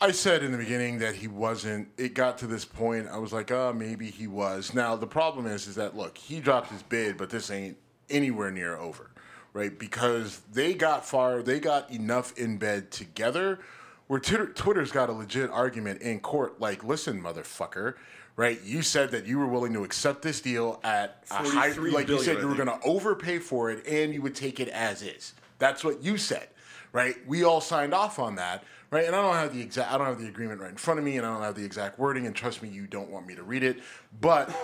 I 0.00 0.12
said 0.12 0.42
in 0.44 0.52
the 0.52 0.58
beginning 0.58 0.98
that 1.00 1.16
he 1.16 1.26
wasn't. 1.28 1.88
It 1.96 2.14
got 2.14 2.38
to 2.38 2.46
this 2.46 2.64
point. 2.64 3.08
I 3.08 3.18
was 3.18 3.32
like, 3.32 3.50
oh, 3.50 3.72
maybe 3.72 4.10
he 4.10 4.26
was. 4.28 4.72
Now 4.72 4.94
the 4.96 5.06
problem 5.08 5.46
is, 5.46 5.66
is 5.66 5.74
that 5.74 5.96
look, 5.96 6.16
he 6.16 6.40
dropped 6.40 6.70
his 6.70 6.82
bid, 6.84 7.16
but 7.16 7.30
this 7.30 7.50
ain't 7.50 7.76
anywhere 8.10 8.50
near 8.50 8.76
over, 8.76 9.10
right? 9.52 9.78
Because 9.78 10.40
they 10.52 10.74
got 10.74 11.04
far, 11.04 11.42
they 11.42 11.60
got 11.60 11.90
enough 11.90 12.36
in 12.38 12.58
bed 12.58 12.90
together, 12.90 13.60
where 14.06 14.20
Twitter, 14.20 14.46
Twitter's 14.46 14.90
got 14.90 15.10
a 15.10 15.12
legit 15.12 15.50
argument 15.50 16.02
in 16.02 16.20
court. 16.20 16.60
Like, 16.60 16.82
listen, 16.84 17.22
motherfucker, 17.22 17.94
right? 18.36 18.58
You 18.64 18.82
said 18.82 19.10
that 19.10 19.26
you 19.26 19.38
were 19.38 19.46
willing 19.46 19.72
to 19.74 19.84
accept 19.84 20.22
this 20.22 20.40
deal 20.40 20.80
at 20.84 21.24
a 21.30 21.34
high, 21.34 21.72
43 21.72 21.90
like 21.90 22.08
you 22.08 22.22
said, 22.22 22.38
you 22.38 22.48
were 22.48 22.54
going 22.54 22.68
to 22.68 22.80
overpay 22.84 23.38
for 23.38 23.70
it, 23.70 23.86
and 23.86 24.14
you 24.14 24.22
would 24.22 24.34
take 24.34 24.60
it 24.60 24.68
as 24.68 25.02
is. 25.02 25.34
That's 25.58 25.84
what 25.84 26.02
you 26.02 26.16
said, 26.16 26.48
right? 26.92 27.16
We 27.26 27.44
all 27.44 27.60
signed 27.60 27.92
off 27.92 28.18
on 28.18 28.36
that, 28.36 28.64
right? 28.90 29.04
And 29.04 29.14
I 29.14 29.20
don't 29.20 29.34
have 29.34 29.52
the 29.52 29.60
exact, 29.60 29.92
I 29.92 29.98
don't 29.98 30.06
have 30.06 30.20
the 30.20 30.28
agreement 30.28 30.60
right 30.60 30.70
in 30.70 30.76
front 30.76 30.98
of 31.00 31.04
me, 31.04 31.16
and 31.16 31.26
I 31.26 31.32
don't 31.34 31.42
have 31.42 31.56
the 31.56 31.64
exact 31.64 31.98
wording. 31.98 32.26
And 32.26 32.34
trust 32.34 32.62
me, 32.62 32.68
you 32.68 32.86
don't 32.86 33.10
want 33.10 33.26
me 33.26 33.34
to 33.34 33.42
read 33.42 33.64
it. 33.64 33.80
But 34.20 34.54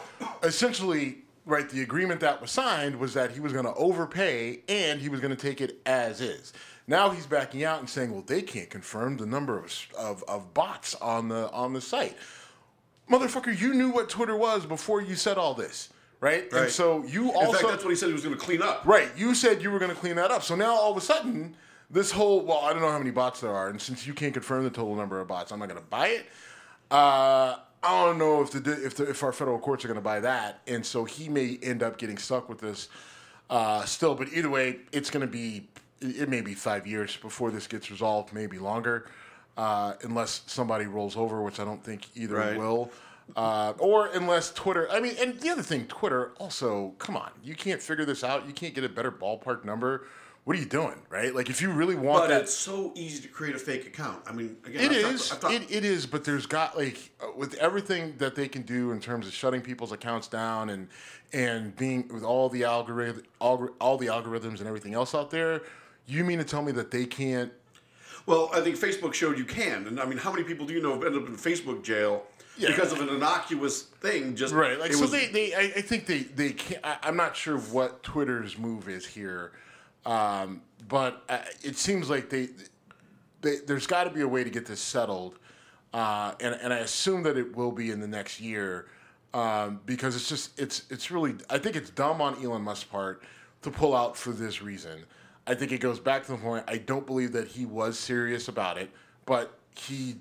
essentially, 0.43 1.24
right, 1.47 1.69
the 1.69 1.83
agreement 1.83 2.21
that 2.21 2.41
was 2.41 2.51
signed 2.51 2.97
was 2.99 3.15
that 3.15 3.31
he 3.33 3.41
was 3.41 3.53
going 3.53 3.65
to 3.65 3.75
overpay 3.75 4.61
and 4.69 5.01
he 5.01 5.09
was 5.09 5.21
going 5.21 5.35
to 5.35 5.41
take 5.41 5.61
it 5.61 5.81
as 5.87 6.21
is. 6.21 6.53
Now 6.87 7.11
he's 7.11 7.27
backing 7.27 7.65
out 7.65 7.81
and 7.81 7.89
saying, 7.89 8.13
well, 8.13 8.25
they 8.27 8.43
can't 8.43 8.69
confirm 8.69 9.17
the 9.17 9.27
number 9.27 9.59
of, 9.59 9.73
of, 9.99 10.23
of 10.29 10.53
bots 10.53 10.95
on 10.97 11.29
the 11.29 11.51
on 11.51 11.73
the 11.73 11.81
site. 11.81 12.17
Motherfucker, 13.11 13.59
you 13.59 13.75
knew 13.75 13.91
what 13.91 14.09
Twitter 14.09 14.37
was 14.37 14.67
before 14.67 15.01
you 15.01 15.15
said 15.15 15.39
all 15.39 15.55
this, 15.55 15.91
right? 16.21 16.51
And 16.53 16.71
so 16.71 17.05
you 17.05 17.31
In 17.31 17.37
also 17.37 17.53
fact, 17.53 17.69
that's 17.69 17.85
what 17.85 17.91
he 17.91 17.97
said 17.97 18.09
he 18.09 18.13
was 18.15 18.25
going 18.25 18.37
to 18.37 18.41
clean 18.41 18.63
up. 18.63 18.83
Right. 18.85 19.09
You 19.17 19.35
said 19.35 19.63
you 19.63 19.71
were 19.71 19.79
going 19.79 19.91
to 19.91 19.97
clean 19.97 20.17
that 20.17 20.31
up. 20.31 20.43
So 20.43 20.55
now 20.55 20.75
all 20.75 20.91
of 20.91 20.97
a 20.97 21.03
sudden, 21.03 21.55
this 21.91 22.11
whole 22.11 22.41
well, 22.43 22.61
I 22.61 22.73
don't 22.73 22.83
know 22.83 22.91
how 22.91 22.99
many 22.99 23.11
bots 23.11 23.41
there 23.41 23.53
are, 23.53 23.69
and 23.69 23.81
since 23.81 24.07
you 24.07 24.15
can't 24.15 24.33
confirm 24.35 24.65
the 24.65 24.71
total 24.71 24.95
number 24.95 25.21
of 25.21 25.29
bots, 25.29 25.53
I'm 25.53 25.59
not 25.59 25.69
going 25.69 25.81
to 25.81 25.87
buy 25.87 26.09
it. 26.09 26.27
Uh, 26.91 27.57
I 27.85 28.05
don't 28.07 28.19
know 28.19 28.43
if 28.43 28.51
the 28.51 28.85
if 28.85 28.97
the, 28.97 29.11
if 29.11 29.23
our 29.23 29.33
federal 29.33 29.59
courts 29.59 29.85
are 29.85 29.89
going 29.89 29.97
to 29.97 30.03
buy 30.05 30.21
that, 30.21 30.61
and 30.67 30.85
so 30.85 31.05
he 31.05 31.29
may 31.29 31.59
end 31.63 31.83
up 31.83 31.99
getting 31.99 32.19
stuck 32.19 32.49
with 32.49 32.59
this 32.59 32.89
uh, 33.51 33.85
still. 33.85 34.15
But 34.15 34.29
either 34.33 34.49
way, 34.51 34.79
it's 34.93 35.11
going 35.11 35.27
to 35.27 35.31
be 35.31 35.69
it 36.01 36.29
may 36.29 36.41
be 36.41 36.55
five 36.55 36.87
years 36.87 37.17
before 37.17 37.51
this 37.51 37.67
gets 37.67 37.91
resolved, 37.91 38.33
maybe 38.33 38.59
longer, 38.59 39.07
uh, 39.57 39.95
unless 40.03 40.43
somebody 40.47 40.87
rolls 40.87 41.17
over, 41.17 41.43
which 41.43 41.61
I 41.61 41.65
don't 41.65 41.83
think 41.83 42.07
either 42.15 42.37
Right. 42.37 42.59
will. 42.59 42.91
Uh, 43.37 43.73
or 43.79 44.09
unless 44.09 44.53
Twitter, 44.53 44.87
I 44.91 45.01
mean, 45.01 45.15
and 45.19 45.41
the 45.41 45.49
other 45.49 45.63
thing, 45.63 45.87
Twitter 45.87 46.33
also, 46.39 46.93
come 46.99 47.17
on, 47.17 47.31
you 47.43 47.55
can't 47.55 47.81
figure 47.81 48.05
this 48.05 48.23
out. 48.23 48.47
You 48.47 48.53
can't 48.53 48.75
get 48.75 48.85
a 48.85 48.89
better 48.89 49.11
ballpark 49.11 49.65
number. 49.65 50.07
What 50.45 50.57
are 50.59 50.61
you 50.61 50.67
doing, 50.67 50.97
right? 51.09 51.35
Like, 51.35 51.49
if 51.49 51.63
you 51.63 51.71
really 51.71 51.95
want 51.95 52.25
But 52.25 52.29
that, 52.29 52.43
it's 52.43 52.53
so 52.55 52.93
easy 52.95 53.23
to 53.23 53.29
create 53.29 53.55
a 53.57 53.59
fake 53.59 53.87
account. 53.87 54.23
I 54.27 54.33
mean, 54.33 54.59
again, 54.67 54.85
it 54.85 54.93
is. 54.93 55.33
It, 55.45 55.71
it 55.71 55.85
is. 55.87 56.05
But 56.05 56.25
there's 56.25 56.45
got 56.45 56.77
like 56.77 57.11
uh, 57.23 57.29
with 57.35 57.55
everything 57.55 58.15
that 58.19 58.35
they 58.35 58.47
can 58.49 58.61
do 58.63 58.93
in 58.93 59.01
terms 59.01 59.27
of 59.27 59.33
shutting 59.33 59.63
people's 59.63 59.93
accounts 59.93 60.29
down 60.29 60.69
and 60.69 60.89
and 61.33 61.75
being 61.77 62.09
with 62.13 62.25
all 62.25 62.51
the 62.51 62.65
algorithm 62.65 63.25
all, 63.41 63.69
all 63.81 63.97
the 63.97 64.07
algorithms 64.09 64.59
and 64.59 64.67
everything 64.67 64.93
else 64.93 65.15
out 65.15 65.31
there. 65.31 65.63
You 66.07 66.25
mean 66.25 66.39
to 66.39 66.45
tell 66.45 66.61
me 66.61 66.73
that 66.73 66.91
they 66.91 67.07
can't? 67.07 67.51
Well, 68.27 68.51
I 68.53 68.61
think 68.61 68.77
Facebook 68.77 69.15
showed 69.15 69.39
you 69.39 69.45
can, 69.47 69.87
and 69.87 69.99
I 70.01 70.05
mean, 70.05 70.19
how 70.19 70.31
many 70.31 70.45
people 70.45 70.67
do 70.67 70.75
you 70.75 70.83
know 70.83 70.93
have 70.93 71.05
ended 71.05 71.23
up 71.23 71.29
in 71.29 71.37
Facebook 71.37 71.83
jail 71.83 72.23
Yeah. 72.59 72.69
because 72.69 72.93
of 72.93 73.01
an 73.01 73.09
innocuous 73.09 73.83
thing? 73.83 74.35
Just 74.37 74.53
Right. 74.53 74.79
Like 74.79 74.93
so, 74.93 75.01
was- 75.03 75.11
they, 75.11 75.27
they 75.29 75.55
I, 75.55 75.61
I 75.77 75.81
think 75.81 76.05
they 76.07 76.19
they 76.21 76.53
can't. 76.53 76.85
I, 76.85 76.99
I'm 77.03 77.17
not 77.17 77.35
sure 77.35 77.57
what 77.59 78.03
Twitter's 78.03 78.59
move 78.59 78.91
is 78.91 79.07
here, 79.07 79.53
um, 80.07 80.63
but 80.89 81.23
uh, 81.29 81.39
it 81.63 81.77
seems 81.77 82.11
like 82.11 82.31
they, 82.31 82.49
they 83.41 83.57
there's 83.67 83.87
got 83.87 84.05
to 84.05 84.11
be 84.11 84.21
a 84.21 84.29
way 84.29 84.45
to 84.45 84.51
get 84.51 84.67
this 84.67 84.81
settled, 84.81 85.39
uh, 85.93 86.33
and 86.41 86.55
and 86.63 86.73
I 86.73 86.79
assume 86.79 87.23
that 87.25 87.37
it 87.37 87.57
will 87.57 87.73
be 87.73 87.91
in 87.91 88.01
the 88.01 88.09
next 88.09 88.41
year, 88.41 88.87
um, 89.33 89.81
because 89.87 90.17
it's 90.17 90.29
just 90.29 90.59
it's 90.59 90.85
it's 90.91 91.11
really 91.11 91.35
I 91.49 91.59
think 91.59 91.77
it's 91.77 91.91
dumb 91.91 92.21
on 92.21 92.43
Elon 92.45 92.63
Musk's 92.63 92.85
part 92.85 93.23
to 93.63 93.71
pull 93.71 93.95
out 93.95 94.17
for 94.17 94.33
this 94.33 94.63
reason. 94.63 95.05
I 95.47 95.55
think 95.55 95.73
it 95.73 95.79
goes 95.79 95.99
back 95.99 96.25
to 96.27 96.33
the 96.33 96.39
point. 96.39 96.65
I 96.69 96.79
don't 96.79 97.07
believe 97.07 97.33
that 97.33 97.49
he 97.49 97.67
was 97.67 97.99
serious 97.99 98.49
about 98.49 98.79
it, 98.79 98.91
but 99.27 99.59
he 99.77 100.17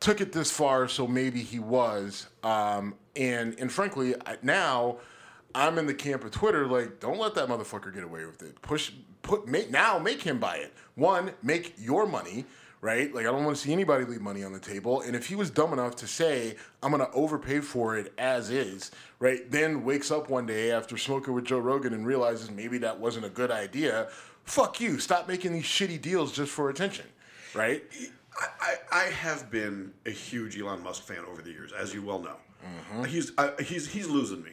took 0.00 0.20
it 0.20 0.32
this 0.32 0.50
far, 0.50 0.86
so 0.88 1.06
maybe 1.06 1.42
he 1.42 1.58
was. 1.58 2.26
Um, 2.42 2.94
and 3.16 3.58
and 3.58 3.70
frankly, 3.72 4.14
now 4.42 4.98
I'm 5.54 5.78
in 5.78 5.86
the 5.86 5.94
camp 5.94 6.24
of 6.24 6.30
Twitter. 6.30 6.66
Like, 6.66 7.00
don't 7.00 7.18
let 7.18 7.34
that 7.34 7.48
motherfucker 7.48 7.94
get 7.94 8.02
away 8.02 8.24
with 8.24 8.42
it. 8.42 8.60
Push, 8.62 8.92
put, 9.22 9.46
make 9.46 9.70
now 9.70 9.98
make 9.98 10.22
him 10.22 10.38
buy 10.38 10.56
it. 10.56 10.72
One, 10.94 11.32
make 11.42 11.74
your 11.78 12.06
money. 12.06 12.46
Right? 12.80 13.14
Like, 13.14 13.24
I 13.24 13.30
don't 13.32 13.44
want 13.46 13.56
to 13.56 13.62
see 13.62 13.72
anybody 13.72 14.04
leave 14.04 14.20
money 14.20 14.44
on 14.44 14.52
the 14.52 14.60
table. 14.60 15.00
And 15.00 15.16
if 15.16 15.26
he 15.26 15.36
was 15.36 15.48
dumb 15.50 15.72
enough 15.72 15.96
to 15.96 16.06
say, 16.06 16.56
I'm 16.82 16.92
going 16.92 17.00
to 17.00 17.10
overpay 17.12 17.60
for 17.60 17.96
it 17.96 18.12
as 18.18 18.50
is, 18.50 18.90
right? 19.20 19.50
Then 19.50 19.84
wakes 19.84 20.10
up 20.10 20.28
one 20.28 20.44
day 20.44 20.70
after 20.70 20.98
smoking 20.98 21.32
with 21.32 21.46
Joe 21.46 21.60
Rogan 21.60 21.94
and 21.94 22.06
realizes 22.06 22.50
maybe 22.50 22.76
that 22.78 23.00
wasn't 23.00 23.24
a 23.24 23.30
good 23.30 23.50
idea. 23.50 24.08
Fuck 24.44 24.82
you. 24.82 24.98
Stop 24.98 25.26
making 25.28 25.54
these 25.54 25.64
shitty 25.64 25.98
deals 26.02 26.30
just 26.32 26.52
for 26.52 26.68
attention. 26.68 27.06
Right? 27.54 27.84
I, 28.38 28.46
I, 28.60 28.76
I 28.92 29.04
have 29.04 29.50
been 29.50 29.94
a 30.04 30.10
huge 30.10 30.60
Elon 30.60 30.82
Musk 30.82 31.04
fan 31.04 31.24
over 31.30 31.40
the 31.40 31.52
years, 31.52 31.72
as 31.72 31.94
you 31.94 32.02
well 32.02 32.18
know. 32.18 32.36
Mm-hmm. 32.64 33.04
He's 33.04 33.32
I, 33.38 33.52
he's 33.62 33.90
he's 33.90 34.08
losing 34.08 34.42
me 34.42 34.52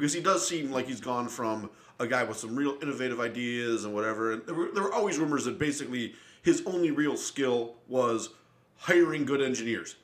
because 0.00 0.14
he 0.14 0.20
does 0.22 0.46
seem 0.48 0.70
like 0.72 0.86
he's 0.86 1.00
gone 1.00 1.28
from 1.28 1.68
a 1.98 2.06
guy 2.06 2.24
with 2.24 2.38
some 2.38 2.56
real 2.56 2.78
innovative 2.80 3.20
ideas 3.20 3.84
and 3.84 3.94
whatever. 3.94 4.32
And 4.32 4.46
there 4.46 4.54
were, 4.54 4.70
there 4.72 4.82
were 4.82 4.94
always 4.94 5.18
rumors 5.18 5.44
that 5.44 5.58
basically 5.58 6.14
his 6.40 6.62
only 6.64 6.90
real 6.90 7.18
skill 7.18 7.74
was 7.86 8.30
hiring 8.78 9.26
good 9.26 9.42
engineers 9.42 9.96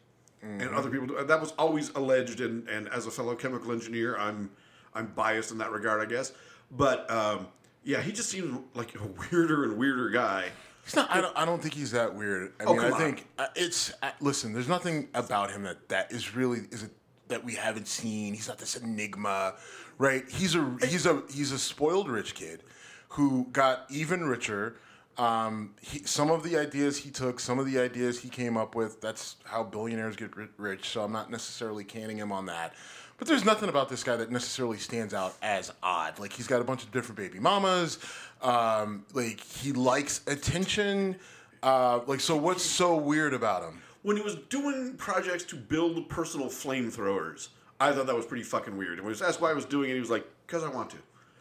and 0.43 0.69
other 0.75 0.91
people. 0.91 1.25
That 1.25 1.41
was 1.41 1.53
always 1.59 1.89
alleged. 1.95 2.41
And, 2.43 2.69
and 2.69 2.89
as 2.91 3.07
a 3.07 3.11
fellow 3.11 3.35
chemical 3.35 3.73
engineer, 3.73 4.17
I'm 4.19 4.51
I'm 4.95 5.07
biased 5.07 5.51
in 5.51 5.59
that 5.59 5.73
regard, 5.73 6.03
I 6.03 6.09
guess. 6.09 6.33
But 6.71 7.11
um, 7.11 7.49
yeah, 7.83 8.03
he 8.03 8.13
just 8.13 8.29
seems 8.29 8.61
like 8.75 8.95
a 8.97 9.07
weirder 9.33 9.65
and 9.65 9.79
weirder 9.79 10.11
guy. 10.11 10.51
He's 10.85 10.95
not. 10.95 11.11
I 11.11 11.23
don't. 11.23 11.37
I 11.37 11.47
don't 11.47 11.61
think 11.61 11.73
he's 11.75 11.91
that 11.93 12.15
weird. 12.15 12.53
I 12.61 12.65
Oh, 12.65 12.75
mean, 12.75 12.85
I 12.85 12.97
think 12.97 13.27
uh, 13.39 13.47
it's. 13.57 13.93
Uh, 14.03 14.11
listen, 14.21 14.53
there's 14.53 14.69
nothing 14.69 15.09
about 15.15 15.51
him 15.51 15.63
that 15.63 15.89
that 15.89 16.13
is 16.13 16.37
really 16.37 16.61
is 16.71 16.83
it 16.85 16.91
that 17.29 17.45
we 17.45 17.55
haven't 17.55 17.89
seen. 17.89 18.35
He's 18.35 18.49
not 18.49 18.59
this 18.59 18.77
enigma, 18.77 19.55
right? 19.99 20.29
He's 20.29 20.55
a 20.55 20.77
he's 20.83 21.07
a 21.07 21.23
he's 21.31 21.53
a 21.53 21.59
spoiled 21.59 22.09
rich 22.09 22.35
kid 22.35 22.63
who 23.11 23.47
got 23.53 23.87
even 23.91 24.25
richer. 24.25 24.77
Um, 25.19 25.75
he, 25.81 26.01
some 26.01 26.31
of 26.31 26.43
the 26.43 26.59
ideas 26.59 26.99
he 26.99 27.11
took, 27.11 27.41
some 27.41 27.59
of 27.59 27.65
the 27.65 27.79
ideas 27.79 28.21
he 28.21 28.29
came 28.29 28.57
up 28.57 28.75
with. 28.75 29.01
That's 29.01 29.37
how 29.45 29.63
billionaires 29.63 30.17
get 30.17 30.31
rich. 30.59 30.91
So 30.91 31.03
I'm 31.03 31.13
not 31.13 31.31
necessarily 31.31 31.85
canning 31.85 32.19
him 32.19 32.33
on 32.33 32.47
that. 32.47 32.75
But 33.19 33.29
there's 33.29 33.45
nothing 33.47 33.71
about 33.71 33.89
this 33.89 34.05
guy 34.05 34.17
that 34.17 34.31
necessarily 34.31 34.77
stands 34.77 35.15
out 35.15 35.35
as 35.41 35.73
odd. 35.83 36.19
Like 36.19 36.33
he's 36.33 36.47
got 36.47 36.61
a 36.61 36.65
bunch 36.65 36.85
of 36.85 36.93
different 36.93 37.17
baby 37.17 37.39
mamas. 37.39 37.99
Um, 38.43 39.07
like 39.15 39.41
he 39.41 39.73
likes 39.73 40.21
attention. 40.27 41.17
Uh, 41.63 42.01
like 42.07 42.21
so, 42.21 42.37
what's 42.37 42.63
so 42.63 42.95
weird 42.97 43.33
about 43.33 43.63
him? 43.63 43.81
When 44.03 44.17
he 44.17 44.23
was 44.23 44.37
doing 44.51 44.95
projects 44.99 45.45
to 45.45 45.57
build 45.57 46.09
personal 46.09 46.49
flamethrowers, 46.49 47.49
I 47.81 47.93
thought 47.93 48.07
that 48.07 48.17
was 48.17 48.27
pretty 48.27 48.45
fucking 48.45 48.77
weird. 48.77 48.93
And 48.95 49.01
when 49.03 49.09
he 49.15 49.21
was 49.21 49.23
asked 49.23 49.41
why 49.41 49.51
I 49.51 49.55
was 49.55 49.65
doing 49.65 49.91
it, 49.91 49.95
he 49.95 50.01
was 50.01 50.11
like, 50.11 50.25
"Cause 50.47 50.63
I 50.65 50.69
want 50.69 50.91
to." 50.91 50.97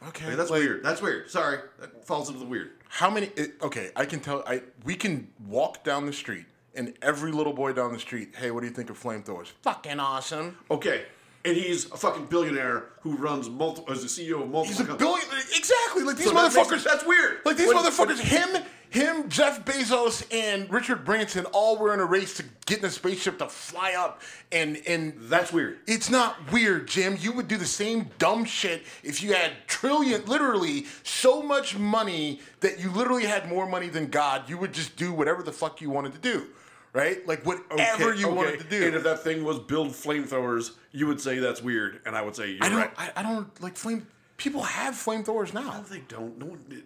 Okay, 0.10 0.28
Like, 0.28 0.38
that's 0.38 0.50
like- 0.50 0.60
weird. 0.62 0.84
That's 0.84 1.02
weird. 1.02 1.30
Sorry, 1.32 1.60
that 1.80 2.06
falls 2.06 2.28
into 2.30 2.40
the 2.40 2.46
weird. 2.46 2.72
How 2.90 3.10
many? 3.10 3.28
It, 3.36 3.54
okay, 3.62 3.92
I 3.96 4.06
can 4.06 4.20
tell. 4.20 4.44
I 4.46 4.62
we 4.84 4.96
can 4.96 5.30
walk 5.48 5.84
down 5.84 6.06
the 6.06 6.14
street, 6.14 6.46
and 6.76 6.94
every 7.02 7.32
little 7.32 7.54
boy 7.54 7.74
down 7.74 7.94
the 7.94 8.00
street. 8.00 8.36
Hey, 8.36 8.52
what 8.52 8.60
do 8.62 8.68
you 8.68 8.74
think 8.74 8.90
of 8.90 9.02
flamethrowers? 9.02 9.48
Fucking 9.64 10.00
awesome. 10.00 10.58
Okay, 10.70 11.06
and 11.46 11.56
he's 11.56 11.86
a 11.92 11.98
fucking 11.98 12.26
billionaire 12.28 12.86
who 13.02 13.16
runs 13.16 13.50
multiple 13.50 13.92
as 13.94 14.02
the 14.04 14.08
CEO 14.10 14.44
of 14.44 14.50
multiple. 14.50 14.66
He's 14.66 14.80
a 14.82 14.86
com- 14.86 14.98
billion. 14.98 15.26
Exactly. 15.56 16.04
Like 16.04 16.18
these 16.18 16.28
So 16.28 16.34
that 16.34 16.54
makes 16.54 16.56
motherfuckers. 16.56 16.78
it- 16.82 16.84
that's 16.84 17.06
weird. 17.06 17.40
Like 17.46 17.58
these 17.58 17.68
When- 17.74 17.78
motherfuckers. 17.78 18.20
Him, 18.20 18.64
him, 18.90 19.30
Jeff 19.30 19.66
Bezos, 19.66 20.26
and 20.34 20.70
Richard 20.72 21.04
Branson 21.06 21.46
all 21.48 21.78
were 21.78 21.94
in 21.94 22.00
a 22.00 22.06
race 22.06 22.36
to 22.38 22.44
get 22.66 22.80
in 22.80 22.86
a 22.86 22.90
spaceship 22.90 23.38
to 23.40 23.48
fly 23.48 23.94
up, 23.94 24.22
and 24.52 24.82
and 24.88 25.14
That's 25.22 25.52
weird. 25.54 25.80
It's 25.88 26.10
not 26.10 26.52
weird, 26.52 26.88
Jim. 26.88 27.18
You 27.20 27.32
would 27.34 27.48
do 27.48 27.58
the 27.58 27.66
same 27.66 28.10
dumb 28.18 28.46
shit 28.46 28.84
if 29.04 29.22
you 29.22 29.34
had 29.34 29.52
trillion, 29.68 30.26
literally 30.26 30.86
so 31.04 31.42
much 31.44 31.78
money 31.78 32.40
that 32.62 32.80
you 32.80 32.90
literally 32.92 33.26
had 33.26 33.48
more 33.50 33.68
money 33.68 33.90
than 33.90 34.08
God. 34.08 34.50
You 34.50 34.58
would 34.58 34.74
just 34.74 34.96
do 34.96 35.14
whatever 35.14 35.44
the 35.44 35.52
fuck 35.52 35.82
you 35.82 35.90
wanted 35.90 36.14
to 36.14 36.20
do, 36.20 36.48
right? 36.94 37.26
Like 37.28 37.46
whatever 37.46 38.10
Okay, 38.12 38.20
you 38.20 38.28
okay. 38.28 38.36
wanted 38.36 38.60
to 38.60 38.66
do. 38.70 38.86
And 38.88 38.96
if 38.96 39.04
that 39.04 39.24
thing 39.24 39.44
was 39.44 39.60
build 39.60 39.90
flamethrowers, 39.90 40.72
you 40.92 41.08
would 41.08 41.20
say 41.22 41.40
that's 41.40 41.62
weird, 41.62 42.02
and 42.06 42.16
I 42.16 42.22
would 42.22 42.36
say 42.36 42.52
you're 42.52 42.64
I 42.64 42.70
don't. 42.70 42.78
right. 42.80 42.92
I, 42.98 43.12
I 43.18 43.24
don't 43.24 43.62
like 43.62 43.76
flame. 43.78 44.08
People 44.38 44.64
have 44.64 44.96
flamethrowers 44.96 45.54
now. 45.54 45.62
No, 45.78 45.84
they 45.84 46.00
don't. 46.08 46.38
No 46.38 46.48
one. 46.48 46.60
Did. 46.70 46.84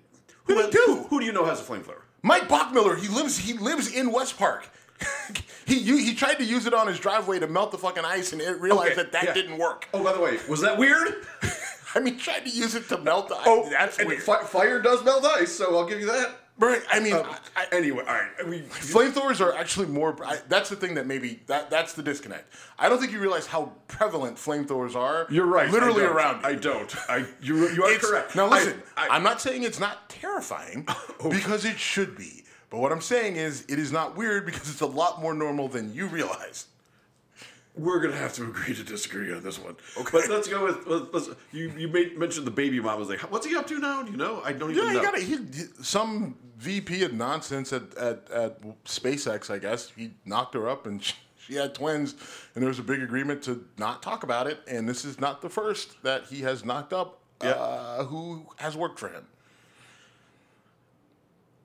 Who 0.50 0.62
Who, 0.62 0.72
do? 0.72 0.84
Who, 0.86 1.04
who 1.04 1.20
do 1.22 1.26
you 1.26 1.32
know 1.32 1.46
has 1.46 1.62
a 1.62 1.64
flamethrower? 1.64 2.02
Mike 2.22 2.50
Bachmiller, 2.50 2.98
he 3.00 3.08
lives 3.08 3.38
he 3.38 3.54
lives 3.54 3.92
in 3.94 4.12
West 4.12 4.38
Park. 4.38 4.68
he 5.66 5.80
he 5.80 6.14
tried 6.14 6.36
to 6.36 6.44
use 6.44 6.66
it 6.66 6.74
on 6.74 6.88
his 6.88 7.00
driveway 7.00 7.40
to 7.40 7.48
melt 7.48 7.72
the 7.72 7.78
fucking 7.78 8.04
ice 8.04 8.34
and 8.34 8.42
it 8.42 8.60
realized 8.60 8.94
Okay, 8.94 9.04
that 9.04 9.12
that 9.14 9.24
yeah. 9.26 9.34
didn't 9.34 9.58
work. 9.58 9.88
Oh, 9.94 10.04
by 10.04 10.12
the 10.12 10.20
way, 10.20 10.38
was 10.50 10.62
that 10.62 10.78
weird? 10.78 11.26
I 11.96 12.00
mean, 12.00 12.18
tried 12.18 12.42
to 12.42 12.50
use 12.50 12.76
it 12.76 12.88
to 12.90 12.98
melt 12.98 13.30
the 13.30 13.36
oh, 13.36 13.40
ice. 13.40 13.46
Oh, 13.48 13.70
that's 13.70 14.00
and 14.00 14.08
weird. 14.10 14.22
fi- 14.22 14.44
fire 14.44 14.82
does 14.82 15.04
melt 15.04 15.24
ice, 15.26 15.52
so 15.52 15.78
I'll 15.78 15.88
give 15.88 16.00
you 16.00 16.06
that. 16.08 16.36
Right? 16.60 16.82
I 16.92 17.00
mean, 17.00 17.14
Um, 17.14 17.26
I, 17.56 17.64
I, 17.64 17.76
anyway, 17.76 18.04
all 18.08 18.14
right. 18.14 18.30
I 18.40 18.44
mean, 18.44 18.64
flamethrowers 18.66 19.42
are 19.42 19.54
actually 19.56 19.88
more. 19.88 20.16
I, 20.26 20.38
that's 20.48 20.70
the 20.70 20.76
thing 20.76 20.94
that 20.96 21.08
maybe 21.08 21.40
that 21.48 21.70
that's 21.70 21.94
the 21.94 22.04
disconnect. 22.04 22.54
I 22.78 22.90
don't 22.90 23.00
think 23.00 23.12
you 23.12 23.20
realize 23.20 23.48
how 23.48 23.72
prevalent 23.88 24.38
flamethrowers 24.38 24.96
are. 24.96 25.26
you're 25.30 25.46
right. 25.46 25.72
Literally 25.72 26.04
around. 26.04 26.46
I 26.46 26.56
don't. 26.56 26.94
I 27.10 27.26
you 27.42 27.68
you 27.70 27.84
are 27.84 27.90
It's- 27.92 28.06
correct. 28.06 28.36
Now 28.36 28.48
listen, 28.48 28.82
I, 28.96 29.16
am 29.16 29.24
not 29.24 29.42
saying 29.42 29.64
it's 29.64 29.80
not 29.80 30.10
terrifying 30.10 30.88
because 31.30 31.66
it 31.66 31.80
should 31.80 32.16
be. 32.18 32.44
But 32.70 32.80
what 32.82 32.92
I'm 32.92 33.02
saying 33.02 33.36
is 33.36 33.66
it 33.68 33.80
is 33.80 33.92
not 33.92 34.16
weird 34.16 34.46
because 34.46 34.70
it's 34.70 34.82
a 34.82 34.86
lot 34.86 35.20
more 35.22 35.34
normal 35.34 35.68
than 35.68 35.92
you 35.94 36.06
realize. 36.06 36.68
We're 37.80 38.00
gonna 38.00 38.16
have 38.16 38.34
to 38.34 38.44
agree 38.44 38.76
to 38.76 38.84
disagree 38.84 39.34
on 39.34 39.42
this 39.44 39.58
one. 39.60 39.76
Okay. 39.98 40.10
But 40.12 40.30
let's 40.30 40.48
go 40.48 40.66
with 40.66 40.86
let's, 40.86 41.28
let's, 41.28 41.40
you. 41.52 41.72
You 41.78 41.88
made, 41.88 42.18
mentioned 42.18 42.46
the 42.48 42.52
baby 42.52 42.80
mom 42.80 43.00
was 43.00 43.10
like, 43.10 43.20
what's 43.32 43.46
he 43.46 43.56
up 43.56 43.68
to 43.68 43.80
now? 43.80 44.04
Do 44.04 44.12
you 44.12 44.18
know? 44.18 44.42
I 44.44 44.52
don't 44.54 44.72
even 44.72 44.84
Yeah, 44.86 44.92
know. 44.94 45.00
he 45.00 45.06
got 45.06 45.18
a, 45.18 45.22
he, 45.22 45.36
he- 45.38 45.68
some 45.84 46.36
VP 46.58 47.04
of 47.04 47.14
nonsense 47.14 47.72
at, 47.74 47.96
at, 47.98 48.30
at 48.32 48.62
SpaceX, 48.86 49.50
I 49.50 49.58
guess. 49.60 49.92
He 49.96 50.12
knocked 50.26 50.54
her 50.56 50.68
up 50.68 50.86
and 50.86 51.02
she, 51.04 51.14
she 51.48 51.56
had 51.56 51.74
twins, 51.74 52.16
and 52.54 52.62
there 52.62 52.68
was 52.68 52.80
a 52.80 52.84
big 52.84 53.02
agreement 53.02 53.42
to 53.44 53.66
not 53.78 54.04
talk 54.04 54.24
about 54.24 54.48
it. 54.48 54.60
And 54.68 54.88
this 54.88 55.06
is 55.06 55.20
not 55.20 55.42
the 55.42 55.50
first 55.50 56.02
that 56.04 56.26
he 56.26 56.42
has 56.42 56.64
knocked 56.66 56.94
up 56.94 57.20
Yeah. 57.44 57.52
uh, 57.52 58.04
who 58.04 58.46
has 58.58 58.76
worked 58.76 59.00
for 59.00 59.10
him. 59.10 59.26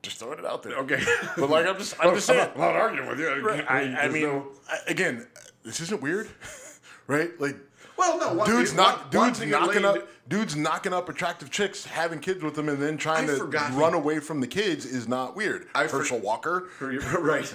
Just 0.02 0.18
throwing 0.18 0.38
it 0.38 0.44
out 0.44 0.62
there. 0.62 0.76
Okay. 0.80 1.02
But 1.36 1.48
like 1.48 1.66
I'm 1.66 1.78
just 1.78 1.94
I'm 1.98 2.14
just 2.14 2.26
saying. 2.28 2.50
I'm 2.54 2.60
not 2.60 2.74
arguing 2.76 3.08
with 3.08 3.18
you. 3.18 3.28
Right, 3.46 3.64
I, 3.68 3.80
I 4.02 4.08
mean, 4.08 4.22
no- 4.24 4.48
I- 4.70 4.80
again, 4.90 5.26
this 5.64 5.80
isn't 5.80 6.00
weird, 6.02 6.28
right? 7.06 7.38
Like, 7.40 7.56
well, 7.96 8.18
no. 8.18 8.34
one- 8.34 8.46
dudes 8.48 8.74
one 8.74 8.98
dudes 9.10 9.40
knocking 9.44 9.84
up, 9.84 10.08
dudes 10.28 10.56
knocking 10.56 10.92
up 10.92 11.08
attractive 11.08 11.50
chicks, 11.50 11.84
having 11.84 12.18
kids 12.18 12.42
with 12.42 12.54
them, 12.54 12.68
and 12.68 12.80
then 12.82 12.96
trying 12.96 13.28
I 13.30 13.36
to 13.36 13.44
run 13.44 13.94
away 13.94 14.18
from 14.20 14.40
the 14.40 14.46
kids 14.46 14.84
is 14.84 15.06
not 15.08 15.36
weird. 15.36 15.66
I 15.74 15.86
for- 15.86 16.04
Walker, 16.18 16.68
Right. 16.80 17.54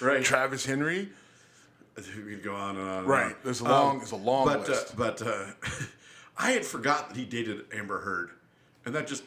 Right. 0.00 0.22
Travis 0.24 0.66
Henry, 0.66 1.08
We 1.96 2.02
could 2.34 2.42
go 2.42 2.54
on 2.54 2.76
and 2.76 2.88
on. 2.88 2.98
and 2.98 3.06
Right. 3.06 3.24
on. 3.26 3.34
There's 3.44 3.60
a 3.60 3.64
long- 3.64 3.98
there's 3.98 4.12
a 4.12 4.16
long 4.16 4.46
but, 4.46 4.68
list. 4.68 4.92
Uh, 4.92 4.94
but 4.96 5.22
uh, 5.22 5.46
I 6.38 6.50
had 6.50 6.64
forgot 6.66 7.08
that 7.08 7.16
he 7.16 7.24
dated 7.24 7.64
Amber 7.72 8.00
Heard, 8.00 8.30
and 8.84 8.94
that 8.94 9.06
just 9.06 9.22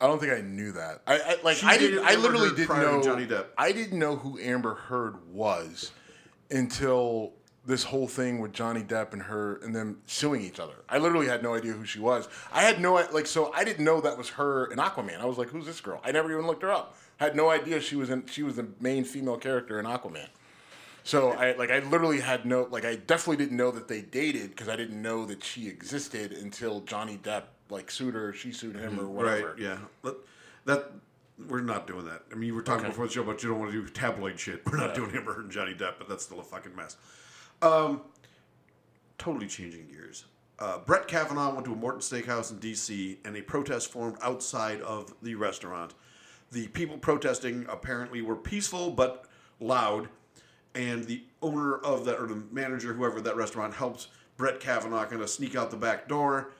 I 0.00 0.06
don't 0.06 0.18
think 0.18 0.32
I 0.32 0.40
knew 0.40 0.72
that. 0.72 1.02
I, 1.06 1.18
I 1.20 1.36
like 1.44 1.58
She 1.58 1.66
I 1.66 1.76
didn't. 1.76 2.04
I 2.04 2.14
literally 2.14 2.48
didn't 2.56 2.76
know 2.78 3.02
Johnny 3.02 3.26
Depp. 3.26 3.46
I 3.58 3.70
didn't 3.70 3.98
know 3.98 4.16
who 4.16 4.38
Amber 4.40 4.74
Heard 4.74 5.16
was 5.32 5.92
until 6.50 7.34
this 7.66 7.84
whole 7.84 8.08
thing 8.08 8.40
with 8.40 8.52
Johnny 8.52 8.82
Depp 8.82 9.12
and 9.12 9.22
her 9.22 9.56
and 9.62 9.74
them 9.74 10.00
suing 10.06 10.40
each 10.42 10.58
other. 10.58 10.74
I 10.88 10.98
literally 10.98 11.26
had 11.26 11.42
no 11.42 11.54
idea 11.54 11.72
who 11.72 11.84
she 11.84 11.98
was. 11.98 12.28
I 12.52 12.62
had 12.62 12.80
no 12.80 12.94
like 13.12 13.26
so 13.26 13.52
I 13.52 13.64
didn't 13.64 13.84
know 13.84 14.00
that 14.00 14.16
was 14.16 14.30
her 14.30 14.66
in 14.66 14.78
Aquaman. 14.78 15.20
I 15.20 15.26
was 15.26 15.38
like, 15.38 15.48
who's 15.48 15.66
this 15.66 15.80
girl? 15.80 16.00
I 16.04 16.12
never 16.12 16.32
even 16.32 16.46
looked 16.46 16.62
her 16.62 16.70
up. 16.70 16.96
had 17.18 17.36
no 17.36 17.50
idea 17.50 17.80
she 17.80 17.96
was 17.96 18.10
in. 18.10 18.26
She 18.26 18.42
was 18.42 18.56
the 18.56 18.68
main 18.80 19.04
female 19.04 19.36
character 19.36 19.78
in 19.78 19.86
Aquaman. 19.86 20.28
So 21.02 21.30
I 21.32 21.52
like 21.52 21.70
I 21.70 21.80
literally 21.80 22.20
had 22.20 22.44
no 22.46 22.66
like 22.70 22.84
I 22.84 22.96
definitely 22.96 23.44
didn't 23.44 23.56
know 23.56 23.70
that 23.70 23.88
they 23.88 24.02
dated 24.02 24.50
because 24.50 24.68
I 24.68 24.76
didn't 24.76 25.00
know 25.00 25.26
that 25.26 25.42
she 25.44 25.68
existed 25.68 26.32
until 26.32 26.80
Johnny 26.80 27.18
Depp 27.22 27.44
like 27.68 27.90
sued 27.90 28.14
her, 28.14 28.32
she 28.32 28.52
sued 28.52 28.76
him 28.76 28.92
mm-hmm. 28.92 29.00
or 29.00 29.08
whatever. 29.08 29.48
right. 29.50 29.58
Yeah. 29.58 29.78
That 30.66 30.92
we're 31.48 31.60
not 31.62 31.86
doing 31.86 32.04
that. 32.04 32.22
I 32.30 32.34
mean, 32.34 32.48
you 32.48 32.54
were 32.54 32.62
talking 32.62 32.82
Okay. 32.84 32.90
before 32.90 33.06
the 33.06 33.12
show 33.12 33.22
about 33.22 33.42
you 33.42 33.48
don't 33.48 33.58
want 33.58 33.72
to 33.72 33.80
do 33.82 33.88
tabloid 33.88 34.38
shit. 34.38 34.62
We're 34.66 34.76
not 34.78 34.94
doing 34.94 35.14
Amber 35.16 35.32
Heard 35.34 35.44
and 35.44 35.52
Johnny 35.52 35.72
Depp, 35.74 35.94
but 35.98 36.08
that's 36.08 36.24
still 36.24 36.40
a 36.40 36.44
fucking 36.44 36.76
mess. 36.76 36.96
Um, 37.62 38.02
totally 39.18 39.46
changing 39.46 39.86
gears. 39.88 40.24
Uh, 40.58 40.78
Brett 40.78 41.08
Kavanaugh 41.08 41.52
went 41.54 41.64
to 41.66 41.72
a 41.72 41.76
Morton 41.76 42.00
Steakhouse 42.00 42.50
in 42.50 42.58
D.C. 42.58 43.18
and 43.24 43.36
a 43.36 43.42
protest 43.42 43.90
formed 43.90 44.18
outside 44.22 44.80
of 44.82 45.12
the 45.22 45.34
restaurant. 45.34 45.94
The 46.52 46.68
people 46.68 46.98
protesting 46.98 47.66
apparently 47.68 48.22
were 48.22 48.36
peaceful 48.36 48.90
but 48.90 49.26
loud, 49.60 50.08
and 50.74 51.04
the 51.04 51.22
owner 51.42 51.76
of 51.78 52.04
that 52.06 52.18
or 52.18 52.26
the 52.26 52.42
manager, 52.50 52.92
whoever 52.92 53.20
that 53.20 53.36
restaurant, 53.36 53.74
helped 53.74 54.08
Brett 54.36 54.60
Kavanaugh 54.60 55.06
kind 55.06 55.22
of 55.22 55.30
sneak 55.30 55.54
out 55.56 55.70
the 55.70 55.76
back 55.76 56.08
door. 56.08 56.52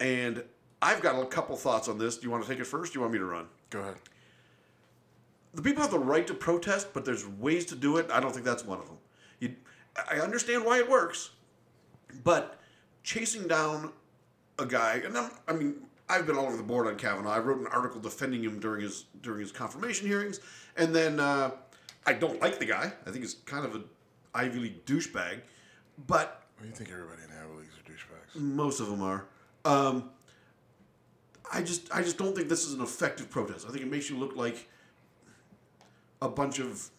And 0.00 0.44
I've 0.80 1.00
got 1.00 1.20
a 1.20 1.26
couple 1.26 1.56
thoughts 1.56 1.88
on 1.88 1.98
this. 1.98 2.16
Do 2.16 2.24
you 2.24 2.30
want 2.30 2.44
to 2.44 2.48
take 2.48 2.60
it 2.60 2.66
first? 2.66 2.92
Do 2.92 2.98
you 2.98 3.00
want 3.02 3.12
me 3.12 3.18
to 3.18 3.24
run? 3.24 3.46
Go 3.70 3.80
ahead. 3.80 3.96
the 5.54 5.62
people 5.62 5.82
have 5.82 5.90
the 5.90 5.98
right 5.98 6.26
to 6.26 6.34
protest, 6.34 6.88
but 6.92 7.04
there's 7.04 7.26
ways 7.26 7.64
to 7.66 7.76
do 7.76 7.96
it. 7.98 8.10
I 8.12 8.20
don't 8.20 8.32
think 8.32 8.44
that's 8.44 8.64
one 8.64 8.78
of 8.78 8.86
them. 8.86 8.98
You, 9.40 9.54
I 10.10 10.20
understand 10.20 10.64
why 10.64 10.78
it 10.78 10.88
works, 10.88 11.30
but 12.24 12.58
chasing 13.02 13.46
down 13.46 13.92
a 14.58 14.66
guy, 14.66 15.02
and 15.04 15.16
I'm, 15.16 15.30
I 15.48 15.52
mean, 15.52 15.74
I've 16.08 16.26
been 16.26 16.36
all 16.36 16.46
over 16.46 16.56
the 16.56 16.62
board 16.62 16.86
on 16.86 16.96
Kavanaugh. 16.96 17.30
I 17.30 17.38
wrote 17.38 17.58
an 17.58 17.66
article 17.66 18.00
defending 18.00 18.42
him 18.42 18.60
during 18.60 18.82
his 18.82 19.04
during 19.22 19.40
his 19.40 19.52
confirmation 19.52 20.06
hearings, 20.06 20.40
and 20.76 20.94
then 20.94 21.20
uh, 21.20 21.52
I 22.06 22.12
don't 22.14 22.40
like 22.40 22.58
the 22.58 22.66
guy. 22.66 22.92
I 23.06 23.10
think 23.10 23.22
he's 23.22 23.34
kind 23.34 23.64
of 23.64 23.74
an 23.74 23.84
Ivy 24.34 24.58
League 24.60 24.84
douchebag, 24.84 25.40
but 26.06 26.42
you 26.64 26.70
think 26.70 26.90
everybody 26.90 27.22
in 27.22 27.28
the 27.28 27.36
Ivy 27.36 27.60
Leagues 27.60 27.74
are 27.76 27.90
douchebags? 27.90 28.40
most 28.40 28.80
of 28.80 28.88
them 28.88 29.02
are. 29.02 29.26
Um, 29.64 30.10
I 31.52 31.62
just, 31.62 31.92
I 31.94 32.02
just 32.02 32.18
don't 32.18 32.34
think 32.34 32.48
this 32.48 32.64
is 32.64 32.74
an 32.74 32.80
effective 32.80 33.30
protest. 33.30 33.66
I 33.68 33.70
think 33.70 33.82
it 33.82 33.90
makes 33.90 34.08
you 34.08 34.16
look 34.16 34.36
like 34.36 34.68
a 36.20 36.28
bunch 36.28 36.58
of. 36.58 36.90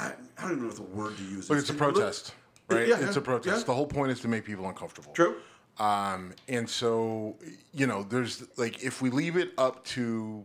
I, 0.00 0.12
I 0.38 0.42
don't 0.42 0.52
even 0.52 0.62
know 0.62 0.66
what 0.68 0.76
the 0.76 0.82
word 0.82 1.16
to 1.16 1.22
use. 1.24 1.50
Look, 1.50 1.58
it's 1.58 1.70
a 1.70 1.72
It 1.72 1.80
look- 1.80 1.94
protest, 1.94 2.34
right? 2.68 2.88
Yeah, 2.88 2.98
it's 3.00 3.16
a 3.16 3.20
protest. 3.20 3.58
yeah. 3.58 3.64
The 3.64 3.74
whole 3.74 3.86
point 3.86 4.10
is 4.12 4.20
to 4.20 4.28
make 4.28 4.44
people 4.44 4.66
uncomfortable. 4.68 5.12
True. 5.12 5.36
Um, 5.78 6.32
and 6.48 6.68
so, 6.68 7.36
you 7.72 7.86
know, 7.86 8.02
there's 8.02 8.44
like 8.58 8.82
if 8.82 9.00
we 9.02 9.10
leave 9.10 9.36
it 9.36 9.52
up 9.58 9.84
to 9.96 10.44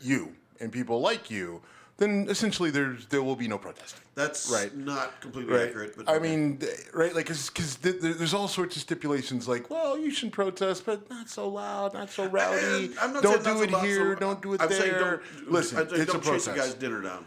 you 0.00 0.34
and 0.60 0.70
people 0.72 1.00
like 1.00 1.30
you 1.30 1.62
then 1.96 2.26
essentially 2.28 2.70
there's 2.70 3.06
there 3.06 3.22
will 3.22 3.36
be 3.36 3.46
no 3.46 3.56
protesting. 3.56 4.00
That's 4.16 4.50
Right. 4.50 4.74
not 4.76 5.20
completely 5.20 5.54
Right. 5.54 5.68
accurate. 5.68 5.96
But 5.96 6.08
I 6.08 6.16
okay. 6.16 6.28
mean, 6.28 6.58
right? 6.92 7.14
Like, 7.14 7.26
because 7.26 7.76
th- 7.76 8.00
th- 8.00 8.16
there's 8.16 8.34
all 8.34 8.48
sorts 8.48 8.74
of 8.74 8.82
stipulations. 8.82 9.46
Like, 9.46 9.70
well, 9.70 9.96
you 9.96 10.10
should 10.10 10.32
protest, 10.32 10.84
but 10.86 11.08
not 11.08 11.28
so 11.28 11.48
loud, 11.48 11.94
not 11.94 12.10
so 12.10 12.26
rowdy. 12.26 12.92
I'm 13.00 13.12
not 13.12 13.22
don't 13.22 13.44
saying 13.44 13.44
not 13.44 13.52
do 13.52 13.56
so 13.58 13.62
it 13.62 13.70
loud, 13.70 13.84
here. 13.86 14.14
so 14.14 14.20
don't 14.20 14.42
do 14.42 14.54
it 14.54 14.60
I'm 14.60 14.70
saying 14.70 14.90
there. 14.92 15.00
don't- 15.00 15.52
Listen, 15.52 15.78
I'm 15.78 15.88
saying 15.88 16.02
it's 16.02 16.10
a 16.10 16.12
don't 16.14 16.22
chase 16.24 16.46
protest. 16.46 16.48
a 16.48 16.54
guy's 16.60 16.74
dinner 16.74 17.00
down 17.00 17.26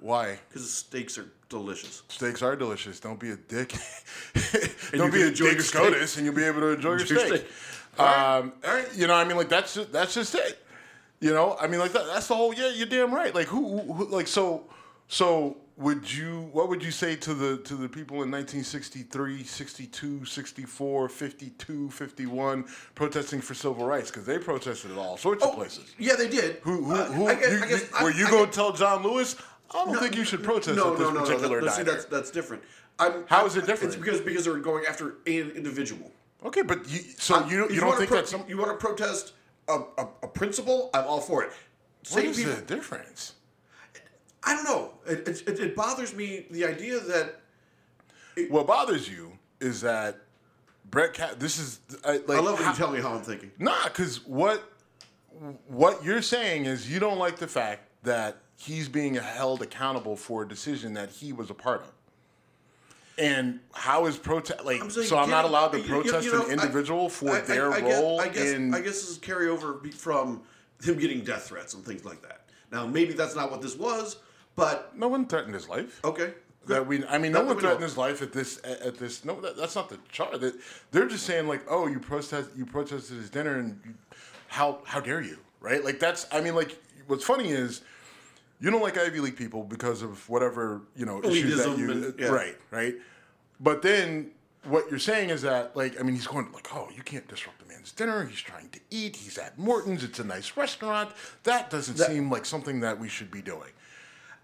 Why? 0.00 0.38
because 0.48 0.70
steaks 0.70 1.18
are 1.18 1.26
delicious. 1.48 2.02
Steaks 2.08 2.42
are 2.42 2.56
delicious. 2.56 3.00
Don't 3.00 3.20
be 3.20 3.30
a 3.30 3.36
dick. 3.36 3.74
Don't 4.92 5.12
be 5.12 5.22
a 5.22 5.30
dick. 5.30 5.60
SCOTUS, 5.60 6.16
and 6.16 6.24
you'll 6.26 6.34
be 6.34 6.44
able 6.44 6.60
to 6.60 6.68
enjoy 6.68 6.90
your 6.96 7.00
steak. 7.06 7.26
steak. 7.26 7.46
All 7.98 8.06
right. 8.06 8.38
Um, 8.38 8.52
All 8.66 8.74
right. 8.74 8.88
You 8.94 9.06
know, 9.06 9.14
I 9.14 9.24
mean, 9.24 9.36
like 9.36 9.48
that's 9.48 9.74
just, 9.74 9.92
that's 9.92 10.14
just 10.14 10.34
it. 10.34 10.64
You 11.20 11.32
know, 11.34 11.56
I 11.60 11.66
mean, 11.66 11.80
like 11.80 11.92
that, 11.92 12.06
that's 12.06 12.28
the 12.28 12.34
whole. 12.34 12.54
Yeah, 12.54 12.70
you're 12.70 12.86
damn 12.86 13.14
right. 13.14 13.34
Like 13.34 13.46
who, 13.48 13.78
who, 13.80 14.06
like 14.06 14.26
so, 14.26 14.64
so 15.08 15.58
would 15.76 16.10
you? 16.10 16.48
What 16.52 16.68
would 16.70 16.82
you 16.82 16.90
say 16.90 17.14
to 17.16 17.34
the 17.34 17.58
to 17.58 17.74
the 17.74 17.88
people 17.90 18.22
in 18.22 18.30
1963, 18.30 19.44
62, 19.44 20.24
64, 20.24 21.08
52, 21.10 21.90
51 21.90 22.64
protesting 22.94 23.40
for 23.42 23.52
civil 23.52 23.84
rights 23.84 24.10
because 24.10 24.24
they 24.24 24.38
protested 24.38 24.92
at 24.92 24.96
all 24.98 25.18
sorts 25.18 25.44
of 25.44 25.54
places. 25.54 25.94
Yeah, 25.98 26.14
they 26.16 26.28
did. 26.28 26.56
Who, 26.62 26.84
who, 26.84 26.94
Uh, 26.94 27.04
who 27.12 27.26
I 27.26 27.34
guess, 27.34 27.50
you, 27.52 27.62
I 27.64 27.68
guess, 27.68 27.82
you- 27.82 27.88
I- 27.98 28.04
were 28.04 28.10
you 28.12 28.26
I 28.26 28.30
going 28.30 28.46
to 28.46 28.52
tell 28.52 28.72
John 28.72 29.02
Lewis? 29.02 29.36
I 29.72 29.84
don't 29.84 29.98
think 29.98 30.16
you 30.16 30.24
should 30.24 30.42
protest 30.42 30.76
no, 30.76 30.92
at 30.92 30.98
this 30.98 31.08
no, 31.08 31.14
no, 31.14 31.20
particular 31.20 31.60
no, 31.60 31.66
that, 31.66 31.74
see, 31.74 31.82
that's 31.82 32.04
that's 32.06 32.30
different. 32.30 32.62
I'm, 32.98 33.24
How 33.28 33.46
it 33.46 33.54
different? 33.54 33.82
It's 33.84 33.96
because 33.96 34.20
because 34.20 34.44
they 34.44 34.50
were 34.50 34.58
going 34.58 34.84
after 34.86 35.16
an 35.26 35.52
individual. 35.54 36.10
Okay, 36.44 36.62
but 36.62 36.88
you, 36.90 36.98
so 37.18 37.46
you, 37.46 37.66
If 37.66 37.74
you 37.74 37.80
don't 37.80 37.96
think 37.96 38.08
pro- 38.08 38.18
that's 38.18 38.30
some, 38.30 38.44
you 38.48 38.56
want 38.58 38.70
to 38.70 38.76
protest 38.76 39.32
a, 39.68 39.80
a, 39.98 40.08
a 40.22 40.28
principle? 40.28 40.90
I'm 40.94 41.06
all 41.06 41.20
for 41.20 41.44
it. 41.44 41.50
what 41.50 42.08
Same 42.08 42.30
is 42.30 42.38
people. 42.38 42.54
the 42.54 42.62
difference? 42.62 43.34
I 44.42 44.54
don't 44.54 44.64
know. 44.64 44.92
It, 45.06 45.28
it, 45.28 45.48
it, 45.48 45.60
it 45.60 45.76
bothers 45.76 46.14
me 46.14 46.46
the 46.50 46.64
idea 46.64 46.98
that 46.98 47.40
What 48.48 48.66
bothers 48.66 49.08
you 49.08 49.32
is 49.60 49.82
that 49.82 50.16
Brett 50.90 51.12
Cat. 51.12 51.38
This 51.38 51.58
is 51.58 51.80
I, 52.04 52.12
like 52.26 52.30
I 52.30 52.40
love 52.40 52.54
when 52.54 52.64
how- 52.64 52.70
you 52.70 52.76
tell 52.76 52.90
me 52.90 53.00
how 53.00 53.12
I'm 53.14 53.22
thinking. 53.22 53.50
Nah, 53.58 53.84
because 53.84 54.26
what 54.26 54.64
what 55.68 56.04
you're 56.04 56.22
saying 56.22 56.64
is 56.66 56.90
you 56.90 56.98
don't 57.00 57.18
like 57.18 57.36
the 57.36 57.48
fact 57.48 57.82
that 58.02 58.38
he's 58.60 58.88
being 58.88 59.14
held 59.14 59.62
accountable 59.62 60.16
for 60.16 60.42
a 60.42 60.48
decision 60.48 60.92
that 60.94 61.08
he 61.10 61.32
was 61.32 61.48
a 61.50 61.54
part 61.54 61.80
of. 61.82 61.92
And 63.18 63.60
how 63.74 64.06
is 64.06 64.16
protest 64.16 64.64
like? 64.64 64.80
I'm 64.80 64.90
saying, 64.90 65.06
so 65.08 65.18
I'm 65.18 65.28
not 65.30 65.44
allowed 65.44 65.68
to 65.72 65.78
you- 65.80 65.84
protest 65.88 66.26
you 66.26 66.32
know, 66.32 66.46
an 66.46 66.52
individual 66.52 67.08
for 67.08 67.30
I- 67.30 67.38
I- 67.38 67.40
their 67.42 67.70
I 67.72 67.80
guess- 67.80 68.00
role 68.00 68.20
I 68.20 68.28
guess, 68.28 68.48
in. 68.50 68.74
I 68.74 68.78
guess 68.80 69.00
this 69.00 69.10
is 69.10 69.18
carryover 69.18 69.92
from 69.94 70.42
him 70.82 70.98
getting 70.98 71.22
death 71.22 71.48
threats 71.48 71.74
and 71.74 71.84
things 71.84 72.04
like 72.04 72.22
that. 72.22 72.46
Now, 72.72 72.86
maybe 72.86 73.12
that's 73.12 73.34
not 73.34 73.50
what 73.50 73.60
this 73.60 73.74
was, 73.76 74.16
but 74.56 74.96
no 74.96 75.08
one 75.08 75.26
threatened 75.26 75.54
his 75.54 75.68
life. 75.68 76.00
okay. 76.04 76.34
That 76.66 76.86
we, 76.86 77.04
I 77.06 77.16
mean, 77.16 77.32
no 77.32 77.38
That 77.38 77.46
one 77.46 77.58
threatened 77.58 77.82
his 77.82 77.96
life 77.96 78.20
at 78.20 78.32
this. 78.32 78.58
At 78.62 78.80
at 78.82 78.98
this, 78.98 79.24
no, 79.24 79.40
that, 79.40 79.56
that's 79.56 79.74
not 79.74 79.88
the 79.88 79.98
chart. 80.12 80.38
That 80.40 80.54
they're 80.90 81.08
just 81.08 81.24
saying 81.24 81.48
like, 81.48 81.62
oh, 81.68 81.86
you 81.86 81.98
protest, 81.98 82.50
you 82.54 82.66
protested 82.66 83.16
his 83.16 83.30
dinner, 83.30 83.58
and 83.58 83.80
you, 83.84 83.94
how 84.48 84.80
how 84.84 85.00
dare 85.00 85.22
you, 85.22 85.38
right? 85.60 85.82
Like 85.82 85.98
that's, 85.98 86.26
I 86.30 86.40
mean, 86.42 86.54
like 86.54 86.76
what's 87.06 87.24
funny 87.24 87.48
is 87.50 87.80
you 88.60 88.70
don't 88.70 88.82
like 88.82 88.98
Ivy 88.98 89.20
League 89.20 89.36
people 89.36 89.64
because 89.64 90.02
of 90.02 90.28
whatever 90.28 90.82
you 90.96 91.06
know 91.06 91.22
issues 91.24 91.64
that 91.64 91.78
you, 91.78 91.90
and- 91.90 92.04
uh, 92.04 92.12
yeah. 92.18 92.28
right, 92.28 92.56
right. 92.70 92.94
But 93.58 93.82
then 93.82 94.30
what 94.64 94.90
you're 94.90 94.98
saying 94.98 95.30
is 95.30 95.42
that 95.42 95.76
like, 95.76 95.98
I 95.98 96.02
mean, 96.02 96.14
he's 96.14 96.26
going 96.26 96.50
like, 96.52 96.68
oh, 96.74 96.88
you 96.94 97.02
can't 97.02 97.26
disrupt 97.28 97.58
the 97.60 97.66
man's 97.66 97.92
dinner. 97.92 98.24
He's 98.26 98.40
trying 98.40 98.68
to 98.70 98.80
eat. 98.90 99.16
He's 99.16 99.38
at 99.38 99.58
Morton's. 99.58 100.04
It's 100.04 100.18
a 100.18 100.24
nice 100.24 100.56
restaurant. 100.56 101.10
That 101.44 101.70
doesn't 101.70 101.96
seem 101.96 102.30
like 102.30 102.44
something 102.44 102.80
that 102.80 102.98
we 102.98 103.08
should 103.08 103.30
be 103.30 103.42
doing. 103.42 103.70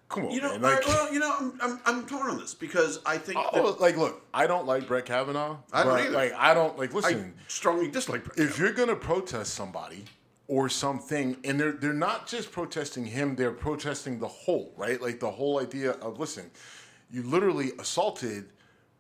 Come 0.09 0.27
on, 0.27 0.31
You 0.31 0.41
know, 0.41 0.53
man. 0.53 0.61
Like, 0.63 0.87
well, 0.87 1.13
you 1.13 1.19
know, 1.19 1.35
I'm, 1.37 1.59
I'm, 1.61 1.81
I'm 1.85 2.07
torn 2.07 2.31
on 2.31 2.39
this 2.39 2.55
because 2.55 3.01
I 3.05 3.19
think 3.19 3.41
Oh, 3.41 3.73
that 3.73 3.81
like, 3.81 3.97
look, 3.97 4.23
I 4.33 4.47
don't 4.47 4.65
like 4.65 4.87
Brett 4.87 5.05
Kavanaugh. 5.05 5.57
I 5.73 5.83
don't 5.83 5.99
either. 5.99 6.11
Like, 6.11 6.33
I 6.35 6.55
don't 6.55 6.79
like. 6.79 6.93
I 6.93 6.95
Listen, 6.95 7.35
strongly 7.49 7.89
dislike 7.91 8.23
Brett 8.25 8.39
if 8.39 8.57
you're 8.59 8.73
gonna 8.73 8.95
protest 8.95 9.55
somebody 9.55 10.05
or 10.49 10.69
something, 10.69 11.37
and 11.45 11.59
they're 11.59 11.73
they're 11.73 11.93
not 11.93 12.27
just 12.27 12.53
protesting 12.53 13.05
him, 13.05 13.35
they're 13.35 13.51
protesting 13.53 14.19
the 14.19 14.29
whole, 14.29 14.73
right? 14.77 15.01
Like 15.01 15.21
the 15.21 15.31
whole 15.31 15.61
idea 15.61 15.93
of 15.93 16.19
listen, 16.21 16.51
you 17.11 17.23
literally 17.23 17.73
assaulted 17.79 18.47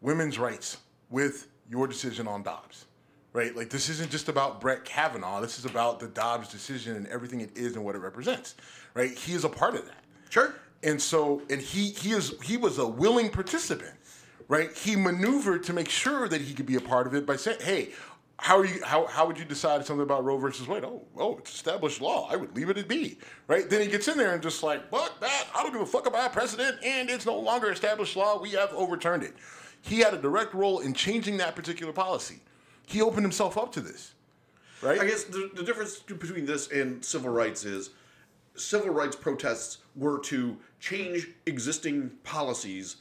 women's 0.00 0.38
rights 0.38 0.78
with 1.10 1.48
your 1.70 1.86
decision 1.86 2.26
on 2.26 2.42
Dobbs. 2.42 2.86
Right? 3.32 3.54
Like 3.54 3.68
this 3.68 3.90
isn't 3.90 4.10
just 4.10 4.30
about 4.30 4.62
Brett 4.62 4.86
Kavanaugh. 4.86 5.42
This 5.42 5.58
is 5.58 5.66
about 5.66 6.00
the 6.00 6.06
Dobbs 6.06 6.48
decision 6.48 6.96
and 6.96 7.06
everything 7.08 7.42
it 7.42 7.54
is 7.54 7.76
and 7.76 7.84
what 7.84 7.94
it 7.94 7.98
represents. 7.98 8.54
Right? 8.94 9.10
He 9.10 9.34
is 9.34 9.44
a 9.44 9.48
part 9.48 9.74
of 9.74 9.84
that. 9.84 10.02
Sure. 10.30 10.54
And 10.82 11.00
so, 11.00 11.42
and 11.50 11.60
he 11.60 11.90
he 11.90 12.12
is 12.12 12.34
he 12.42 12.56
was 12.56 12.78
a 12.78 12.86
willing 12.86 13.28
participant, 13.28 13.94
right? 14.48 14.72
He 14.74 14.96
maneuvered 14.96 15.64
to 15.64 15.72
make 15.72 15.90
sure 15.90 16.28
that 16.28 16.40
he 16.40 16.54
could 16.54 16.66
be 16.66 16.76
a 16.76 16.80
part 16.80 17.06
of 17.06 17.14
it 17.14 17.26
by 17.26 17.36
saying, 17.36 17.58
"Hey, 17.60 17.90
how 18.38 18.58
are 18.58 18.66
you? 18.66 18.82
How, 18.84 19.06
how 19.06 19.26
would 19.26 19.38
you 19.38 19.44
decide 19.44 19.84
something 19.86 20.02
about 20.02 20.24
Roe 20.24 20.36
versus 20.36 20.68
Wade? 20.68 20.84
Oh, 20.84 21.02
oh, 21.16 21.38
it's 21.38 21.54
established 21.54 22.00
law. 22.00 22.28
I 22.30 22.36
would 22.36 22.54
leave 22.54 22.68
it 22.68 22.76
at 22.76 22.86
be, 22.86 23.18
right? 23.48 23.68
Then 23.68 23.80
he 23.80 23.86
gets 23.86 24.08
in 24.08 24.18
there 24.18 24.34
and 24.34 24.42
just 24.42 24.62
like, 24.62 24.90
"Fuck 24.90 25.20
that! 25.20 25.46
I 25.54 25.62
don't 25.62 25.72
give 25.72 25.80
a 25.80 25.86
fuck 25.86 26.06
about 26.06 26.32
precedent, 26.32 26.76
and 26.84 27.08
it's 27.08 27.24
no 27.24 27.38
longer 27.38 27.70
established 27.70 28.14
law. 28.14 28.40
We 28.40 28.50
have 28.50 28.72
overturned 28.72 29.22
it." 29.22 29.34
He 29.80 30.00
had 30.00 30.14
a 30.14 30.18
direct 30.18 30.52
role 30.52 30.80
in 30.80 30.92
changing 30.92 31.38
that 31.38 31.56
particular 31.56 31.92
policy. 31.92 32.40
He 32.86 33.00
opened 33.00 33.22
himself 33.22 33.56
up 33.56 33.72
to 33.72 33.80
this, 33.80 34.14
right? 34.82 35.00
I 35.00 35.06
guess 35.06 35.24
the, 35.24 35.50
the 35.54 35.62
difference 35.62 35.98
between 35.98 36.44
this 36.44 36.70
and 36.70 37.04
civil 37.04 37.30
rights 37.30 37.64
is 37.64 37.90
civil 38.54 38.90
rights 38.90 39.16
protests 39.16 39.78
were 39.94 40.18
to 40.20 40.56
change 40.80 41.28
existing 41.46 42.10
policies 42.22 42.96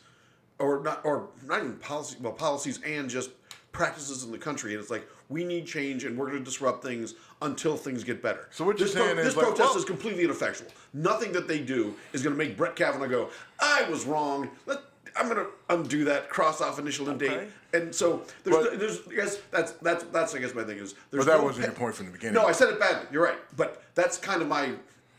or 0.59 0.81
not 0.81 1.01
or 1.03 1.29
not 1.45 1.59
even 1.59 1.75
policy 1.77 2.17
well 2.21 2.33
policies 2.33 2.79
and 2.85 3.09
just 3.09 3.31
practices 3.71 4.23
in 4.23 4.31
the 4.31 4.37
country 4.37 4.73
and 4.73 4.81
it's 4.81 4.91
like 4.91 5.07
we 5.29 5.43
need 5.43 5.65
change 5.65 6.03
and 6.03 6.17
we're 6.17 6.27
going 6.27 6.39
to 6.39 6.43
disrupt 6.45 6.83
things 6.83 7.15
until 7.41 7.75
things 7.77 8.03
get 8.03 8.21
better 8.21 8.47
So 8.51 8.63
what 8.65 8.77
you're 8.79 8.87
this 8.87 8.93
saying 8.95 9.15
this 9.17 9.27
is, 9.27 9.35
like, 9.35 9.45
protest 9.47 9.69
well- 9.69 9.77
is 9.77 9.85
completely 9.85 10.23
ineffectual 10.23 10.67
nothing 10.93 11.31
that 11.33 11.47
they 11.47 11.59
do 11.59 11.93
is 12.13 12.21
going 12.21 12.35
to 12.35 12.37
make 12.37 12.55
brett 12.57 12.75
kavanaugh 12.75 13.07
go 13.07 13.29
i 13.59 13.83
was 13.89 14.05
wrong 14.05 14.49
Let, 14.65 14.79
i'm 15.15 15.25
going 15.27 15.37
to 15.45 15.47
undo 15.69 16.03
that 16.05 16.29
cross 16.29 16.61
off 16.61 16.79
initial 16.79 17.09
and 17.09 17.21
Okay. 17.21 17.35
date 17.37 17.47
and 17.81 17.93
so 17.95 18.23
there's, 18.43 18.55
But- 18.67 18.79
there's 18.79 18.99
yes 19.11 19.39
that's 19.51 19.71
that's 19.73 20.03
that's 20.05 20.35
i 20.35 20.39
guess 20.39 20.53
my 20.53 20.63
thing 20.63 20.77
is 20.77 20.93
there's 21.11 21.25
But 21.25 21.31
that 21.31 21.37
no 21.39 21.45
wasn't 21.45 21.65
pa- 21.65 21.71
your 21.71 21.79
point 21.79 21.95
from 21.95 22.05
the 22.07 22.11
beginning. 22.11 22.35
no 22.35 22.45
i 22.45 22.51
said 22.51 22.69
it 22.69 22.79
badly 22.79 23.07
you're 23.11 23.23
right 23.23 23.37
but 23.57 23.83
that's 23.95 24.17
kind 24.17 24.41
of 24.41 24.47
my 24.47 24.71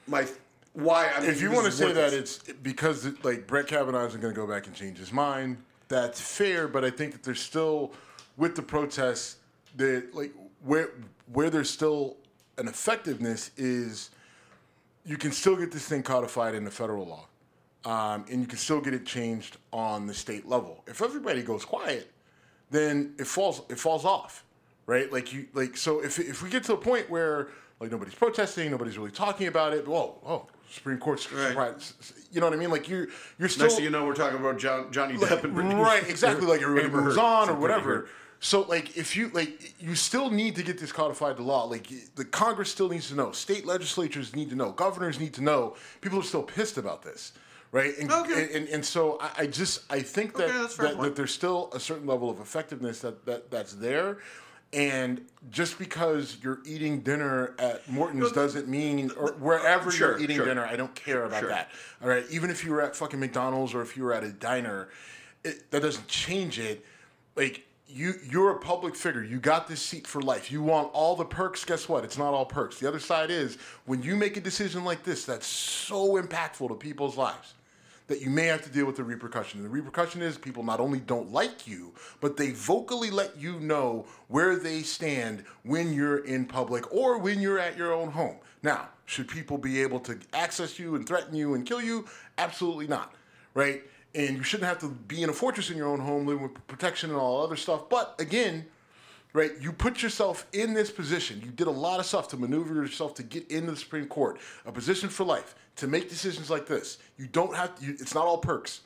my 0.06 0.26
why 0.72 1.08
i'm 1.16 1.24
if 1.24 1.40
you 1.42 1.50
want 1.50 1.66
to 1.66 1.72
say 1.72 1.92
that 1.92 2.12
it's 2.12 2.38
because 2.62 3.06
like 3.24 3.46
Brett 3.46 3.66
Kavanaugh 3.66 4.06
isn't 4.06 4.20
going 4.20 4.32
to 4.34 4.38
go 4.38 4.46
back 4.46 4.66
and 4.66 4.76
change 4.76 4.98
his 4.98 5.10
mind, 5.10 5.56
that's 5.88 6.20
fair. 6.20 6.68
But 6.68 6.84
I 6.84 6.90
think 6.90 7.12
that 7.12 7.22
there's 7.22 7.40
still 7.40 7.92
with 8.36 8.56
the 8.56 8.62
protests 8.62 9.36
that 9.76 10.14
like 10.14 10.32
where 10.62 10.90
where 11.32 11.50
there's 11.50 11.70
still 11.70 12.16
an 12.58 12.68
effectiveness 12.68 13.50
is 13.56 14.10
you 15.04 15.16
can 15.16 15.30
still 15.32 15.56
get 15.56 15.70
this 15.72 15.86
thing 15.86 16.02
codified 16.02 16.54
in 16.54 16.64
the 16.64 16.70
federal 16.70 17.06
law, 17.06 17.26
um, 17.90 18.24
and 18.30 18.40
you 18.40 18.46
can 18.46 18.58
still 18.58 18.80
get 18.80 18.94
it 18.94 19.06
changed 19.06 19.56
on 19.72 20.06
the 20.06 20.14
state 20.14 20.48
level. 20.48 20.82
If 20.86 21.02
everybody 21.02 21.42
goes 21.42 21.64
quiet, 21.64 22.10
then 22.70 23.14
it 23.18 23.26
falls 23.26 23.62
it 23.68 23.78
falls 23.78 24.04
off, 24.04 24.44
right? 24.86 25.12
Like 25.12 25.32
you 25.32 25.46
like 25.54 25.76
so 25.76 26.02
if 26.02 26.18
if 26.18 26.42
we 26.42 26.50
get 26.50 26.64
to 26.64 26.72
a 26.74 26.76
point 26.78 27.08
where 27.10 27.48
like 27.80 27.90
nobody's 27.90 28.14
protesting, 28.14 28.70
nobody's 28.70 28.96
really 28.98 29.10
talking 29.10 29.48
about 29.48 29.74
it, 29.74 29.86
whoa, 29.86 30.18
whoa, 30.22 30.46
Supreme 30.70 30.98
Court's 30.98 31.30
Right. 31.30 31.92
you 32.32 32.40
know 32.40 32.46
what 32.46 32.54
I 32.54 32.56
mean? 32.56 32.70
Like 32.70 32.88
you're 32.88 33.08
you're 33.38 33.48
still 33.48 33.64
next 33.66 33.74
thing 33.76 33.84
you 33.84 33.90
know 33.90 34.04
we're 34.06 34.14
talking 34.14 34.38
about 34.38 34.58
John, 34.58 34.90
johnny 34.90 35.16
depp 35.16 35.44
and 35.44 35.54
Brittney- 35.54 35.78
right, 35.80 36.08
exactly. 36.08 36.46
Like 36.46 36.62
everybody 36.62 36.86
Amber 36.86 37.02
moves 37.02 37.18
on 37.18 37.48
or 37.50 37.54
whatever. 37.54 38.08
So 38.40 38.62
like 38.62 38.96
if 38.96 39.16
you 39.16 39.28
like 39.30 39.74
you 39.80 39.94
still 39.94 40.30
need 40.30 40.56
to 40.56 40.62
get 40.62 40.78
this 40.78 40.92
codified 40.92 41.36
to 41.38 41.42
law. 41.42 41.64
Like 41.64 41.88
the 42.14 42.24
Congress 42.24 42.70
still 42.70 42.88
needs 42.88 43.08
to 43.08 43.14
know. 43.14 43.32
State 43.32 43.66
legislatures 43.66 44.36
need 44.36 44.50
to 44.50 44.56
know. 44.56 44.72
Governors 44.72 45.18
need 45.18 45.34
to 45.34 45.42
know. 45.42 45.76
People 46.00 46.20
are 46.20 46.24
still 46.24 46.42
pissed 46.42 46.76
about 46.78 47.02
this. 47.02 47.32
Right. 47.72 47.96
And 47.98 48.10
Okay. 48.12 48.42
and, 48.44 48.50
and, 48.52 48.68
and 48.68 48.84
so 48.84 49.18
I, 49.20 49.30
I 49.38 49.46
just 49.46 49.90
I 49.90 50.00
think 50.00 50.36
that, 50.36 50.48
Okay, 50.48 50.58
that's 50.58 50.74
a 50.74 50.76
fair 50.76 50.88
that, 50.94 51.02
that 51.02 51.16
there's 51.16 51.32
still 51.34 51.70
a 51.74 51.80
certain 51.80 52.06
level 52.06 52.30
of 52.30 52.38
effectiveness 52.40 53.00
that, 53.00 53.24
that 53.26 53.50
that's 53.50 53.72
there. 53.74 54.18
And 54.72 55.24
just 55.50 55.78
because 55.78 56.38
you're 56.42 56.58
eating 56.66 57.00
dinner 57.00 57.54
at 57.58 57.88
Morton's 57.88 58.32
doesn't 58.32 58.68
mean, 58.68 59.10
or 59.16 59.32
wherever 59.34 59.90
Sure, 59.90 60.12
you're 60.12 60.20
eating 60.20 60.36
sure. 60.36 60.44
dinner, 60.44 60.64
I 60.66 60.76
don't 60.76 60.94
care 60.94 61.24
about 61.24 61.40
Sure. 61.40 61.48
that. 61.50 61.70
All 62.02 62.08
right. 62.08 62.24
Even 62.30 62.50
if 62.50 62.64
you 62.64 62.72
were 62.72 62.82
at 62.82 62.94
fucking 62.96 63.18
McDonald's 63.18 63.74
or 63.74 63.82
if 63.82 63.96
you 63.96 64.02
were 64.04 64.12
at 64.12 64.24
a 64.24 64.32
diner, 64.32 64.88
it, 65.44 65.70
that 65.70 65.82
doesn't 65.82 66.08
change 66.08 66.58
it. 66.58 66.84
Like 67.36 67.65
you, 67.88 68.14
you're 68.30 68.50
a 68.50 68.58
public 68.58 68.94
figure. 68.96 69.22
You 69.22 69.38
got 69.38 69.68
this 69.68 69.80
seat 69.80 70.06
for 70.06 70.20
life. 70.20 70.50
You 70.50 70.62
want 70.62 70.90
all 70.92 71.16
the 71.16 71.24
perks. 71.24 71.64
Guess 71.64 71.88
what? 71.88 72.04
It's 72.04 72.18
not 72.18 72.34
all 72.34 72.44
perks. 72.44 72.78
The 72.80 72.88
other 72.88 72.98
side 72.98 73.30
is 73.30 73.58
when 73.86 74.02
you 74.02 74.16
make 74.16 74.36
a 74.36 74.40
decision 74.40 74.84
like 74.84 75.04
this, 75.04 75.24
that's 75.24 75.46
so 75.46 76.20
impactful 76.20 76.68
to 76.68 76.74
people's 76.74 77.16
lives. 77.16 77.54
that 78.08 78.20
you 78.20 78.30
may 78.30 78.44
have 78.46 78.62
to 78.62 78.70
deal 78.70 78.86
with 78.86 78.96
the 78.96 79.04
repercussion. 79.04 79.58
And 79.60 79.66
the 79.66 79.70
repercussion 79.70 80.22
is 80.22 80.38
people 80.38 80.62
not 80.62 80.80
only 80.80 81.00
don't 81.00 81.32
like 81.32 81.66
you, 81.66 81.92
but 82.20 82.36
they 82.36 82.50
vocally 82.50 83.10
let 83.10 83.36
you 83.36 83.58
know 83.60 84.06
where 84.28 84.56
they 84.56 84.82
stand 84.82 85.44
when 85.64 85.92
you're 85.92 86.24
in 86.24 86.44
public 86.46 86.92
or 86.94 87.18
when 87.18 87.40
you're 87.40 87.58
at 87.58 87.76
your 87.76 87.92
own 87.92 88.10
home. 88.10 88.36
Now, 88.62 88.88
should 89.06 89.28
people 89.28 89.58
be 89.58 89.82
able 89.82 90.00
to 90.00 90.18
access 90.32 90.78
you 90.78 90.94
and 90.94 91.06
threaten 91.06 91.34
you 91.34 91.54
and 91.54 91.66
kill 91.66 91.80
you? 91.82 92.06
Absolutely 92.38 92.86
not, 92.86 93.14
right? 93.54 93.82
And 94.14 94.36
you 94.36 94.42
shouldn't 94.42 94.68
have 94.68 94.78
to 94.78 94.88
be 94.88 95.22
in 95.22 95.28
a 95.28 95.32
fortress 95.32 95.70
in 95.70 95.76
your 95.76 95.88
own 95.88 96.00
home, 96.00 96.26
living 96.26 96.42
with 96.44 96.66
protection 96.68 97.10
and 97.10 97.18
all 97.18 97.42
other 97.42 97.56
stuff. 97.56 97.88
But 97.90 98.14
again, 98.18 98.64
right? 99.34 99.52
You 99.60 99.72
put 99.72 100.02
yourself 100.02 100.46
in 100.54 100.72
this 100.72 100.90
position. 100.90 101.42
You 101.44 101.50
did 101.50 101.66
a 101.66 101.70
lot 101.70 102.00
of 102.00 102.06
stuff 102.06 102.28
to 102.28 102.36
maneuver 102.38 102.74
yourself 102.74 103.14
to 103.16 103.22
get 103.22 103.50
into 103.50 103.72
the 103.72 103.76
Supreme 103.76 104.06
Court, 104.06 104.38
a 104.64 104.72
position 104.72 105.10
for 105.10 105.24
life, 105.24 105.54
to 105.76 105.86
make 105.86 106.08
decisions 106.08 106.48
like 106.48 106.66
this. 106.66 106.96
You 107.18 107.26
don't 107.26 107.54
have 107.54 107.78
to, 107.78 107.84
you, 107.84 107.92
it's 108.00 108.14
not 108.14 108.24
all 108.24 108.38
perks, 108.38 108.80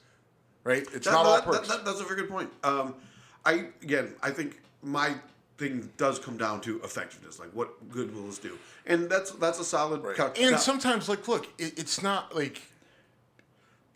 right? 0.64 0.82
It's 0.92 1.06
That- 1.06 1.12
not 1.12 1.26
all 1.26 1.40
perks. 1.42 1.68
that- 1.68 1.84
that's 1.84 2.00
a 2.00 2.04
very 2.04 2.16
good 2.16 2.28
point. 2.30 2.50
Um, 2.64 2.96
I 3.44 3.68
again, 3.82 4.14
I 4.22 4.30
think 4.32 4.60
my 4.82 5.14
thing 5.58 5.92
does 5.96 6.18
come 6.18 6.36
down 6.38 6.60
to 6.62 6.80
effectiveness. 6.82 7.38
Like, 7.38 7.50
what 7.52 7.88
good 7.90 8.12
will 8.14 8.22
this 8.26 8.38
do? 8.38 8.58
And 8.86 9.08
that's 9.08 9.30
that's 9.32 9.60
a 9.60 9.64
solid. 9.64 10.02
cal- 10.16 10.32
and 10.36 10.52
now- 10.52 10.56
sometimes, 10.56 11.08
like, 11.08 11.28
look, 11.28 11.46
it, 11.58 11.78
it's 11.78 12.02
not 12.02 12.34
like. 12.34 12.62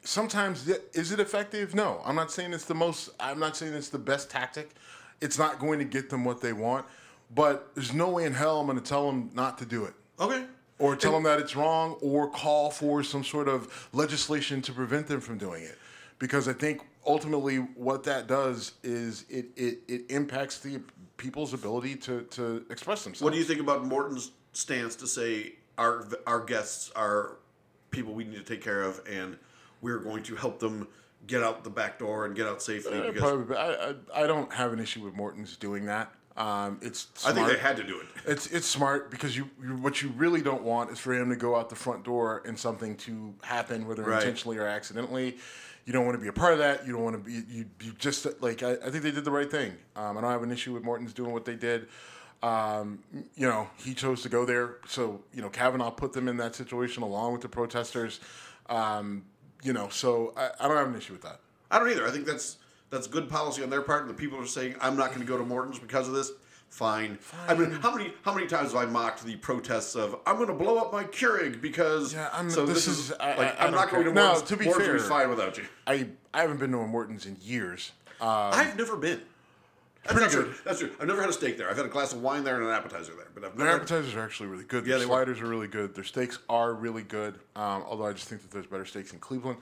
Sometimes, 0.04 0.68
is 0.92 1.12
it 1.12 1.20
effective? 1.20 1.74
No, 1.74 2.00
I'm 2.04 2.14
not 2.14 2.30
saying 2.30 2.52
it's 2.52 2.66
the 2.66 2.74
most. 2.74 3.10
I'm 3.18 3.38
not 3.38 3.56
saying 3.56 3.72
it's 3.74 3.88
the 3.88 3.98
best 3.98 4.30
tactic. 4.30 4.70
It's 5.20 5.38
not 5.38 5.58
going 5.58 5.78
to 5.78 5.84
get 5.84 6.10
them 6.10 6.24
what 6.24 6.40
they 6.40 6.52
want, 6.52 6.84
but 7.34 7.74
there's 7.74 7.94
no 7.94 8.10
way 8.10 8.24
in 8.24 8.34
hell 8.34 8.60
I'm 8.60 8.66
going 8.66 8.78
to 8.78 8.84
tell 8.84 9.06
them 9.06 9.30
not 9.34 9.58
to 9.58 9.66
do 9.66 9.84
it. 9.84 9.94
okay. 10.20 10.44
or 10.78 10.96
tell 10.96 11.12
them 11.12 11.22
that 11.22 11.40
it's 11.40 11.56
wrong 11.56 11.96
or 12.02 12.28
call 12.28 12.70
for 12.70 13.02
some 13.02 13.24
sort 13.24 13.48
of 13.48 13.88
legislation 13.92 14.60
to 14.62 14.72
prevent 14.72 15.06
them 15.06 15.20
from 15.20 15.38
doing 15.38 15.62
it 15.62 15.78
because 16.18 16.48
i 16.48 16.52
think 16.52 16.82
ultimately 17.06 17.58
what 17.76 18.02
that 18.04 18.26
does 18.26 18.72
is 18.82 19.24
it, 19.28 19.46
it, 19.56 19.78
it 19.88 20.02
impacts 20.10 20.58
the 20.58 20.80
people's 21.16 21.52
ability 21.54 21.94
to, 21.96 22.22
to 22.22 22.64
express 22.70 23.04
themselves 23.04 23.22
What 23.22 23.32
do 23.32 23.38
you 23.38 23.44
think 23.44 23.60
about 23.60 23.84
Morton's 23.86 24.32
stance 24.52 24.96
to 24.96 25.06
say 25.06 25.54
our 25.78 26.06
our 26.26 26.40
guests 26.40 26.90
are 26.94 27.36
people 27.90 28.12
we 28.14 28.24
need 28.24 28.36
to 28.36 28.42
take 28.42 28.62
care 28.62 28.82
of, 28.82 29.00
and 29.10 29.38
we're 29.84 29.98
going 30.00 30.22
to 30.24 30.34
help 30.34 30.58
them 30.58 30.88
get 31.26 31.42
out 31.42 31.62
the 31.62 31.70
back 31.70 31.98
door 31.98 32.26
and 32.26 32.34
get 32.34 32.46
out 32.46 32.60
safely? 32.62 32.98
Uh, 32.98 33.12
Because 33.12 33.20
probably, 33.20 33.56
I, 33.56 33.90
I, 33.90 34.24
I 34.24 34.26
don't 34.26 34.52
have 34.52 34.72
an 34.72 34.80
issue 34.80 35.04
with 35.04 35.14
morton's 35.14 35.56
doing 35.56 35.86
that 35.86 36.12
um, 36.36 36.78
it's 36.82 37.06
I 37.24 37.32
think 37.32 37.46
they 37.46 37.56
had 37.56 37.76
to 37.76 37.84
do 37.84 38.00
it. 38.00 38.06
It's 38.26 38.46
it's 38.46 38.66
smart 38.66 39.10
because 39.10 39.36
you, 39.36 39.50
you 39.62 39.76
what 39.76 40.00
you 40.02 40.08
really 40.16 40.40
don't 40.40 40.62
want 40.62 40.90
is 40.90 40.98
for 40.98 41.12
him 41.12 41.28
to 41.28 41.36
go 41.36 41.54
out 41.54 41.68
the 41.68 41.76
front 41.76 42.04
door 42.04 42.42
and 42.46 42.58
something 42.58 42.96
to 42.98 43.34
happen, 43.42 43.86
whether 43.86 44.02
Right. 44.02 44.20
intentionally 44.22 44.56
or 44.56 44.66
accidentally. 44.66 45.36
You 45.84 45.92
don't 45.92 46.06
want 46.06 46.16
to 46.16 46.22
be 46.22 46.28
a 46.28 46.32
part 46.32 46.54
of 46.54 46.58
that. 46.60 46.86
You 46.86 46.94
don't 46.94 47.04
want 47.04 47.16
to 47.16 47.22
be. 47.22 47.44
You, 47.54 47.66
you 47.82 47.92
just 47.98 48.26
like 48.42 48.62
I, 48.62 48.72
I 48.72 48.90
think 48.90 49.02
they 49.02 49.10
did 49.10 49.24
the 49.24 49.30
right 49.30 49.50
thing. 49.50 49.74
Um, 49.94 50.16
I 50.16 50.22
don't 50.22 50.30
have 50.30 50.42
an 50.42 50.50
issue 50.50 50.72
with 50.72 50.82
Morton's 50.82 51.12
doing 51.12 51.32
what 51.32 51.44
they 51.44 51.54
did. 51.54 51.88
Um, 52.42 53.00
you 53.36 53.46
know, 53.46 53.68
he 53.76 53.92
chose 53.94 54.22
to 54.22 54.28
go 54.30 54.44
there, 54.46 54.76
so 54.88 55.22
you 55.34 55.42
know 55.42 55.50
Kavanaugh 55.50 55.90
put 55.90 56.14
them 56.14 56.26
in 56.26 56.38
that 56.38 56.54
situation 56.54 57.02
along 57.02 57.34
with 57.34 57.42
the 57.42 57.48
protesters. 57.48 58.20
Um, 58.70 59.24
you 59.64 59.72
know, 59.72 59.88
so 59.88 60.32
I, 60.36 60.50
I 60.60 60.68
don't 60.68 60.76
have 60.76 60.86
an 60.88 60.94
issue 60.94 61.14
with 61.14 61.22
that. 61.22 61.40
I 61.70 61.78
don't 61.80 61.90
either. 61.90 62.06
I 62.06 62.10
think 62.12 62.26
that's 62.26 62.58
that's 62.90 63.08
good 63.08 63.28
policy 63.28 63.62
on 63.64 63.70
their 63.70 63.82
part. 63.82 64.02
And 64.02 64.10
the 64.10 64.14
people 64.14 64.38
are 64.38 64.46
saying, 64.46 64.76
"I'm 64.80 64.96
not 64.96 65.08
going 65.08 65.20
to 65.22 65.26
go 65.26 65.36
to 65.38 65.44
Morton's 65.44 65.78
because 65.80 66.06
of 66.06 66.14
this." 66.14 66.30
Fine. 66.68 67.18
I 67.48 67.54
mean, 67.54 67.70
how 67.70 67.94
many 67.94 68.12
how 68.22 68.34
many 68.34 68.46
times 68.46 68.72
have 68.72 68.82
I 68.82 68.84
mocked 68.86 69.24
the 69.24 69.36
protests 69.36 69.94
of 69.96 70.16
"I'm 70.26 70.36
going 70.36 70.48
to 70.48 70.54
blow 70.54 70.76
up 70.78 70.92
my 70.92 71.04
Keurig 71.04 71.60
because"? 71.60 72.12
Yeah, 72.12 72.28
I'm- 72.32 72.50
so 72.50 72.66
this 72.66 72.84
this, 72.84 72.88
is- 72.88 72.98
is, 73.10 73.12
I- 73.12 73.36
like 73.36 73.60
I- 73.60 73.66
I'm 73.66 73.72
not 73.72 73.90
don't 73.90 74.02
going 74.04 74.14
to 74.14 74.20
care. 74.20 74.24
Morton's. 74.24 74.48
to 74.48 74.56
be 74.56 74.64
Morton's 74.66 74.86
will 74.88 74.94
fair- 74.98 75.02
be 75.02 75.08
fine 75.08 75.30
without 75.30 75.56
you. 75.58 75.64
I 75.86 76.08
I 76.34 76.42
haven't 76.42 76.58
been 76.60 76.72
to 76.72 76.78
a 76.78 76.86
Morton's 76.86 77.26
in 77.26 77.36
years. 77.40 77.92
Uh, 78.20 78.50
I've 78.52 78.76
never 78.76 78.96
been. 78.96 79.20
That's 80.04 80.12
Pretty 80.18 80.34
good. 80.34 80.44
true. 80.46 80.54
That's 80.64 80.78
true. 80.80 80.90
I've 81.00 81.06
never 81.08 81.20
had 81.22 81.30
a 81.30 81.32
steak 81.32 81.56
there. 81.56 81.70
I've 81.70 81.76
had 81.76 81.86
a 81.86 81.88
glass 81.88 82.12
of 82.12 82.20
wine 82.20 82.44
there 82.44 82.56
and 82.56 82.64
an 82.64 82.70
appetizer 82.70 83.14
there, 83.16 83.28
but 83.34 83.42
I've 83.44 83.56
Their 83.56 83.66
never. 83.66 83.78
appetizers 83.78 84.14
are 84.14 84.22
actually 84.22 84.48
really 84.48 84.64
good. 84.64 84.84
Yeah, 84.86 84.98
Their 84.98 85.08
were. 85.08 85.14
sliders 85.14 85.40
are 85.40 85.46
really 85.46 85.66
good. 85.68 85.94
Their 85.94 86.04
steaks 86.04 86.38
are 86.48 86.74
really 86.74 87.02
good. 87.02 87.36
Um, 87.56 87.84
although 87.86 88.06
I 88.06 88.12
just 88.12 88.28
think 88.28 88.42
that 88.42 88.50
there's 88.50 88.66
better 88.66 88.84
steaks 88.84 89.12
in 89.12 89.18
Cleveland. 89.18 89.58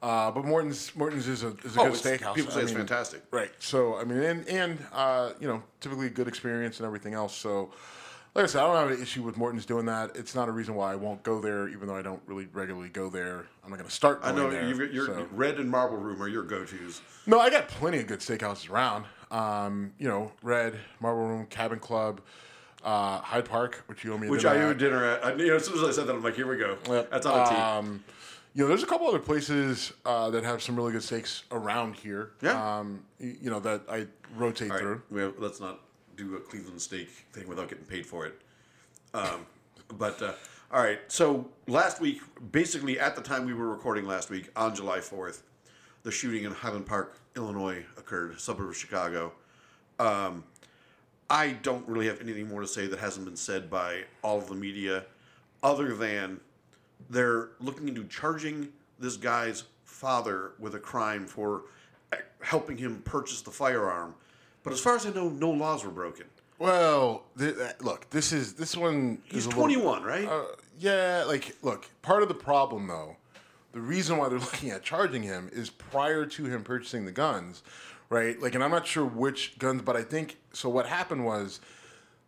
Uh, 0.00 0.30
but 0.32 0.44
Morton's 0.44 0.94
Morton's 0.96 1.28
is 1.28 1.42
a 1.44 1.54
is 1.64 1.76
a 1.76 1.80
Oh, 1.80 1.84
good 1.84 1.94
steakhouse. 1.94 2.34
people 2.34 2.50
say 2.52 2.60
I 2.60 2.62
it's 2.62 2.70
mean, 2.72 2.78
fantastic. 2.78 3.22
Right. 3.30 3.50
So 3.60 3.96
I 3.96 4.04
mean, 4.04 4.18
and 4.18 4.48
and 4.48 4.78
uh, 4.92 5.32
you 5.40 5.46
know, 5.48 5.62
typically 5.80 6.06
a 6.06 6.10
good 6.10 6.26
experience 6.28 6.78
and 6.78 6.86
everything 6.86 7.14
else. 7.14 7.34
So. 7.36 7.72
Like 8.34 8.44
I 8.44 8.46
said, 8.46 8.62
I 8.62 8.66
don't 8.66 8.88
have 8.88 8.96
an 8.98 9.02
issue 9.02 9.22
with 9.22 9.36
Morton's 9.36 9.66
doing 9.66 9.84
that. 9.84 10.12
It's 10.16 10.34
not 10.34 10.48
a 10.48 10.52
reason 10.52 10.74
why 10.74 10.90
I 10.90 10.96
won't 10.96 11.22
go 11.22 11.38
there, 11.38 11.68
even 11.68 11.86
though 11.86 11.96
I 11.96 12.00
don't 12.00 12.22
really 12.24 12.46
regularly 12.50 12.88
go 12.88 13.10
there. 13.10 13.44
I'm 13.62 13.68
not 13.68 13.76
going 13.76 13.84
to 13.90 13.94
start 13.94 14.20
I 14.22 14.32
going 14.32 14.36
know 14.44 14.50
there. 14.50 14.86
your 14.90 15.04
so. 15.04 15.28
Red 15.32 15.58
and 15.60 15.68
Marble 15.70 15.98
Room 15.98 16.22
are 16.22 16.28
your 16.28 16.42
go-tos. 16.42 17.02
No, 17.26 17.38
I 17.40 17.50
got 17.50 17.68
plenty 17.68 17.98
of 17.98 18.06
good 18.06 18.20
steakhouses 18.20 18.70
around. 18.70 19.04
Um, 19.32 19.92
you 19.98 20.06
know, 20.06 20.30
Red, 20.42 20.78
Marble 21.00 21.26
Room, 21.26 21.46
Cabin 21.46 21.80
Club, 21.80 22.20
uh, 22.84 23.18
Hyde 23.18 23.46
Park, 23.46 23.82
which 23.86 24.04
you 24.04 24.12
owe 24.12 24.18
me 24.18 24.28
Which 24.28 24.44
I 24.44 24.62
owe 24.62 24.74
dinner 24.74 25.04
at. 25.04 25.24
I, 25.24 25.34
you 25.34 25.48
know, 25.48 25.56
as 25.56 25.64
soon 25.64 25.78
as 25.78 25.84
I 25.84 25.90
said 25.90 26.06
that, 26.06 26.14
I'm 26.14 26.22
like, 26.22 26.36
here 26.36 26.46
we 26.46 26.56
go. 26.56 26.76
Yep. 26.88 27.10
That's 27.10 27.26
on 27.26 27.40
a 27.40 27.50
tee. 27.50 27.56
Um, 27.56 28.04
you 28.54 28.62
know, 28.62 28.68
there's 28.68 28.82
a 28.82 28.86
couple 28.86 29.08
other 29.08 29.18
places 29.18 29.92
uh, 30.04 30.28
that 30.30 30.44
have 30.44 30.62
some 30.62 30.76
really 30.76 30.92
good 30.92 31.02
steaks 31.02 31.44
around 31.50 31.94
here. 31.94 32.32
Yeah. 32.42 32.78
Um, 32.78 33.02
you 33.18 33.50
know 33.50 33.60
that 33.60 33.82
I 33.90 34.06
rotate 34.36 34.70
right, 34.70 34.80
through. 34.80 35.02
well, 35.10 35.32
let's 35.38 35.60
not 35.60 35.80
do 36.16 36.36
a 36.36 36.40
Cleveland 36.40 36.80
steak 36.80 37.08
thing 37.32 37.48
without 37.48 37.68
getting 37.68 37.86
paid 37.86 38.04
for 38.04 38.26
it. 38.26 38.38
Um, 39.14 39.46
but 39.96 40.20
uh, 40.20 40.32
all 40.70 40.82
right, 40.82 41.00
so 41.08 41.48
last 41.66 42.00
week, 42.00 42.20
basically 42.50 42.98
at 42.98 43.16
the 43.16 43.22
time 43.22 43.46
we 43.46 43.54
were 43.54 43.68
recording 43.68 44.06
last 44.06 44.30
week 44.30 44.50
on 44.56 44.74
July 44.74 45.00
fourth, 45.00 45.42
the 46.02 46.10
shooting 46.10 46.44
in 46.44 46.52
Highland 46.52 46.86
Park, 46.86 47.18
Illinois, 47.36 47.84
occurred, 47.96 48.38
suburb 48.40 48.68
of 48.70 48.76
Chicago. 48.76 49.32
Um, 49.98 50.44
I 51.30 51.52
don't 51.52 51.86
really 51.88 52.06
have 52.06 52.20
anything 52.20 52.48
more 52.48 52.60
to 52.60 52.66
say 52.66 52.86
that 52.86 52.98
hasn't 52.98 53.24
been 53.24 53.36
said 53.36 53.70
by 53.70 54.04
all 54.22 54.38
of 54.38 54.48
the 54.48 54.54
media, 54.54 55.04
other 55.62 55.94
than 55.94 56.40
they're 57.08 57.50
looking 57.60 57.88
into 57.88 58.04
charging 58.04 58.68
this 58.98 59.16
guy's 59.16 59.64
father 59.84 60.52
with 60.58 60.74
a 60.74 60.78
crime 60.78 61.26
for 61.26 61.62
uh, 62.12 62.16
helping 62.40 62.76
him 62.76 63.00
purchase 63.04 63.40
the 63.40 63.50
firearm. 63.50 64.14
But 64.62 64.72
as 64.72 64.80
far 64.80 64.96
as 64.96 65.06
I 65.06 65.10
know, 65.10 65.28
no 65.28 65.50
laws 65.50 65.84
were 65.84 65.90
broken. 65.90 66.26
Well, 66.58 67.24
th- 67.38 67.56
th- 67.56 67.72
look, 67.80 68.08
this 68.10 68.32
is 68.32 68.52
this 68.54 68.76
one. 68.76 69.18
He's 69.24 69.38
is 69.40 69.46
little- 69.46 69.62
21, 69.62 70.02
right? 70.04 70.28
Uh, 70.28 70.44
yeah, 70.78 71.24
like 71.26 71.56
look, 71.62 71.88
part 72.02 72.22
of 72.22 72.28
the 72.28 72.34
problem 72.34 72.86
though, 72.86 73.16
the 73.72 73.80
reason 73.80 74.16
why 74.16 74.28
they're 74.28 74.38
looking 74.50 74.70
at 74.70 74.82
charging 74.82 75.22
him 75.22 75.50
is 75.52 75.70
prior 75.70 76.24
to 76.26 76.44
him 76.44 76.62
purchasing 76.62 77.04
the 77.04 77.12
guns, 77.12 77.62
right? 78.08 78.40
Like, 78.40 78.54
and 78.54 78.62
I'm 78.62 78.70
not 78.70 78.86
sure 78.86 79.04
which 79.04 79.58
guns, 79.58 79.82
but 79.82 79.96
I 79.96 80.02
think 80.02 80.38
so. 80.52 80.68
What 80.68 80.86
happened 80.86 81.24
was 81.24 81.60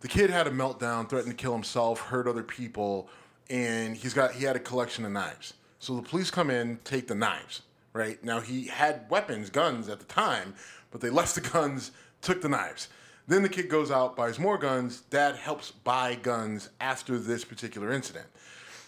the 0.00 0.08
kid 0.08 0.30
had 0.30 0.46
a 0.46 0.50
meltdown, 0.50 1.08
threatened 1.08 1.36
to 1.36 1.42
kill 1.42 1.52
himself, 1.52 2.00
hurt 2.00 2.26
other 2.26 2.42
people, 2.42 3.08
and 3.50 3.96
he's 3.96 4.14
got 4.14 4.32
he 4.32 4.44
had 4.44 4.56
a 4.56 4.60
collection 4.60 5.04
of 5.04 5.12
knives. 5.12 5.54
So 5.78 5.96
the 5.96 6.02
police 6.02 6.30
come 6.30 6.50
in, 6.50 6.78
take 6.84 7.08
the 7.08 7.14
knives. 7.14 7.62
Right 7.92 8.22
now, 8.24 8.40
he 8.40 8.66
had 8.66 9.08
weapons, 9.08 9.50
guns 9.50 9.88
at 9.88 10.00
the 10.00 10.06
time, 10.06 10.54
but 10.90 11.00
they 11.00 11.10
left 11.10 11.34
the 11.34 11.40
guns, 11.52 11.92
took 12.22 12.42
the 12.42 12.48
knives. 12.48 12.88
Then 13.26 13.42
the 13.42 13.48
kid 13.48 13.68
goes 13.68 13.90
out, 13.90 14.16
buys 14.16 14.38
more 14.38 14.58
guns. 14.58 15.02
Dad 15.02 15.36
helps 15.36 15.70
buy 15.70 16.14
guns 16.16 16.70
after 16.80 17.18
this 17.18 17.44
particular 17.44 17.92
incident, 17.92 18.26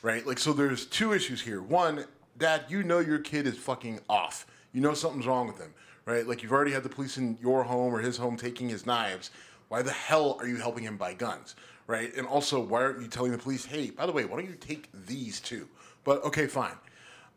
right? 0.02 0.26
Like, 0.26 0.38
so 0.38 0.52
there's 0.52 0.86
two 0.86 1.12
issues 1.12 1.40
here. 1.40 1.62
One, 1.62 2.04
Dad, 2.38 2.64
you 2.68 2.82
know 2.82 2.98
your 2.98 3.18
kid 3.18 3.46
is 3.46 3.56
fucking 3.56 4.00
off. 4.08 4.46
You 4.72 4.80
know 4.80 4.94
something's 4.94 5.26
wrong 5.26 5.46
with 5.46 5.58
him, 5.58 5.72
right? 6.04 6.26
Like, 6.26 6.42
you've 6.42 6.52
already 6.52 6.72
had 6.72 6.82
the 6.82 6.88
police 6.88 7.16
in 7.16 7.38
your 7.40 7.62
home 7.62 7.94
or 7.94 7.98
his 7.98 8.16
home 8.16 8.36
taking 8.36 8.68
his 8.68 8.86
knives. 8.86 9.30
Why 9.68 9.82
the 9.82 9.92
hell 9.92 10.36
are 10.40 10.46
you 10.46 10.56
helping 10.56 10.84
him 10.84 10.96
buy 10.96 11.14
guns, 11.14 11.56
right? 11.86 12.14
And 12.14 12.26
also, 12.26 12.60
why 12.60 12.82
aren't 12.82 13.00
you 13.00 13.08
telling 13.08 13.32
the 13.32 13.38
police, 13.38 13.64
hey, 13.64 13.90
by 13.90 14.06
the 14.06 14.12
way, 14.12 14.24
why 14.24 14.36
don't 14.36 14.48
you 14.48 14.56
take 14.56 14.88
these 15.06 15.40
too? 15.40 15.68
But 16.04 16.22
okay, 16.24 16.46
fine. 16.46 16.76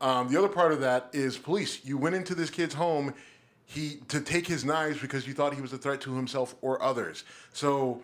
Um, 0.02 0.32
the 0.32 0.38
other 0.38 0.48
part 0.48 0.72
of 0.72 0.80
that 0.82 1.10
is 1.14 1.38
police. 1.38 1.84
You 1.84 1.98
went 1.98 2.16
into 2.16 2.36
this 2.36 2.50
kid's 2.50 2.74
home 2.74 3.14
he 3.70 3.98
to 4.08 4.20
take 4.20 4.48
his 4.48 4.66
knives 4.66 5.00
because 5.00 5.28
you 5.28 5.34
thought 5.36 5.54
he 5.54 5.62
was 5.62 5.74
a 5.74 5.78
threat 5.78 6.02
to 6.02 6.16
himself 6.16 6.56
or 6.62 6.82
others. 6.82 7.24
So 7.54 8.02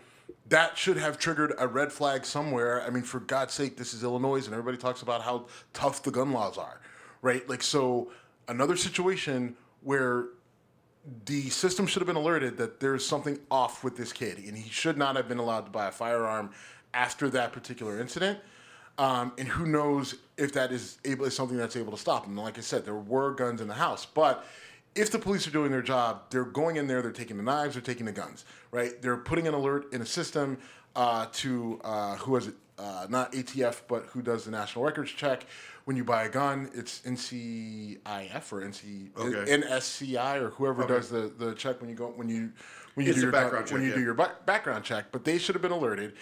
that 0.50 0.78
should 0.78 0.98
have 0.98 1.18
triggered 1.18 1.54
a 1.58 1.68
red 1.68 1.92
flag 1.92 2.24
somewhere. 2.24 2.84
I 2.84 2.92
mean, 2.92 3.02
for 3.02 3.20
God's 3.20 3.54
sake, 3.54 3.76
this 3.76 3.94
is 3.94 4.04
Illinois, 4.04 4.46
and 4.46 4.54
everybody 4.54 4.78
talks 4.78 5.02
about 5.02 5.24
how 5.24 5.48
tough 5.74 6.04
the 6.04 6.12
gun 6.12 6.32
laws 6.32 6.60
are, 6.60 6.80
right? 7.26 7.50
Like, 7.50 7.64
so 7.64 8.12
another 8.48 8.78
situation 8.78 9.56
where 9.82 10.28
the 11.26 11.50
system 11.50 11.88
should 11.88 12.02
have 12.02 12.08
been 12.08 12.16
alerted 12.16 12.56
that 12.58 12.80
there's 12.80 13.04
something 13.04 13.40
off 13.50 13.84
with 13.84 13.98
this 13.98 14.14
kid, 14.14 14.38
and 14.38 14.56
he 14.56 14.70
should 14.70 14.96
not 14.96 15.16
have 15.16 15.28
been 15.28 15.40
allowed 15.40 15.66
to 15.66 15.72
buy 15.72 15.88
a 15.88 15.92
firearm 15.92 16.52
after 16.94 17.28
that 17.32 17.52
particular 17.52 18.00
incident. 18.00 18.38
Um, 19.00 19.34
and 19.40 19.48
who 19.48 19.66
knows 19.66 20.16
if 20.38 20.54
that 20.54 20.72
is 20.72 21.00
able 21.04 21.26
is 21.26 21.36
something 21.36 21.58
that's 21.58 21.76
able 21.76 21.92
to 21.94 21.98
stop 21.98 22.28
him. 22.28 22.38
Like 22.38 22.60
I 22.60 22.62
said, 22.62 22.86
there 22.86 22.94
were 22.94 23.34
guns 23.34 23.60
in 23.60 23.68
the 23.68 23.74
house, 23.74 24.06
but 24.06 24.46
if 24.94 25.12
the 25.12 25.18
police 25.18 25.48
are 25.48 25.52
doing 25.52 25.72
their 25.72 25.82
job, 25.82 26.30
they're 26.30 26.46
going 26.46 26.76
in 26.76 26.86
there, 26.86 27.02
they're 27.02 27.12
taking 27.12 27.38
the 27.38 27.44
knives, 27.44 27.74
they're 27.74 27.82
taking 27.82 28.06
the 28.06 28.12
guns, 28.12 28.46
right? 28.70 29.02
They're 29.02 29.18
putting 29.18 29.48
an 29.48 29.56
alert 29.56 29.92
in 29.94 30.02
a 30.04 30.06
system 30.06 30.60
uh, 30.96 31.26
to 31.34 31.82
uh, 31.84 32.18
who 32.18 32.34
was 32.34 32.48
it? 32.50 32.56
Uh, 32.78 33.08
not 33.10 33.32
ATF, 33.34 33.82
but 33.88 34.06
who 34.08 34.22
does 34.22 34.46
the 34.46 34.52
national 34.52 34.84
records 34.86 35.12
check 35.12 35.46
when 35.86 35.96
you 35.96 36.04
buy 36.04 36.24
a 36.24 36.30
gun. 36.30 36.70
It's 36.74 37.02
NCIF 37.02 38.52
or 38.52 38.62
NC 38.62 39.10
Okay. 39.18 39.58
NSCI 39.62 40.42
or 40.42 40.50
whoever 40.52 40.86
does 40.86 41.10
the, 41.10 41.32
the 41.38 41.54
check 41.54 41.80
when 41.82 41.90
you 41.90 41.96
go 41.96 42.08
when 42.16 42.30
you 42.30 42.52
when 42.96 43.06
you 43.06 43.12
It's 43.12 43.20
do 43.20 43.24
your 43.24 43.32
gun- 43.32 43.44
background 43.44 43.72
when 43.72 43.82
check, 43.82 43.90
you 43.90 43.96
do 43.96 44.02
your 44.02 44.14
ba- 44.14 44.36
background 44.46 44.84
check. 44.84 45.06
But 45.12 45.24
they 45.26 45.38
should 45.38 45.56
have 45.56 45.62
been 45.62 45.72
alerted. 45.72 46.14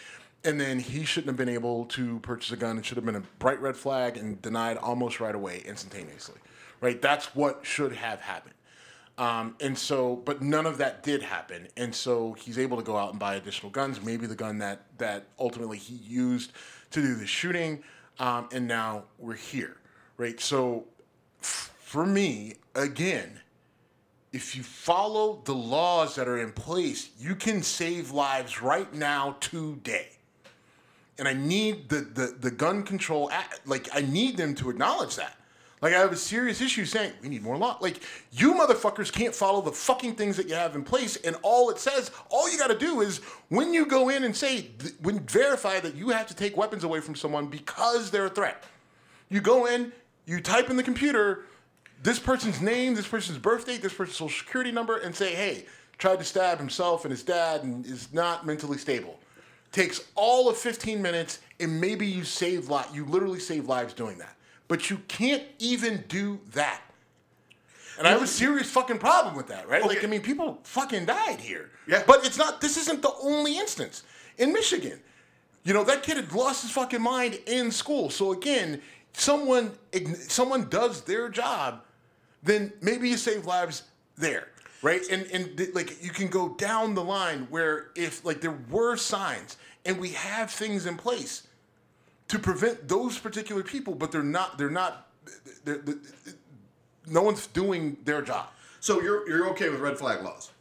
And 0.45 0.59
then 0.59 0.77
he 0.79 1.05
shouldn't 1.05 1.27
have 1.29 1.37
been 1.37 1.47
able 1.53 1.85
to 1.85 2.19
purchase 2.19 2.51
a 2.51 2.57
gun. 2.57 2.77
It 2.77 2.83
should 2.85 2.97
have 2.97 3.05
been 3.05 3.15
a 3.15 3.23
bright 3.39 3.61
red 3.61 3.77
flag 3.77 4.17
and 4.17 4.41
denied 4.41 4.75
almost 4.75 5.21
right 5.21 5.33
away, 5.33 5.61
instantaneously. 5.65 6.35
Right? 6.81 7.01
That's 7.01 7.33
what 7.33 7.59
should 7.65 7.93
have 7.93 8.19
happened. 8.19 8.53
Um, 9.17 9.55
and 9.61 9.77
so, 9.77 10.15
but 10.15 10.41
none 10.41 10.65
of 10.65 10.79
that 10.79 11.03
did 11.03 11.21
happen. 11.21 11.67
And 11.77 11.93
so 11.93 12.33
he's 12.33 12.57
able 12.57 12.77
to 12.77 12.83
go 12.83 12.97
out 12.97 13.11
and 13.11 13.19
buy 13.19 13.35
additional 13.35 13.71
guns, 13.71 14.01
maybe 14.01 14.25
the 14.25 14.35
gun 14.35 14.57
that, 14.59 14.85
that 14.97 15.27
ultimately 15.37 15.77
he 15.77 15.95
used 15.95 16.51
to 16.91 17.01
do 17.01 17.15
the 17.15 17.27
shooting. 17.27 17.83
Um, 18.19 18.49
and 18.51 18.67
now 18.67 19.03
we're 19.19 19.35
here, 19.35 19.77
right? 20.17 20.39
So 20.39 20.85
f- 21.41 21.73
for 21.79 22.05
me, 22.05 22.55
again, 22.75 23.39
if 24.31 24.55
you 24.55 24.63
follow 24.63 25.41
the 25.45 25.53
laws 25.53 26.15
that 26.15 26.27
are 26.27 26.39
in 26.39 26.51
place, 26.51 27.11
you 27.19 27.35
can 27.35 27.61
save 27.61 28.09
lives 28.09 28.63
right 28.63 28.91
now, 28.93 29.37
today. 29.39 30.09
And 31.19 31.27
I 31.27 31.33
need 31.33 31.89
the, 31.89 32.01
the, 32.01 32.35
the 32.39 32.49
gun 32.49 32.81
control, 32.81 33.29
act, 33.29 33.67
like, 33.67 33.87
I 33.93 34.01
need 34.01 34.37
them 34.37 34.55
to 34.55 34.71
acknowledge 34.71 35.15
that. 35.17 35.37
Like, 35.83 35.93
I 35.93 35.99
have 35.99 36.13
a 36.13 36.15
serious 36.15 36.61
issue 36.61 36.85
saying, 36.85 37.11
we 37.21 37.27
need 37.27 37.43
more 37.43 37.57
law. 37.57 37.77
Like, 37.81 37.99
you 38.31 38.53
motherfuckers 38.53 39.11
can't 39.11 39.35
follow 39.35 39.59
the 39.59 39.73
fucking 39.73 40.15
things 40.15 40.37
that 40.37 40.47
you 40.47 40.55
have 40.55 40.75
in 40.75 40.83
place. 40.85 41.17
And 41.17 41.35
all 41.41 41.69
it 41.71 41.77
says, 41.77 42.09
all 42.29 42.49
you 42.49 42.57
got 42.57 42.69
to 42.69 42.77
do 42.77 43.01
is 43.01 43.17
when 43.49 43.73
you 43.73 43.85
go 43.85 44.07
in 44.07 44.23
and 44.23 44.33
say, 44.33 44.69
when 45.01 45.19
verify 45.19 45.81
that 45.81 45.93
you 45.93 46.07
have 46.11 46.25
to 46.27 46.33
take 46.33 46.55
weapons 46.55 46.85
away 46.85 47.01
from 47.01 47.15
someone 47.15 47.47
because 47.47 48.11
they're 48.11 48.27
a 48.27 48.29
threat. 48.29 48.63
You 49.27 49.41
go 49.41 49.65
in, 49.65 49.91
you 50.25 50.39
type 50.39 50.69
in 50.69 50.77
the 50.77 50.83
computer 50.83 51.47
this 52.01 52.17
person's 52.17 52.61
name, 52.61 52.95
this 52.95 53.07
person's 53.07 53.37
birth 53.37 53.65
date, 53.65 53.81
this 53.81 53.93
person's 53.93 54.15
social 54.15 54.39
security 54.39 54.71
number, 54.71 54.99
and 54.99 55.13
say, 55.13 55.35
hey, 55.35 55.65
tried 55.97 56.19
to 56.19 56.23
stab 56.23 56.59
himself 56.59 57.03
and 57.03 57.11
his 57.11 57.23
dad 57.23 57.63
and 57.63 57.85
is 57.85 58.13
not 58.13 58.45
mentally 58.45 58.77
stable. 58.77 59.19
Takes 59.73 60.05
all 60.15 60.47
of 60.47 60.55
15 60.55 61.01
minutes, 61.01 61.41
and 61.59 61.81
maybe 61.81 62.07
you 62.07 62.23
save 62.23 62.69
li- 62.69 62.83
you 62.93 63.03
literally 63.03 63.39
save 63.39 63.67
lives 63.67 63.93
doing 63.93 64.17
that. 64.19 64.37
But 64.73 64.89
you 64.89 64.97
can't 65.07 65.43
even 65.59 66.03
do 66.07 66.39
that. 66.53 66.81
And 67.99 68.07
I 68.07 68.09
have 68.09 68.23
a 68.23 68.25
serious 68.25 68.71
fucking 68.71 68.97
problem 68.97 69.35
with 69.35 69.49
that, 69.49 69.69
right? 69.69 69.85
Like, 69.85 70.03
I 70.03 70.07
mean, 70.07 70.21
people 70.21 70.61
fucking 70.63 71.05
died 71.05 71.39
here. 71.39 71.69
Yeah. 71.85 72.01
But 72.07 72.25
it's 72.25 72.39
not, 72.39 72.59
this 72.59 72.75
isn't 72.77 73.03
the 73.03 73.13
only 73.21 73.59
instance. 73.59 74.01
In 74.39 74.51
Michigan, 74.51 74.99
you 75.63 75.75
know, 75.75 75.83
that 75.83 76.01
kid 76.01 76.17
had 76.17 76.33
lost 76.33 76.63
his 76.63 76.71
fucking 76.71 77.03
mind 77.03 77.37
in 77.45 77.69
school. 77.69 78.09
So 78.09 78.31
again, 78.31 78.81
someone 79.11 79.73
someone 80.27 80.67
does 80.69 81.01
their 81.01 81.29
job, 81.29 81.83
then 82.41 82.73
maybe 82.81 83.09
you 83.09 83.17
save 83.17 83.45
lives 83.45 83.83
there, 84.17 84.47
right? 84.81 85.03
And 85.11 85.27
and 85.31 85.55
th- 85.55 85.75
like 85.75 86.03
you 86.03 86.09
can 86.09 86.29
go 86.29 86.55
down 86.55 86.95
the 86.95 87.03
line 87.03 87.45
where 87.51 87.91
if 87.95 88.25
like 88.25 88.41
there 88.41 88.57
were 88.71 88.97
signs 88.97 89.55
and 89.85 89.99
we 89.99 90.13
have 90.13 90.49
things 90.49 90.87
in 90.87 90.97
place 90.97 91.47
to 92.27 92.39
prevent 92.39 92.87
those 92.87 93.17
particular 93.17 93.63
people, 93.63 93.95
but 93.95 94.11
they're 94.11 94.23
not 94.23 94.57
they're 94.57 94.69
not 94.69 95.07
they're, 95.63 95.77
they're, 95.77 95.95
no 97.07 97.21
one's 97.21 97.47
doing 97.47 97.97
their 98.05 98.21
job. 98.21 98.47
So 98.79 99.01
you're 99.01 99.27
you're 99.27 99.49
okay 99.49 99.69
with 99.69 99.79
red 99.79 99.97
flag 99.97 100.23
laws? 100.23 100.51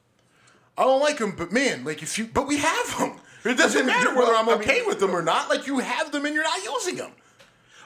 I 0.77 0.85
don't 0.85 1.01
like 1.01 1.19
them, 1.19 1.35
but 1.37 1.53
man, 1.53 1.85
like 1.85 2.03
if 2.03 2.19
you, 2.19 2.27
but 2.33 2.47
we 2.47 2.59
have 2.59 2.99
them. 2.99 3.17
It 3.45 3.59
doesn't 3.59 3.87
matter 3.87 4.15
whether 4.15 4.33
I'm 4.35 4.49
okay 4.61 4.83
with 4.87 5.01
them 5.01 5.11
or 5.11 5.23
not. 5.23 5.49
Like 5.51 5.67
you 5.67 5.81
have 5.81 6.13
them 6.13 6.25
and 6.25 6.35
you're 6.35 6.45
not 6.45 6.63
using 6.63 6.97
them. 6.97 7.11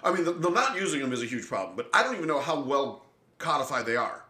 I 0.05 0.12
mean, 0.12 0.24
the, 0.24 0.33
the 0.33 0.51
not 0.51 0.77
using 0.77 1.01
them 1.01 1.12
is 1.12 1.22
a 1.22 1.27
huge 1.27 1.47
problem, 1.49 1.77
but 1.77 1.89
I 1.93 2.03
don't 2.03 2.14
even 2.14 2.29
know 2.29 2.41
how 2.41 2.61
well 2.61 3.07
codified 3.39 3.87
they 3.87 3.97
are. 3.97 4.22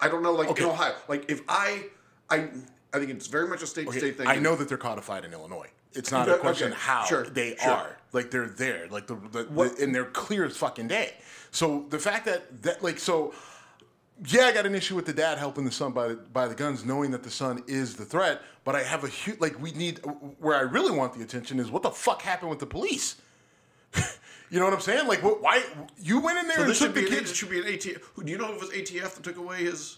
I 0.00 0.08
don't 0.08 0.22
know, 0.22 0.32
like 0.32 0.48
Okay. 0.48 0.64
in 0.64 0.70
Ohio, 0.70 0.94
like 1.08 1.30
if 1.30 1.42
I, 1.48 1.86
I, 2.28 2.48
I 2.92 2.98
think 2.98 3.10
it's 3.10 3.28
very 3.28 3.46
much 3.48 3.62
a 3.62 3.66
state 3.66 3.86
to 3.86 3.92
state 3.92 4.16
thing. 4.16 4.26
I 4.26 4.36
know 4.36 4.56
that 4.56 4.68
they're 4.68 4.76
codified 4.78 5.24
in 5.24 5.32
Illinois. 5.32 5.68
It's 5.92 6.12
not 6.12 6.28
a 6.28 6.36
question 6.38 6.72
okay, 6.72 6.80
how 6.80 7.04
sure, 7.04 7.24
they 7.24 7.56
sure. 7.56 7.72
are. 7.72 7.96
Like 8.12 8.30
they're 8.30 8.48
there. 8.48 8.86
Like 8.90 9.06
the, 9.06 9.16
the, 9.16 9.44
the 9.44 9.76
and 9.80 9.94
they're 9.94 10.04
clear 10.04 10.44
as 10.44 10.56
fucking 10.56 10.88
day. 10.88 11.14
So 11.50 11.86
the 11.90 11.98
fact 11.98 12.26
that 12.26 12.62
that 12.62 12.82
like 12.82 12.98
so 12.98 13.34
yeah, 14.26 14.42
I 14.44 14.52
got 14.52 14.66
an 14.66 14.74
issue 14.74 14.94
with 14.94 15.06
the 15.06 15.12
dad 15.12 15.38
helping 15.38 15.64
the 15.64 15.70
son 15.70 15.92
by 15.92 16.08
the, 16.08 16.14
by 16.14 16.46
the 16.46 16.54
guns, 16.54 16.84
knowing 16.84 17.10
that 17.12 17.22
the 17.22 17.30
son 17.30 17.62
is 17.66 17.96
the 17.96 18.04
threat. 18.04 18.42
But 18.64 18.76
I 18.76 18.82
have 18.82 19.04
a 19.04 19.08
huge 19.08 19.40
like 19.40 19.60
we 19.60 19.72
need 19.72 19.98
where 20.38 20.56
I 20.56 20.60
really 20.60 20.96
want 20.96 21.14
the 21.14 21.22
attention 21.22 21.58
is 21.58 21.70
what 21.70 21.82
the 21.82 21.90
fuck 21.90 22.22
happened 22.22 22.50
with 22.50 22.58
the 22.58 22.66
police. 22.66 23.16
you 24.50 24.58
know 24.58 24.64
what 24.64 24.74
I'm 24.74 24.80
saying? 24.80 25.08
Like, 25.08 25.22
what, 25.22 25.40
why 25.42 25.64
you 25.98 26.20
went 26.20 26.38
in 26.38 26.46
there 26.46 26.56
So 26.56 26.62
and 26.62 26.68
took 26.70 26.78
should 26.78 26.94
the 26.94 27.00
be 27.00 27.06
an, 27.06 27.12
kids? 27.12 27.30
it 27.30 27.36
should 27.36 27.50
be 27.50 27.58
an 27.58 27.64
ATF. 27.64 28.24
Do 28.24 28.30
you 28.30 28.38
know 28.38 28.52
if 28.52 28.56
it 28.56 28.60
was 28.60 28.70
ATF 28.70 29.14
that 29.14 29.22
took 29.24 29.36
away 29.36 29.64
his 29.64 29.96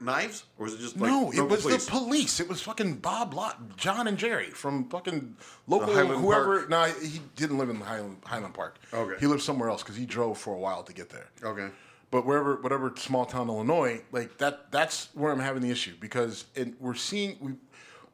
knives, 0.00 0.44
or 0.58 0.64
was 0.64 0.74
it 0.74 0.80
just 0.80 0.96
like 0.98 1.10
no, 1.10 1.30
it 1.32 1.40
was 1.40 1.62
police? 1.62 1.84
the 1.84 1.90
police. 1.90 2.40
It 2.40 2.48
was 2.48 2.62
fucking 2.62 2.96
Bob 2.96 3.34
Lot, 3.34 3.76
John 3.76 4.06
and 4.06 4.18
Jerry 4.18 4.50
from 4.50 4.88
fucking 4.88 5.36
local 5.66 5.94
whoever. 5.94 6.66
No, 6.68 6.84
he 6.84 7.20
didn't 7.36 7.58
live 7.58 7.70
in 7.70 7.76
Highland, 7.76 8.18
Highland 8.24 8.54
Park. 8.54 8.78
Okay. 8.92 9.18
he 9.20 9.26
lived 9.26 9.42
somewhere 9.42 9.68
else 9.68 9.82
because 9.82 9.96
he 9.96 10.06
drove 10.06 10.38
for 10.38 10.54
a 10.54 10.58
while 10.58 10.82
to 10.82 10.92
get 10.92 11.10
there. 11.10 11.28
Okay. 11.42 11.68
But 12.10 12.26
wherever, 12.26 12.56
whatever 12.56 12.92
small 12.96 13.24
town 13.24 13.48
Illinois, 13.48 14.02
like 14.12 14.38
that, 14.38 14.70
that's 14.70 15.08
where 15.14 15.32
I'm 15.32 15.40
having 15.40 15.62
the 15.62 15.70
issue 15.70 15.94
because 15.98 16.44
it, 16.54 16.80
we're 16.80 16.94
seeing 16.94 17.36
we, 17.40 17.52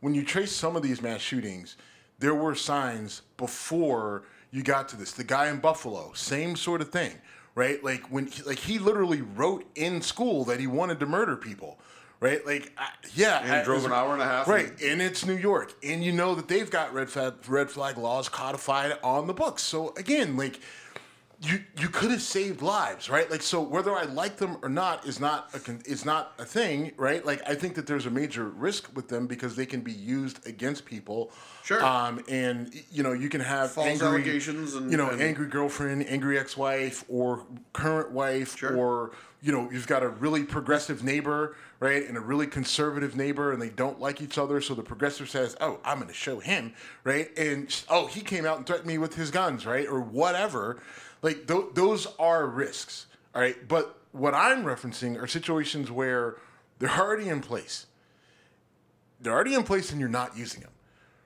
when 0.00 0.14
you 0.14 0.24
trace 0.24 0.52
some 0.52 0.74
of 0.74 0.82
these 0.82 1.02
mass 1.02 1.20
shootings, 1.20 1.76
there 2.18 2.34
were 2.34 2.54
signs 2.54 3.22
before 3.36 4.24
you 4.50 4.62
got 4.62 4.88
to 4.90 4.96
this. 4.96 5.12
The 5.12 5.24
guy 5.24 5.48
in 5.48 5.58
Buffalo, 5.58 6.12
same 6.14 6.56
sort 6.56 6.80
of 6.80 6.90
thing, 6.90 7.12
right? 7.54 7.82
Like 7.82 8.02
when, 8.10 8.26
he, 8.26 8.42
like 8.42 8.58
he 8.58 8.78
literally 8.78 9.22
wrote 9.22 9.64
in 9.74 10.00
school 10.02 10.44
that 10.46 10.60
he 10.60 10.66
wanted 10.66 11.00
to 11.00 11.06
murder 11.06 11.36
people, 11.36 11.78
right? 12.20 12.44
Like, 12.46 12.72
I, 12.78 12.88
yeah, 13.14 13.40
And 13.42 13.52
I- 13.52 13.64
drove 13.64 13.84
an 13.84 13.92
hour 13.92 14.12
and 14.12 14.22
a 14.22 14.26
half 14.26 14.46
right? 14.48 14.70
and- 14.70 14.80
And 14.82 15.02
it's 15.02 15.24
New 15.26 15.36
York, 15.36 15.74
and 15.82 16.02
you 16.04 16.12
know 16.12 16.34
that 16.34 16.48
they've 16.48 16.70
got 16.70 16.92
red 16.94 17.10
flag, 17.10 17.34
red 17.48 17.70
flag 17.70 17.96
laws 17.98 18.28
codified 18.28 18.98
on 19.02 19.26
the 19.26 19.34
books. 19.34 19.62
So 19.62 19.92
again, 19.96 20.36
like 20.36 20.60
you 21.42 21.60
you 21.78 21.88
could 21.88 22.10
have 22.10 22.20
saved 22.20 22.60
lives, 22.60 23.08
right? 23.08 23.30
Like 23.30 23.40
so, 23.40 23.62
whether 23.62 23.94
I 23.96 24.02
like 24.02 24.36
them 24.36 24.58
or 24.62 24.68
not 24.68 25.06
is 25.06 25.18
not 25.20 25.48
a 25.54 25.90
is 25.90 26.04
not 26.04 26.34
a 26.38 26.44
thing, 26.44 26.92
right? 26.98 27.24
Like 27.24 27.40
I 27.48 27.54
think 27.54 27.74
that 27.76 27.86
there's 27.86 28.04
a 28.04 28.10
major 28.10 28.44
risk 28.44 28.90
with 28.94 29.08
them 29.08 29.26
because 29.26 29.56
they 29.56 29.64
can 29.64 29.80
be 29.80 29.92
used 29.92 30.46
against 30.46 30.84
people. 30.84 31.32
Sure. 31.64 31.82
Um, 31.84 32.22
and 32.28 32.74
you 32.92 33.02
know 33.02 33.12
you 33.12 33.30
can 33.30 33.40
have 33.40 33.72
False 33.72 33.86
angry, 33.88 34.06
allegations 34.08 34.74
and- 34.74 34.90
you 34.90 34.98
know 34.98 35.08
and- 35.08 35.22
angry 35.22 35.46
girlfriend, 35.46 36.06
angry 36.08 36.38
ex-wife, 36.38 37.04
or 37.08 37.46
current 37.72 38.12
wife, 38.12 38.58
Sure. 38.58 38.76
or 38.76 39.12
you 39.40 39.50
know 39.50 39.70
you've 39.70 39.86
got 39.86 40.02
a 40.02 40.08
really 40.08 40.42
progressive 40.44 41.02
neighbor, 41.02 41.56
right, 41.78 42.06
and 42.06 42.18
a 42.18 42.20
really 42.20 42.48
conservative 42.48 43.16
neighbor, 43.16 43.50
and 43.50 43.62
they 43.62 43.70
don't 43.70 43.98
like 43.98 44.20
each 44.20 44.36
other. 44.36 44.60
So 44.60 44.74
the 44.74 44.82
progressive 44.82 45.30
says, 45.30 45.56
"Oh, 45.58 45.80
I'm 45.86 45.96
going 45.96 46.08
to 46.08 46.14
show 46.14 46.38
him," 46.40 46.74
right, 47.02 47.30
and 47.38 47.74
oh, 47.88 48.08
he 48.08 48.20
came 48.20 48.44
out 48.44 48.58
and 48.58 48.66
threatened 48.66 48.88
me 48.88 48.98
with 48.98 49.14
his 49.14 49.30
guns, 49.30 49.64
right, 49.64 49.86
or 49.88 50.00
whatever. 50.02 50.82
Like 51.22 51.46
th- 51.46 51.74
those 51.74 52.06
are 52.18 52.46
risks, 52.46 53.06
all 53.34 53.42
right. 53.42 53.56
But 53.66 53.98
what 54.12 54.34
I'm 54.34 54.64
referencing 54.64 55.20
are 55.20 55.26
situations 55.26 55.90
where 55.90 56.36
they're 56.78 56.90
already 56.90 57.28
in 57.28 57.40
place. 57.40 57.86
They're 59.20 59.34
already 59.34 59.54
in 59.54 59.64
place, 59.64 59.90
and 59.90 60.00
you're 60.00 60.08
not 60.08 60.36
using 60.36 60.62
them 60.62 60.70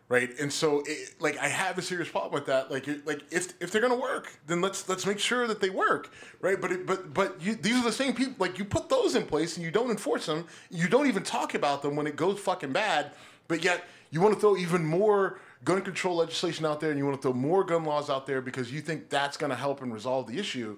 right? 0.09 0.31
And 0.39 0.53
so, 0.53 0.83
it, 0.87 1.15
like, 1.21 1.39
I 1.39 1.49
have 1.49 1.79
a 1.79 1.83
serious 1.83 2.09
problem 2.09 2.33
with 2.33 2.47
that. 2.47 2.71
Like, 2.71 2.87
like 3.05 3.23
if 3.31 3.53
if 3.61 3.71
they're 3.71 3.81
gonna 3.81 3.99
work, 3.99 4.33
then 4.47 4.61
let's 4.61 4.89
let's 4.89 5.07
make 5.07 5.19
sure 5.19 5.47
that 5.47 5.61
they 5.61 5.71
work, 5.71 6.13
right? 6.41 6.61
But 6.61 6.73
it, 6.73 6.87
but 6.87 7.15
but 7.15 7.41
you, 7.41 7.55
these 7.55 7.77
are 7.77 7.85
the 7.85 7.93
same 7.93 8.15
people. 8.15 8.35
Like, 8.39 8.59
you 8.59 8.65
put 8.65 8.89
those 8.89 9.15
in 9.15 9.27
place 9.27 9.57
and 9.57 9.65
you 9.65 9.71
don't 9.71 9.91
enforce 9.91 10.27
them. 10.27 10.47
You 10.71 10.89
don't 10.89 11.07
even 11.07 11.23
talk 11.23 11.55
about 11.55 11.83
them 11.83 11.97
when 11.97 12.07
it 12.07 12.17
goes 12.17 12.39
fucking 12.39 12.73
bad. 12.73 13.13
But 13.49 13.65
yet, 13.65 13.85
you 14.11 14.21
want 14.21 14.35
to 14.35 14.41
throw 14.41 14.57
even 14.57 14.85
more 14.85 15.41
gun 15.65 15.83
control 15.83 16.17
legislation 16.17 16.67
out 16.67 16.81
there, 16.81 16.91
and 16.91 16.99
you 16.99 17.05
want 17.05 17.17
to 17.17 17.23
throw 17.23 17.33
more 17.33 17.65
gun 17.65 17.85
laws 17.85 18.11
out 18.11 18.27
there 18.27 18.41
because 18.41 18.71
you 18.73 18.81
think 18.81 19.09
that's 19.09 19.37
gonna 19.37 19.57
help 19.57 19.83
and 19.83 19.93
resolve 19.93 20.27
the 20.27 20.39
issue. 20.39 20.77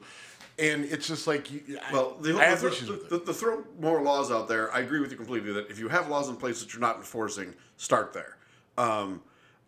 And 0.58 0.84
it's 0.86 1.06
just 1.06 1.26
like, 1.26 1.50
you, 1.50 1.78
Well, 1.92 2.16
the, 2.18 2.32
the, 2.32 2.66
issues 2.66 2.88
with 2.88 3.04
it. 3.04 3.10
the, 3.10 3.18
the 3.18 3.34
throw 3.34 3.62
more 3.78 4.00
laws 4.00 4.30
out 4.30 4.48
there. 4.48 4.72
I 4.72 4.80
agree 4.80 5.00
with 5.00 5.10
you 5.10 5.16
completely 5.16 5.52
that 5.52 5.70
if 5.70 5.78
you 5.78 5.88
have 5.88 6.08
laws 6.08 6.30
in 6.30 6.36
place 6.36 6.60
that 6.60 6.72
you're 6.72 6.80
not 6.80 6.96
enforcing, 6.96 7.54
start 7.76 8.14
there. 8.14 8.38
Um, 8.78 9.20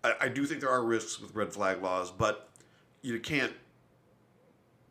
I, 0.02 0.14
I 0.22 0.28
do 0.28 0.46
think 0.46 0.60
there 0.60 0.70
are 0.70 0.82
risks 0.82 1.20
with 1.20 1.34
red 1.34 1.52
flag 1.52 1.82
laws, 1.82 2.10
but 2.10 2.48
you 3.02 3.20
can't 3.20 3.52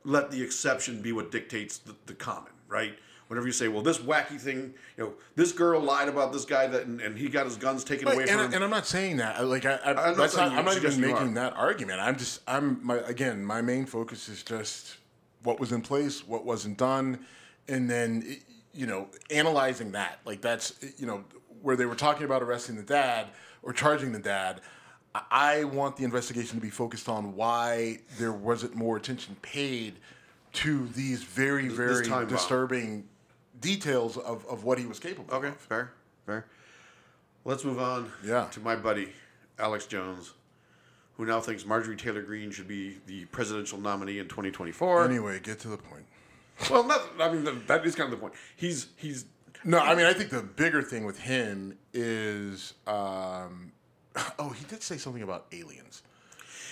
let 0.03 0.29
the 0.29 0.41
exception 0.41 1.01
be 1.01 1.11
what 1.11 1.31
dictates 1.31 1.79
the, 1.79 1.95
the 2.05 2.13
common, 2.13 2.51
right? 2.67 2.97
Whenever 3.27 3.45
you 3.45 3.53
say, 3.53 3.67
"Well, 3.67 3.81
this 3.81 3.97
wacky 3.97 4.39
thing, 4.39 4.73
you 4.97 5.03
know, 5.03 5.13
this 5.35 5.51
girl 5.51 5.81
lied 5.81 6.07
about 6.07 6.31
this 6.31 6.45
guy 6.45 6.67
that, 6.67 6.85
and, 6.85 7.01
and 7.01 7.17
he 7.17 7.27
got 7.27 7.45
his 7.45 7.57
guns 7.57 7.83
taken 7.83 8.07
away 8.07 8.19
Right, 8.19 8.29
from 8.29 8.39
and, 8.39 8.45
him," 8.47 8.51
I, 8.51 8.55
and 8.55 8.63
I'm 8.63 8.69
not 8.69 8.85
saying 8.85 9.17
that. 9.17 9.45
Like 9.45 9.65
I, 9.65 9.75
I, 9.75 9.89
I'm 9.89 9.95
not 9.95 10.17
that's 10.17 10.37
not, 10.37 10.51
I'm 10.53 10.65
not 10.65 10.77
even 10.77 11.01
making 11.01 11.33
that 11.33 11.53
argument. 11.55 11.99
I'm 11.99 12.17
just 12.17 12.41
I'm 12.47 12.79
my 12.85 12.97
again. 12.99 13.43
My 13.43 13.61
main 13.61 13.85
focus 13.85 14.29
is 14.29 14.43
just 14.43 14.97
what 15.43 15.59
was 15.59 15.71
in 15.71 15.81
place, 15.81 16.25
what 16.27 16.45
wasn't 16.45 16.77
done, 16.77 17.25
and 17.67 17.89
then 17.89 18.37
you 18.73 18.87
know 18.87 19.09
analyzing 19.29 19.91
that. 19.91 20.19
Like 20.25 20.41
that's 20.41 20.73
you 20.97 21.05
know 21.05 21.23
where 21.61 21.75
they 21.75 21.85
were 21.85 21.95
talking 21.95 22.23
about 22.23 22.41
arresting 22.41 22.75
the 22.75 22.83
dad 22.83 23.27
or 23.61 23.73
charging 23.73 24.13
the 24.13 24.19
dad. 24.19 24.61
I 25.31 25.63
want 25.63 25.97
the 25.97 26.03
investigation 26.03 26.55
to 26.55 26.61
be 26.61 26.69
focused 26.69 27.09
on 27.09 27.35
why 27.35 27.99
there 28.19 28.33
wasn't 28.33 28.75
more 28.75 28.97
attention 28.97 29.35
paid 29.41 29.95
to 30.53 30.87
these 30.89 31.23
very, 31.23 31.67
very 31.67 32.07
disturbing 32.27 33.01
bomb. 33.01 33.09
Details 33.61 34.17
of, 34.17 34.45
of 34.47 34.63
what 34.63 34.77
he 34.77 34.85
was 34.85 34.99
capable 34.99 35.33
Okay, 35.33 35.47
of. 35.49 35.57
fair, 35.57 35.91
fair. 36.25 36.45
Let's 37.45 37.63
move 37.63 37.79
on. 37.79 38.11
Yeah. 38.25 38.45
To 38.51 38.59
my 38.59 38.75
buddy, 38.75 39.09
Alex 39.57 39.85
Jones, 39.85 40.33
who 41.15 41.25
now 41.25 41.39
thinks 41.39 41.65
Marjorie 41.65 41.95
Taylor 41.95 42.21
Greene 42.21 42.51
should 42.51 42.67
be 42.67 42.97
the 43.07 43.25
presidential 43.25 43.79
nominee 43.79 44.19
in 44.19 44.27
2024. 44.27 45.05
Anyway, 45.05 45.39
get 45.41 45.59
to 45.59 45.67
the 45.69 45.77
point. 45.77 46.05
Well, 46.69 46.83
not. 46.83 47.01
I 47.19 47.31
mean, 47.31 47.43
that- 47.45 47.67
that 47.67 47.85
is 47.85 47.95
kind 47.95 48.11
of 48.11 48.19
the 48.19 48.21
point. 48.21 48.33
He's 48.55 48.87
he's. 48.97 49.25
No, 49.63 49.79
I 49.79 49.95
mean, 49.95 50.05
I 50.05 50.13
think 50.13 50.29
the 50.29 50.41
bigger 50.43 50.81
thing 50.81 51.03
with 51.05 51.19
him 51.19 51.77
is, 51.93 52.73
um, 52.85 53.71
oh, 54.39 54.49
he 54.49 54.65
did 54.65 54.83
say 54.83 54.97
something 54.97 55.23
about 55.23 55.45
aliens. 55.51 56.03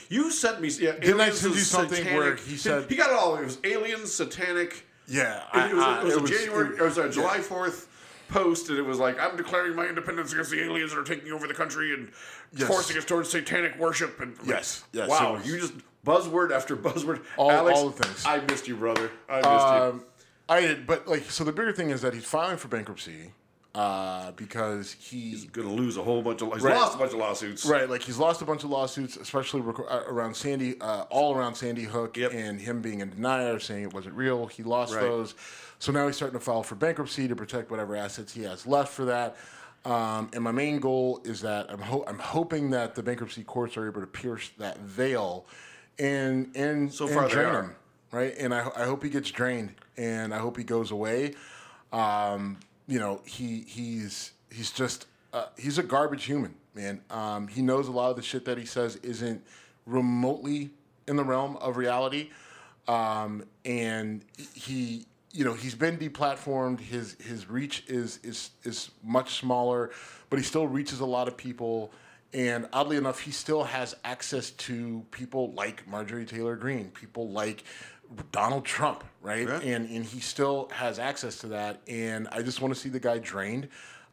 You 0.10 0.30
sent 0.32 0.62
me. 0.62 0.70
Yeah, 0.70 0.92
Didn't 0.94 1.20
I 1.22 1.30
send 1.32 1.56
you 1.56 1.62
something 1.62 1.98
satanic. 1.98 2.18
where 2.20 2.36
he 2.36 2.58
said- 2.58 2.90
he 2.90 2.96
got 2.96 3.10
it 3.12 3.16
all? 3.16 3.36
It 3.38 3.46
was 3.46 3.58
aliens, 3.64 4.14
satanic. 4.14 4.86
Yeah, 5.08 5.44
It, 5.54 5.76
was, 5.76 5.84
I- 5.84 6.00
it 6.02 6.04
was 6.06 6.18
I- 6.18 6.24
a 6.24 6.28
January. 6.40 6.76
It 6.78 6.82
was 6.82 6.98
a. 6.98 7.10
July 7.10 7.40
Fourth 7.40 7.88
post, 8.28 8.70
and 8.70 8.78
it 8.80 8.82
was 8.82 8.98
like, 8.98 9.20
"I'm 9.20 9.38
declaring 9.38 9.76
my 9.76 9.86
independence 9.86 10.32
against 10.34 10.50
the 10.52 10.62
aliens 10.64 10.92
that 10.92 11.00
are 11.00 11.04
taking 11.04 11.32
over 11.32 11.48
the 11.48 11.54
country 11.54 11.94
and 11.94 12.12
Yes. 12.54 12.68
forcing 12.68 12.98
us 12.98 13.06
towards 13.06 13.30
satanic 13.30 13.78
worship." 13.78 14.20
And 14.20 14.36
like, 14.40 14.48
Yes, 14.48 14.84
yes, 14.94 15.08
wow, 15.10 15.34
was- 15.36 15.46
you 15.48 15.60
just 15.60 15.74
buzzword 16.06 16.52
after 16.52 16.76
buzzword. 16.88 17.24
All- 17.38 17.52
Alex, 17.52 17.78
all 17.80 17.90
the 17.90 18.04
things. 18.04 18.26
I 18.26 18.40
missed 18.40 18.68
you, 18.68 18.76
brother. 18.76 19.12
I 19.30 19.36
missed 19.38 19.48
Um, 19.48 20.04
I 20.50 20.62
did, 20.62 20.88
but 20.88 21.08
like, 21.08 21.30
so 21.30 21.44
the 21.44 21.52
bigger 21.52 21.72
thing 21.72 21.90
is 21.92 22.02
that 22.02 22.14
he's 22.14 22.26
filing 22.26 22.58
for 22.58 22.68
bankruptcy 22.68 23.32
uh, 23.76 24.32
because 24.32 24.94
he 24.94 25.18
you. 25.18 25.48
Gonna 25.50 25.70
lose 25.74 25.98
a 25.98 26.02
whole 26.04 26.22
bunch 26.22 26.42
of. 26.42 26.52
He's 26.54 26.64
Right. 26.64 26.76
lost 26.76 26.96
a 26.96 26.98
bunch 26.98 27.12
of 27.12 27.20
lawsuits. 27.20 27.66
Right, 27.66 27.90
like 27.90 28.02
he's 28.02 28.18
lost 28.18 28.42
a 28.42 28.46
bunch 28.46 28.64
of 28.64 28.70
lawsuits, 28.70 29.18
especially 29.18 29.62
rec- 29.62 29.80
uh, 29.92 30.04
around 30.08 30.36
Sandy, 30.36 30.80
uh, 30.82 31.02
all 31.10 31.36
around 31.36 31.56
Sandy 31.56 31.84
Hook, 31.84 32.16
Yep. 32.18 32.32
and 32.34 32.60
him 32.62 32.82
being 32.82 33.02
a 33.02 33.06
denier, 33.06 33.60
saying 33.60 33.84
it 33.84 33.94
wasn't 33.94 34.16
real. 34.16 34.48
He 34.48 34.64
lost 34.64 34.96
Right. 34.96 35.02
those, 35.02 35.36
so 35.80 35.92
now 35.92 36.08
he's 36.08 36.16
starting 36.16 36.40
to 36.40 36.44
file 36.44 36.64
for 36.64 36.76
bankruptcy 36.76 37.28
to 37.28 37.36
protect 37.36 37.70
whatever 37.70 37.96
assets 37.96 38.34
he 38.34 38.44
has 38.44 38.66
left 38.66 38.94
for 38.94 39.06
that. 39.06 39.36
Um, 39.84 40.32
and 40.34 40.44
my 40.44 40.52
main 40.52 40.80
goal 40.80 41.22
is 41.26 41.42
that 41.42 41.70
I'm 41.70 41.80
ho- 41.82 42.04
I'm 42.08 42.18
hoping 42.18 42.72
that 42.72 42.96
the 42.96 43.04
bankruptcy 43.04 43.44
courts 43.44 43.78
are 43.78 43.86
able 43.88 44.02
to 44.02 44.08
pierce 44.08 44.50
that 44.58 44.80
veil, 44.80 45.46
and 46.00 46.50
and 46.56 46.92
So 46.94 47.06
and 47.06 47.14
far 47.14 47.28
they 47.28 47.34
drain 47.34 47.46
are. 47.48 47.62
him, 47.64 47.76
right? 48.12 48.34
And 48.40 48.54
I 48.54 48.70
I 48.76 48.86
hope 48.86 49.04
he 49.04 49.10
gets 49.10 49.30
drained, 49.30 49.76
and 49.98 50.34
I 50.34 50.40
hope 50.40 50.58
he 50.58 50.64
goes 50.64 50.90
away. 50.92 51.34
Um, 51.94 52.58
you 52.88 53.00
know, 53.00 53.22
he 53.26 53.62
he's 53.68 54.32
he's 54.52 54.72
just 54.72 55.08
uh, 55.34 55.46
he's 55.58 55.78
a 55.78 55.84
garbage 55.84 56.26
human, 56.26 56.56
man. 56.74 57.02
Um, 57.10 57.48
he 57.48 57.62
knows 57.62 57.88
a 57.88 57.92
lot 57.92 58.10
of 58.10 58.16
the 58.16 58.22
shit 58.22 58.46
that 58.46 58.58
he 58.58 58.66
says 58.66 58.96
isn't 58.98 59.44
remotely 59.86 60.72
in 61.08 61.16
the 61.16 61.24
realm 61.24 61.58
of 61.58 61.78
reality, 61.78 62.30
um, 62.88 63.44
and 63.64 64.24
he 64.54 65.06
you 65.32 65.44
know 65.44 65.54
he's 65.54 65.76
been 65.76 65.98
deplatformed. 65.98 66.80
His 66.80 67.18
his 67.20 67.50
reach 67.50 67.84
is 67.88 68.20
is 68.24 68.52
is 68.64 68.92
much 69.04 69.36
smaller, 69.36 69.92
but 70.30 70.40
he 70.40 70.46
still 70.46 70.68
reaches 70.68 71.00
a 71.00 71.06
lot 71.06 71.28
of 71.28 71.38
people. 71.38 71.92
And 72.34 72.68
oddly 72.74 72.98
enough, 72.98 73.22
he 73.22 73.32
still 73.32 73.64
has 73.64 73.96
access 74.04 74.50
to 74.52 75.06
people 75.12 75.54
like 75.54 75.88
Marjorie 75.88 76.26
Taylor 76.26 76.58
Greene, 76.58 76.90
people 76.90 77.30
like 77.30 77.64
Donald 78.32 78.66
Trump, 78.66 79.04
right? 79.22 79.48
Yeah. 79.48 79.60
And 79.62 79.90
and 79.90 80.06
he 80.06 80.20
still 80.20 80.70
has 80.74 81.00
access 81.00 81.38
to 81.40 81.48
that. 81.48 81.82
And 81.88 82.28
I 82.32 82.42
just 82.42 82.62
want 82.62 82.74
to 82.74 82.80
see 82.80 82.90
the 82.90 83.00
guy 83.00 83.18
drained. 83.20 83.68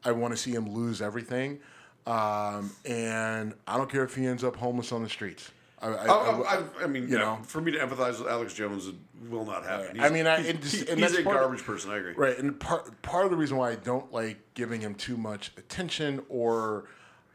I 0.04 0.12
want 0.12 0.32
to 0.34 0.36
see 0.36 0.52
him 0.52 0.68
lose 0.72 1.00
everything. 1.02 1.60
Um, 2.06 2.72
and 2.84 3.54
I 3.66 3.76
don't 3.76 3.90
care 3.90 4.02
if 4.04 4.14
he 4.16 4.26
ends 4.26 4.42
up 4.42 4.56
homeless 4.56 4.90
on 4.92 5.02
the 5.02 5.08
streets. 5.08 5.50
I, 5.80 5.88
I, 5.88 6.06
Oh, 6.08 6.44
I- 6.80 6.84
I, 6.84 6.86
mean, 6.86 7.08
you 7.08 7.18
know. 7.18 7.38
for 7.44 7.60
me 7.60 7.72
to 7.72 7.78
empathize 7.78 8.18
with 8.20 8.28
Alex 8.28 8.54
Jones, 8.54 8.86
it 8.88 8.94
will 9.28 9.44
not 9.44 9.64
happen. 9.64 10.00
I 10.00 10.10
mean, 10.10 10.26
I- 10.26 10.38
he's, 10.40 10.48
and 10.50 10.62
just- 10.62 10.74
he's 10.88 11.18
a 11.18 11.22
part 11.22 11.36
of- 11.36 11.42
garbage 11.42 11.64
person. 11.64 11.90
I 11.92 11.98
agree. 11.98 12.14
Right, 12.14 12.38
and 12.38 12.58
part 12.58 13.00
part 13.02 13.24
of 13.24 13.30
the 13.30 13.36
reason 13.36 13.56
why 13.56 13.70
I 13.70 13.74
don't 13.76 14.12
like 14.12 14.38
giving 14.54 14.80
him 14.80 14.94
too 14.94 15.16
much 15.16 15.52
attention 15.56 16.22
or 16.28 16.84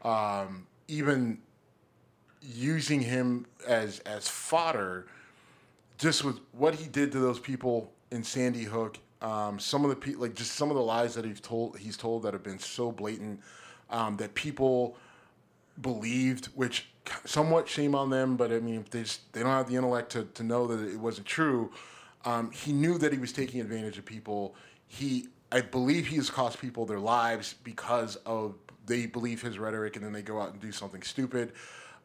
um, 0.02 0.66
even 0.86 1.38
using 2.42 3.00
him 3.00 3.46
as 3.66 4.00
as 4.00 4.28
fodder, 4.28 5.06
just 5.98 6.24
with 6.24 6.38
what 6.52 6.74
he 6.74 6.88
did 6.88 7.12
to 7.12 7.18
those 7.18 7.38
people 7.38 7.92
in 8.10 8.24
Sandy 8.24 8.64
Hook, 8.64 8.98
um, 9.20 9.58
some 9.58 9.84
of 9.84 9.90
the 9.90 9.96
pe- 9.96 10.14
like 10.14 10.34
just 10.34 10.52
some 10.52 10.70
of 10.70 10.76
the 10.76 10.82
lies 10.82 11.14
that 11.14 11.24
he's 11.24 11.40
told 11.40 11.76
he's 11.76 11.96
told 11.96 12.22
that 12.22 12.32
have 12.32 12.44
been 12.44 12.58
so 12.58 12.92
blatant 12.92 13.40
um, 13.90 14.16
that 14.16 14.34
people 14.34 14.96
believed, 15.80 16.46
which 16.54 16.88
somewhat 17.24 17.68
shame 17.68 17.94
on 17.94 18.10
them, 18.10 18.36
but 18.36 18.52
I 18.52 18.60
mean, 18.60 18.84
they 18.90 19.02
just, 19.02 19.32
they 19.32 19.42
don't 19.42 19.50
have 19.50 19.68
the 19.68 19.76
intellect 19.76 20.12
to, 20.12 20.24
to 20.34 20.42
know 20.42 20.66
that 20.66 20.86
it 20.86 20.98
wasn't 20.98 21.26
true. 21.26 21.72
Um, 22.24 22.50
he 22.50 22.72
knew 22.72 22.98
that 22.98 23.12
he 23.12 23.18
was 23.18 23.32
taking 23.32 23.60
advantage 23.60 23.98
of 23.98 24.04
people. 24.04 24.54
He, 24.86 25.28
I 25.50 25.60
believe, 25.60 26.06
he 26.06 26.16
has 26.16 26.30
cost 26.30 26.60
people 26.60 26.84
their 26.84 26.98
lives 26.98 27.54
because 27.64 28.16
of 28.26 28.54
they 28.86 29.06
believe 29.06 29.42
his 29.42 29.58
rhetoric, 29.58 29.96
and 29.96 30.04
then 30.04 30.12
they 30.12 30.22
go 30.22 30.40
out 30.40 30.52
and 30.52 30.60
do 30.60 30.72
something 30.72 31.02
stupid. 31.02 31.52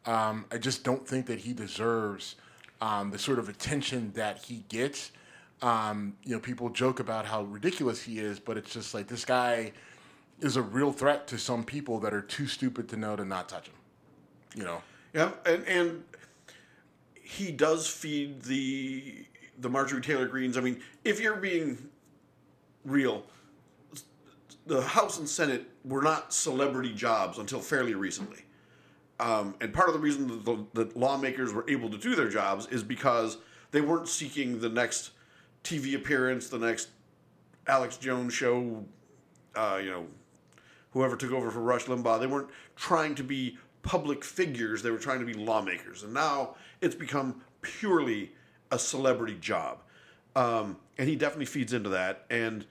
Um, 0.06 0.44
I 0.52 0.58
just 0.58 0.84
don't 0.84 1.06
think 1.06 1.26
that 1.26 1.40
he 1.40 1.52
deserves 1.52 2.36
um, 2.84 3.10
the 3.10 3.18
sort 3.18 3.38
of 3.38 3.48
attention 3.48 4.12
that 4.14 4.44
he 4.44 4.62
gets. 4.68 5.10
Um, 5.62 6.16
you 6.22 6.34
know, 6.34 6.40
people 6.40 6.68
joke 6.68 7.00
about 7.00 7.24
how 7.24 7.44
ridiculous 7.44 8.02
he 8.02 8.18
is, 8.18 8.38
but 8.38 8.58
it's 8.58 8.70
just 8.74 8.92
like 8.92 9.08
this 9.08 9.24
guy 9.24 9.72
is 10.40 10.56
a 10.56 10.62
real 10.62 10.92
threat 10.92 11.26
to 11.28 11.38
some 11.38 11.64
people 11.64 11.98
that 12.00 12.12
are 12.12 12.20
too 12.20 12.46
stupid 12.46 12.90
to 12.90 12.98
know 12.98 13.16
to 13.16 13.24
not 13.24 13.48
touch 13.48 13.68
him. 13.68 13.74
You 14.54 14.64
know. 14.64 14.82
Yeah, 15.14 15.30
and 15.46 15.64
and 15.66 16.04
he 17.14 17.52
does 17.52 17.88
feed 17.88 18.42
the 18.42 19.24
the 19.58 19.70
Marjorie 19.70 20.02
Taylor 20.02 20.26
Greenes. 20.26 20.58
I 20.58 20.60
mean, 20.60 20.82
if 21.04 21.20
you're 21.20 21.36
being 21.36 21.88
real, 22.84 23.24
the 24.66 24.82
House 24.82 25.18
and 25.18 25.26
Senate 25.26 25.70
were 25.86 26.02
not 26.02 26.34
celebrity 26.34 26.92
jobs 26.92 27.38
until 27.38 27.60
fairly 27.60 27.94
recently. 27.94 28.43
Um, 29.20 29.54
and 29.60 29.72
part 29.72 29.88
of 29.88 29.94
the 29.94 30.00
reason 30.00 30.26
that 30.28 30.44
the, 30.44 30.66
that 30.74 30.96
lawmakers 30.96 31.52
were 31.52 31.64
able 31.68 31.88
to 31.90 31.98
do 31.98 32.14
their 32.14 32.28
jobs 32.28 32.66
is 32.66 32.82
because 32.82 33.38
they 33.70 33.80
weren't 33.80 34.08
seeking 34.08 34.60
the 34.60 34.68
next 34.68 35.10
TV 35.62 35.94
appearance, 35.94 36.48
the 36.48 36.58
next 36.58 36.88
Alex 37.66 37.96
Jones 37.96 38.34
show, 38.34 38.84
uh, 39.54 39.80
you 39.82 39.90
know, 39.90 40.06
whoever 40.90 41.16
took 41.16 41.32
over 41.32 41.50
for 41.50 41.60
Rush 41.60 41.84
Limbaugh. 41.84 42.20
They 42.20 42.26
weren't 42.26 42.50
trying 42.76 43.14
to 43.16 43.24
be 43.24 43.58
public 43.82 44.24
figures, 44.24 44.82
they 44.82 44.90
were 44.90 44.98
trying 44.98 45.20
to 45.20 45.26
be 45.26 45.34
lawmakers. 45.34 46.02
And 46.02 46.14
now 46.14 46.56
it's 46.80 46.94
become 46.94 47.42
purely 47.62 48.32
a 48.70 48.78
celebrity 48.78 49.36
job. 49.40 49.82
Um, 50.34 50.78
and 50.98 51.08
he 51.08 51.16
definitely 51.16 51.46
feeds 51.46 51.72
into 51.72 51.90
that. 51.90 52.24
And, 52.30 52.66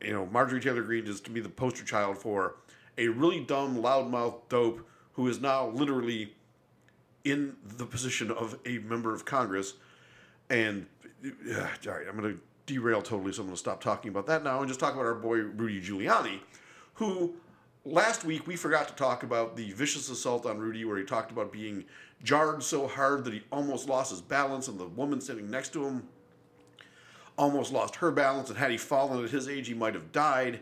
you 0.00 0.12
know, 0.12 0.26
Marjorie 0.26 0.60
Taylor 0.60 0.82
Greene 0.82 1.06
is 1.06 1.20
to 1.22 1.30
me 1.30 1.40
the 1.40 1.48
poster 1.48 1.84
child 1.84 2.18
for 2.18 2.56
a 2.98 3.08
really 3.08 3.40
dumb, 3.40 3.76
loudmouth 3.76 4.48
dope 4.48 4.86
who 5.14 5.28
is 5.28 5.40
now 5.40 5.68
literally 5.68 6.34
in 7.24 7.56
the 7.64 7.86
position 7.86 8.30
of 8.30 8.58
a 8.66 8.78
member 8.78 9.14
of 9.14 9.24
Congress. 9.24 9.74
And, 10.50 10.86
uh, 11.24 11.60
all 11.86 11.92
right, 11.92 12.06
I'm 12.08 12.16
going 12.16 12.34
to 12.34 12.40
derail 12.66 13.02
totally, 13.02 13.32
so 13.32 13.42
I'm 13.42 13.48
going 13.48 13.54
to 13.54 13.60
stop 13.60 13.80
talking 13.80 14.08
about 14.10 14.26
that 14.26 14.42
now 14.42 14.60
and 14.60 14.68
just 14.68 14.80
talk 14.80 14.94
about 14.94 15.06
our 15.06 15.14
boy 15.14 15.38
Rudy 15.38 15.80
Giuliani, 15.80 16.40
who 16.94 17.34
last 17.84 18.24
week 18.24 18.46
we 18.46 18.56
forgot 18.56 18.88
to 18.88 18.94
talk 18.94 19.22
about 19.22 19.56
the 19.56 19.72
vicious 19.72 20.08
assault 20.10 20.46
on 20.46 20.58
Rudy, 20.58 20.84
where 20.84 20.98
he 20.98 21.04
talked 21.04 21.30
about 21.30 21.52
being 21.52 21.84
jarred 22.22 22.62
so 22.62 22.86
hard 22.86 23.24
that 23.24 23.32
he 23.32 23.42
almost 23.50 23.88
lost 23.88 24.10
his 24.10 24.20
balance, 24.20 24.68
and 24.68 24.78
the 24.78 24.86
woman 24.86 25.20
sitting 25.20 25.50
next 25.50 25.72
to 25.72 25.84
him 25.84 26.08
almost 27.38 27.72
lost 27.72 27.96
her 27.96 28.10
balance, 28.10 28.48
and 28.50 28.58
had 28.58 28.70
he 28.70 28.76
fallen 28.76 29.24
at 29.24 29.30
his 29.30 29.48
age, 29.48 29.66
he 29.66 29.74
might 29.74 29.94
have 29.94 30.12
died. 30.12 30.60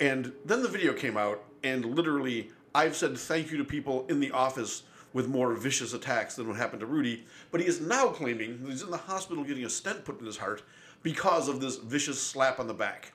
And 0.00 0.32
then 0.44 0.62
the 0.62 0.68
video 0.68 0.92
came 0.92 1.16
out, 1.16 1.42
and 1.62 1.84
literally, 1.84 2.50
I've 2.74 2.96
said 2.96 3.16
thank 3.18 3.50
you 3.50 3.58
to 3.58 3.64
people 3.64 4.06
in 4.08 4.20
the 4.20 4.30
office 4.30 4.82
with 5.12 5.28
more 5.28 5.52
vicious 5.52 5.92
attacks 5.92 6.36
than 6.36 6.48
what 6.48 6.56
happened 6.56 6.80
to 6.80 6.86
Rudy. 6.86 7.24
But 7.50 7.60
he 7.60 7.66
is 7.66 7.80
now 7.80 8.08
claiming 8.08 8.64
he's 8.66 8.82
in 8.82 8.90
the 8.90 8.96
hospital 8.96 9.44
getting 9.44 9.64
a 9.64 9.70
stent 9.70 10.04
put 10.04 10.20
in 10.20 10.26
his 10.26 10.38
heart 10.38 10.62
because 11.02 11.48
of 11.48 11.60
this 11.60 11.76
vicious 11.76 12.20
slap 12.20 12.58
on 12.58 12.66
the 12.66 12.74
back. 12.74 13.12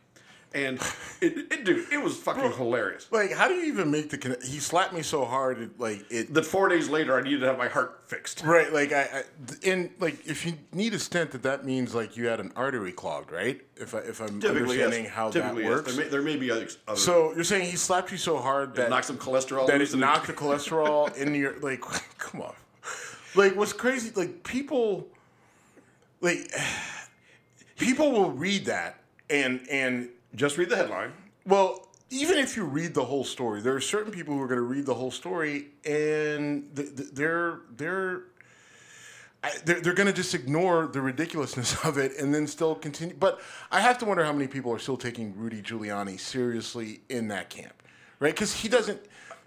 And 0.53 0.79
it, 1.21 1.51
it 1.51 1.65
dude, 1.65 1.91
it 1.91 2.01
was 2.01 2.15
fucking 2.17 2.53
hilarious. 2.53 3.11
Like, 3.11 3.33
how 3.33 3.49
do 3.49 3.55
you 3.55 3.65
even 3.65 3.91
make 3.91 4.09
the? 4.09 4.17
Conne- 4.17 4.37
he 4.41 4.59
slapped 4.59 4.93
me 4.93 5.01
so 5.01 5.25
hard, 5.25 5.59
it, 5.61 5.79
like 5.79 6.05
it. 6.09 6.33
That 6.33 6.45
four 6.45 6.69
days 6.69 6.87
later, 6.87 7.17
I 7.17 7.21
needed 7.21 7.41
to 7.41 7.47
have 7.47 7.57
my 7.57 7.67
heart 7.67 8.03
fixed. 8.07 8.43
Right, 8.43 8.71
like 8.71 8.93
I, 8.93 9.01
I, 9.01 9.23
and 9.65 9.89
like 9.99 10.25
if 10.25 10.45
you 10.45 10.53
need 10.71 10.93
a 10.93 10.99
stent, 10.99 11.31
that 11.31 11.43
that 11.43 11.65
means 11.65 11.93
like 11.93 12.15
you 12.15 12.27
had 12.27 12.39
an 12.39 12.53
artery 12.55 12.93
clogged, 12.93 13.31
right? 13.31 13.61
If 13.75 13.93
I, 13.93 13.99
if 13.99 14.21
I'm 14.21 14.39
Typically, 14.39 14.61
understanding 14.61 15.03
yes. 15.03 15.13
how 15.13 15.29
Typically, 15.29 15.63
that 15.63 15.69
yes. 15.69 15.77
works. 15.77 15.95
There 15.95 16.05
may, 16.05 16.09
there 16.09 16.21
may 16.21 16.37
be 16.37 16.49
other. 16.49 16.67
So 16.95 17.33
you're 17.35 17.43
saying 17.43 17.69
he 17.69 17.75
slapped 17.75 18.11
you 18.11 18.17
so 18.17 18.37
hard 18.37 18.73
that 18.75 18.89
knocked 18.89 19.05
some 19.05 19.17
cholesterol 19.17 19.67
that 19.67 19.81
it 19.81 19.93
knocked 19.95 20.27
the 20.27 20.33
cholesterol 20.33 21.15
in 21.17 21.35
your 21.35 21.59
like. 21.59 21.81
Come 22.17 22.41
on, 22.41 22.55
like 23.35 23.55
what's 23.55 23.73
crazy? 23.73 24.11
Like 24.15 24.43
people, 24.43 25.09
like 26.21 26.49
people 27.77 28.11
will 28.13 28.31
read 28.31 28.65
that 28.65 29.01
and 29.29 29.61
and 29.69 30.09
just 30.35 30.57
read 30.57 30.69
the 30.69 30.75
headline. 30.75 31.13
well, 31.45 31.83
even 32.09 32.37
if 32.37 32.55
you 32.55 32.63
read 32.63 32.93
the 32.93 33.03
whole 33.03 33.25
story, 33.25 33.59
there 33.61 33.75
are 33.75 33.81
certain 33.81 34.13
people 34.13 34.33
who 34.33 34.41
are 34.41 34.47
going 34.47 34.59
to 34.59 34.61
read 34.61 34.85
the 34.85 34.93
whole 34.93 35.11
story 35.11 35.67
and 35.85 36.73
th- 36.73 36.95
th- 36.95 37.09
they're 37.11 37.59
they're 37.75 38.23
they're, 39.65 39.81
they're 39.81 39.93
going 39.93 40.07
to 40.07 40.13
just 40.13 40.33
ignore 40.33 40.87
the 40.87 41.01
ridiculousness 41.01 41.75
of 41.85 41.97
it 41.97 42.17
and 42.19 42.33
then 42.33 42.47
still 42.47 42.75
continue. 42.75 43.15
But 43.15 43.41
I 43.71 43.81
have 43.81 43.97
to 43.99 44.05
wonder 44.05 44.23
how 44.23 44.33
many 44.33 44.47
people 44.47 44.71
are 44.73 44.79
still 44.79 44.97
taking 44.97 45.35
Rudy 45.35 45.61
Giuliani 45.61 46.19
seriously 46.19 47.01
in 47.09 47.27
that 47.29 47.49
camp, 47.49 47.73
right? 48.19 48.33
Because 48.33 48.53
he 48.53 48.67
doesn't, 48.69 49.01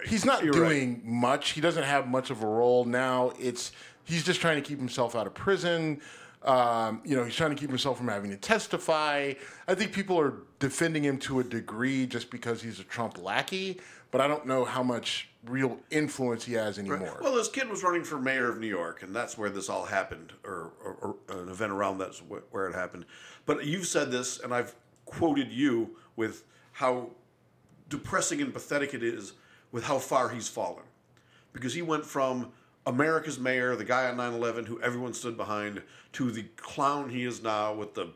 he's 0.07 0.25
not 0.25 0.45
You're 0.45 0.53
doing 0.53 1.03
much. 1.05 1.51
He 1.51 1.61
doesn't 1.61 1.83
have 1.85 2.09
much 2.09 2.31
of 2.31 2.43
a 2.43 2.47
role 2.47 2.85
now. 2.85 3.33
It's 3.39 3.73
he's 4.05 4.25
just 4.25 4.41
trying 4.41 4.57
to 4.57 4.63
keep 4.63 4.79
himself 4.79 5.17
out 5.17 5.27
of 5.27 5.35
prison. 5.35 6.01
Um, 6.43 7.03
you 7.05 7.17
know, 7.17 7.25
he's 7.25 7.35
trying 7.35 7.51
to 7.51 7.57
keep 7.57 7.69
himself 7.69 7.99
from 7.99 8.09
having 8.09 8.31
to 8.31 8.37
testify. 8.37 9.35
I 9.69 9.75
think 9.75 9.93
people 9.93 10.19
are 10.19 10.35
defending 10.59 11.05
him 11.05 11.19
to 11.19 11.41
a 11.41 11.45
degree 11.45 12.07
just 12.07 12.31
because 12.31 12.63
he's 12.63 12.81
a 12.81 12.85
Trump 12.85 13.23
lackey, 13.23 13.79
but 14.11 14.23
I 14.23 14.27
don't 14.27 14.47
know 14.47 14.65
how 14.65 14.83
much 14.83 15.29
real 15.47 15.79
influence 15.91 16.45
he 16.45 16.55
has 16.55 16.79
anymore. 16.79 17.19
Well, 17.21 17.35
this 17.35 17.49
kid 17.49 17.69
was 17.69 17.83
running 17.83 18.05
for 18.05 18.19
mayor 18.19 18.49
of 18.49 18.59
New 18.59 18.67
York, 18.67 19.03
and 19.03 19.15
that's 19.15 19.37
where 19.37 19.51
this 19.51 19.69
all 19.69 19.85
happened, 19.85 20.33
or, 20.45 20.73
or, 20.83 21.17
or 21.29 21.43
an 21.43 21.49
event 21.49 21.73
around 21.73 21.99
that's 21.99 22.19
where 22.19 22.67
it 22.69 22.75
happened. 22.75 23.05
But 23.47 23.67
you've 23.67 23.87
said 23.87 24.11
this, 24.11 24.41
and 24.41 24.55
I've 24.55 24.75
quoted 25.05 25.51
you 25.51 25.97
with 26.17 26.45
how 26.73 27.11
depressing 27.89 28.41
and 28.41 28.53
pathetic 28.53 28.95
it 28.95 29.03
is 29.03 29.35
with 29.73 29.85
how 29.85 29.99
far 29.99 30.31
he's 30.31 30.49
fallen. 30.49 30.85
Because 31.53 31.75
he 31.75 31.83
went 31.83 32.07
from 32.07 32.53
America's 32.87 33.39
mayor, 33.39 33.77
the 33.77 33.85
guy 33.85 34.09
on 34.09 34.17
9 34.17 34.33
11 34.35 34.67
who 34.67 34.81
everyone 34.81 35.13
stood 35.13 35.37
behind, 35.37 35.83
to 36.13 36.31
the 36.31 36.45
clown 36.57 37.11
he 37.11 37.25
is 37.25 37.43
now 37.43 37.75
with 37.75 37.95
the 37.95 38.09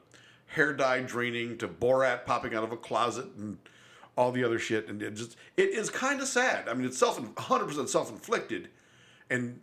hair 0.46 0.72
dye 0.72 1.00
draining, 1.00 1.58
to 1.58 1.68
Borat 1.68 2.24
popping 2.24 2.54
out 2.54 2.64
of 2.64 2.72
a 2.72 2.76
closet 2.76 3.26
and 3.36 3.58
all 4.16 4.32
the 4.32 4.44
other 4.44 4.58
shit. 4.58 4.88
And 4.88 5.02
it 5.02 5.14
just, 5.14 5.36
it 5.56 5.70
is 5.70 5.90
kind 5.90 6.20
of 6.20 6.28
sad. 6.28 6.68
I 6.68 6.74
mean, 6.74 6.86
it's 6.86 6.98
self 6.98 7.20
100% 7.20 7.88
self 7.88 8.10
inflicted 8.10 8.68
and 9.30 9.60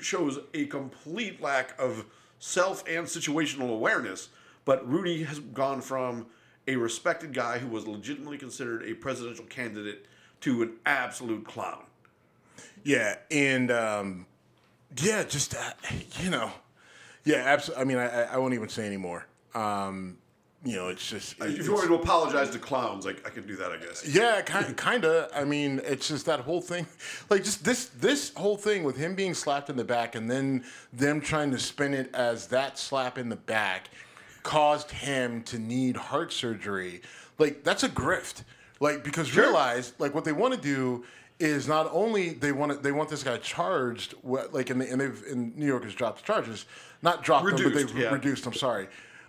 shows 0.00 0.38
a 0.54 0.66
complete 0.66 1.40
lack 1.40 1.78
of 1.80 2.06
self 2.38 2.84
and 2.88 3.06
situational 3.06 3.70
awareness. 3.70 4.28
But 4.64 4.88
Rudy 4.88 5.24
has 5.24 5.38
gone 5.38 5.80
from 5.80 6.26
a 6.68 6.76
respected 6.76 7.32
guy 7.32 7.58
who 7.58 7.68
was 7.68 7.86
legitimately 7.86 8.38
considered 8.38 8.82
a 8.84 8.94
presidential 8.94 9.44
candidate 9.44 10.06
to 10.40 10.62
an 10.62 10.72
absolute 10.84 11.44
clown. 11.44 11.84
Yeah, 12.84 13.16
and 13.30 13.70
um, 13.70 14.26
yeah, 14.96 15.24
just 15.24 15.54
uh, 15.54 15.58
you 16.20 16.30
know, 16.30 16.50
yeah, 17.24 17.36
absolutely. 17.46 17.82
I 17.82 17.84
mean, 17.86 17.96
I, 17.98 18.22
I- 18.34 18.38
won't 18.38 18.54
even 18.54 18.68
say 18.68 18.86
anymore. 18.86 19.26
Um, 19.54 20.18
you 20.64 20.74
know, 20.76 20.88
it's 20.88 21.08
just 21.08 21.34
If 21.34 21.42
it's- 21.42 21.64
you 21.66 21.72
want 21.72 21.88
me 21.90 21.96
to 21.96 22.02
apologize 22.02 22.50
to 22.50 22.58
clowns, 22.58 23.04
like 23.06 23.24
I 23.26 23.30
can 23.30 23.46
do 23.46 23.56
that, 23.56 23.70
I 23.72 23.76
guess. 23.76 24.06
yeah, 24.08 24.40
kind 24.42 24.76
kind 24.76 25.04
of. 25.04 25.30
I 25.34 25.44
mean, 25.44 25.80
it's 25.84 26.08
just 26.08 26.26
that 26.26 26.40
whole 26.40 26.60
thing, 26.60 26.86
like 27.30 27.44
just 27.44 27.64
this 27.64 27.86
this 27.86 28.32
whole 28.34 28.56
thing 28.56 28.82
with 28.84 28.96
him 28.96 29.14
being 29.14 29.34
slapped 29.34 29.70
in 29.70 29.76
the 29.76 29.84
back 29.84 30.14
and 30.14 30.30
then 30.30 30.64
them 30.92 31.20
trying 31.20 31.50
to 31.52 31.58
spin 31.58 31.94
it 31.94 32.12
as 32.14 32.46
that 32.48 32.78
slap 32.78 33.16
in 33.18 33.28
the 33.28 33.36
back 33.36 33.90
caused 34.42 34.90
him 34.92 35.42
to 35.44 35.58
need 35.58 35.96
heart 35.96 36.32
surgery. 36.32 37.02
Like 37.38 37.62
that's 37.64 37.82
a 37.82 37.88
grift. 37.88 38.42
Like 38.80 39.04
because 39.04 39.36
realize 39.36 39.92
like 39.98 40.14
what 40.14 40.24
they 40.24 40.32
want 40.32 40.54
to 40.54 40.60
do 40.60 41.04
is 41.38 41.68
not 41.68 41.88
only 41.92 42.30
they 42.30 42.52
want 42.52 42.72
to, 42.72 42.78
they 42.78 42.92
want 42.92 43.08
this 43.08 43.22
guy 43.22 43.36
charged 43.38 44.14
like 44.22 44.70
and, 44.70 44.80
they, 44.80 44.88
and 44.88 45.00
they've 45.00 45.22
in 45.30 45.52
New 45.56 45.66
York 45.66 45.84
has 45.84 45.94
dropped 45.94 46.18
the 46.18 46.24
charges, 46.24 46.66
not 47.02 47.22
dropped 47.22 47.46
them, 47.46 47.56
but 47.62 47.74
they've 47.74 47.96
yeah. 47.96 48.10
reduced. 48.10 48.46
I'm 48.46 48.54
sorry. 48.54 48.88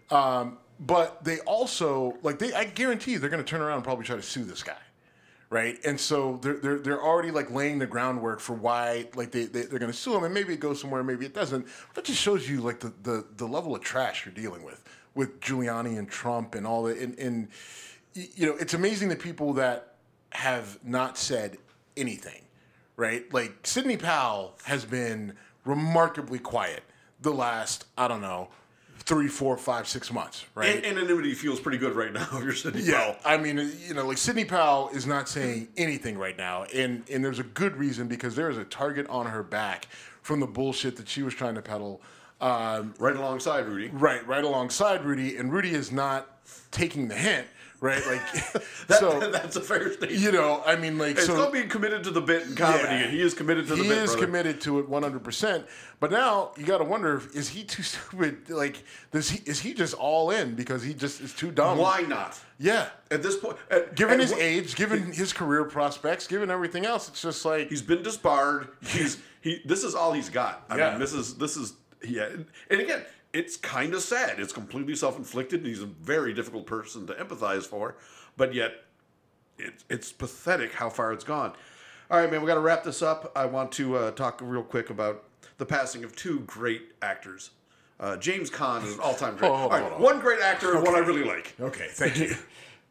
Um, 0.09 0.57
but 0.79 1.23
they 1.23 1.39
also 1.39 2.17
like 2.23 2.39
they 2.39 2.53
I 2.53 2.65
guarantee 2.65 3.13
you 3.13 3.19
they're 3.19 3.29
going 3.29 3.43
to 3.43 3.49
turn 3.49 3.61
around 3.61 3.75
and 3.75 3.83
probably 3.83 4.05
try 4.05 4.15
to 4.15 4.21
sue 4.21 4.43
this 4.43 4.63
guy, 4.63 4.77
right? 5.49 5.77
And 5.85 5.99
so 5.99 6.39
they're 6.41 6.57
they're, 6.57 6.79
they're 6.79 7.03
already 7.03 7.31
like 7.31 7.51
laying 7.51 7.79
the 7.79 7.87
groundwork 7.87 8.39
for 8.39 8.53
why 8.53 9.07
like 9.15 9.31
they, 9.31 9.45
they 9.45 9.63
they're 9.63 9.79
going 9.79 9.91
to 9.91 9.97
sue 9.97 10.15
him, 10.15 10.23
and 10.23 10.33
maybe 10.33 10.53
it 10.53 10.59
goes 10.59 10.79
somewhere, 10.79 11.03
maybe 11.03 11.25
it 11.25 11.33
doesn't. 11.33 11.65
But 11.87 11.95
that 11.95 12.05
just 12.05 12.21
shows 12.21 12.49
you 12.49 12.61
like 12.61 12.79
the 12.79 12.93
the, 13.03 13.25
the 13.37 13.47
level 13.47 13.75
of 13.75 13.81
trash 13.81 14.25
you're 14.25 14.35
dealing 14.35 14.63
with 14.63 14.83
with 15.15 15.39
Giuliani 15.41 15.97
and 15.97 16.07
Trump 16.07 16.53
and 16.55 16.65
all 16.65 16.83
that. 16.83 16.99
And, 16.99 17.17
and 17.17 17.47
you 18.35 18.45
know, 18.47 18.55
it's 18.57 18.73
amazing 18.73 19.09
the 19.09 19.15
people 19.15 19.53
that 19.53 19.95
have 20.31 20.79
not 20.83 21.17
said 21.17 21.57
anything, 21.95 22.41
right? 22.95 23.31
Like 23.33 23.65
Sidney 23.65 23.97
Powell 23.97 24.55
has 24.65 24.85
been 24.85 25.33
remarkably 25.65 26.39
quiet 26.39 26.83
the 27.21 27.31
last 27.31 27.85
I 27.97 28.07
don't 28.07 28.21
know 28.21 28.49
three, 28.99 29.29
four, 29.29 29.55
five, 29.55 29.87
six 29.87 30.11
months, 30.11 30.45
right? 30.53 30.75
And 30.75 30.85
anonymity 30.85 31.33
feels 31.33 31.61
pretty 31.61 31.77
good 31.77 31.95
right 31.95 32.11
now 32.11 32.27
if 32.33 32.43
you're 32.43 32.53
sitting 32.53 32.81
Yeah, 32.83 33.15
I 33.23 33.37
mean, 33.37 33.71
you 33.87 33.93
know, 33.93 34.05
like 34.05 34.17
Sidney 34.17 34.43
Powell 34.43 34.89
is 34.93 35.05
not 35.05 35.29
saying 35.29 35.69
anything 35.77 36.17
right 36.17 36.37
now, 36.37 36.63
and 36.73 37.03
and 37.09 37.23
there's 37.23 37.39
a 37.39 37.43
good 37.43 37.77
reason 37.77 38.07
because 38.07 38.35
there 38.35 38.49
is 38.49 38.57
a 38.57 38.65
target 38.65 39.07
on 39.07 39.25
her 39.25 39.43
back 39.43 39.87
from 40.21 40.39
the 40.41 40.47
bullshit 40.47 40.97
that 40.97 41.07
she 41.07 41.23
was 41.23 41.33
trying 41.33 41.55
to 41.55 41.61
peddle. 41.61 42.01
Um, 42.39 42.93
right 42.99 43.15
alongside 43.15 43.65
Rudy. 43.65 43.89
right, 43.93 44.25
right 44.27 44.43
alongside 44.43 45.03
Rudy, 45.03 45.37
and 45.37 45.51
Rudy 45.51 45.71
is 45.71 45.91
not 45.91 46.29
taking 46.69 47.07
the 47.07 47.15
hint, 47.15 47.47
right? 47.81 48.05
Like, 48.07 48.21
That, 48.87 48.99
so 48.99 49.19
that's 49.31 49.55
a 49.55 49.61
fair 49.61 49.91
statement. 49.91 50.13
you 50.21 50.31
know, 50.31 50.63
I 50.65 50.75
mean, 50.77 50.97
like, 50.97 51.17
It's 51.17 51.25
so 51.25 51.33
still 51.33 51.51
being 51.51 51.67
committed 51.69 52.03
to 52.05 52.11
the 52.11 52.21
bit 52.21 52.43
in 52.47 52.55
comedy, 52.55 52.83
Yeah. 52.83 52.89
and 53.03 53.11
he 53.13 53.21
is 53.21 53.33
committed 53.33 53.67
to 53.67 53.75
the 53.75 53.83
he 53.83 53.89
bit. 53.89 53.97
is 53.97 54.11
brother. 54.11 54.25
committed 54.25 54.61
to 54.61 54.79
it 54.79 54.89
100%. 54.89 55.65
But 55.99 56.11
now 56.11 56.51
you 56.57 56.63
got 56.65 56.77
to 56.77 56.83
wonder: 56.83 57.21
is 57.33 57.49
he 57.49 57.63
too 57.63 57.83
stupid? 57.91 58.49
Like, 58.49 58.83
does 59.11 59.29
he 59.29 59.41
is 59.49 59.59
he 59.59 59.73
just 59.73 59.93
all 59.95 60.29
in 60.31 60.55
because 60.55 60.83
he 60.83 60.93
just 60.93 61.19
is 61.21 61.33
too 61.33 61.51
dumb? 61.51 61.77
Why 61.79 62.01
not? 62.01 62.39
Yeah. 62.59 62.89
At 63.11 63.23
this 63.23 63.37
point, 63.37 63.57
at, 63.71 63.95
Given 63.95 64.19
his 64.19 64.31
what- 64.31 64.41
age, 64.41 64.75
given 64.75 65.11
his 65.11 65.33
career 65.33 65.63
prospects, 65.65 66.27
given 66.27 66.49
everything 66.51 66.85
else, 66.85 67.07
it's 67.09 67.21
just 67.21 67.45
like 67.45 67.69
he's 67.69 67.81
been 67.81 68.03
disbarred. 68.03 68.67
He's 68.85 69.17
he. 69.41 69.61
This 69.65 69.83
is 69.83 69.95
all 69.95 70.13
he's 70.13 70.29
got. 70.29 70.63
I 70.69 70.77
Yeah. 70.77 70.91
mean, 70.91 70.99
this 70.99 71.13
is 71.13 71.35
this 71.35 71.57
is 71.57 71.73
yeah. 72.03 72.29
And 72.69 72.79
again, 72.79 73.01
it's 73.37 73.55
kind 73.55 73.93
of 73.93 74.01
sad. 74.01 74.39
It's 74.39 74.51
completely 74.51 74.95
self-inflicted. 74.95 75.59
and 75.59 75.67
He's 75.67 75.81
a 75.83 75.85
very 75.85 76.33
difficult 76.33 76.65
person 76.65 77.05
to 77.07 77.13
empathize 77.13 77.63
for, 77.63 77.95
but 78.35 78.53
yet 78.53 78.71
it's 79.59 79.85
it's 79.89 80.11
pathetic 80.11 80.73
how 80.73 80.89
far 80.89 81.13
it's 81.13 81.23
gone. 81.23 81.53
All 82.09 82.19
right, 82.19 82.31
man, 82.31 82.41
we 82.41 82.47
got 82.47 82.55
to 82.55 82.61
wrap 82.61 82.83
this 82.83 83.01
up. 83.01 83.31
I 83.35 83.45
want 83.45 83.71
to 83.73 83.97
uh, 83.97 84.11
talk 84.11 84.39
real 84.41 84.63
quick 84.63 84.89
about 84.89 85.25
the 85.57 85.65
passing 85.65 86.03
of 86.03 86.15
two 86.15 86.39
great 86.41 86.93
actors. 87.01 87.51
Uh, 87.99 88.15
James 88.17 88.49
Caan 88.49 88.83
is 88.83 88.93
an 88.93 88.99
all-time 89.01 89.35
great. 89.37 89.51
On, 89.51 89.59
all 89.59 89.69
right, 89.69 89.83
on. 89.83 90.01
one 90.01 90.19
great 90.19 90.39
actor 90.39 90.75
and 90.75 90.83
one 90.85 90.95
I 90.95 90.99
really 90.99 91.23
like. 91.23 91.55
okay, 91.59 91.87
thank 91.91 92.17
you. 92.17 92.35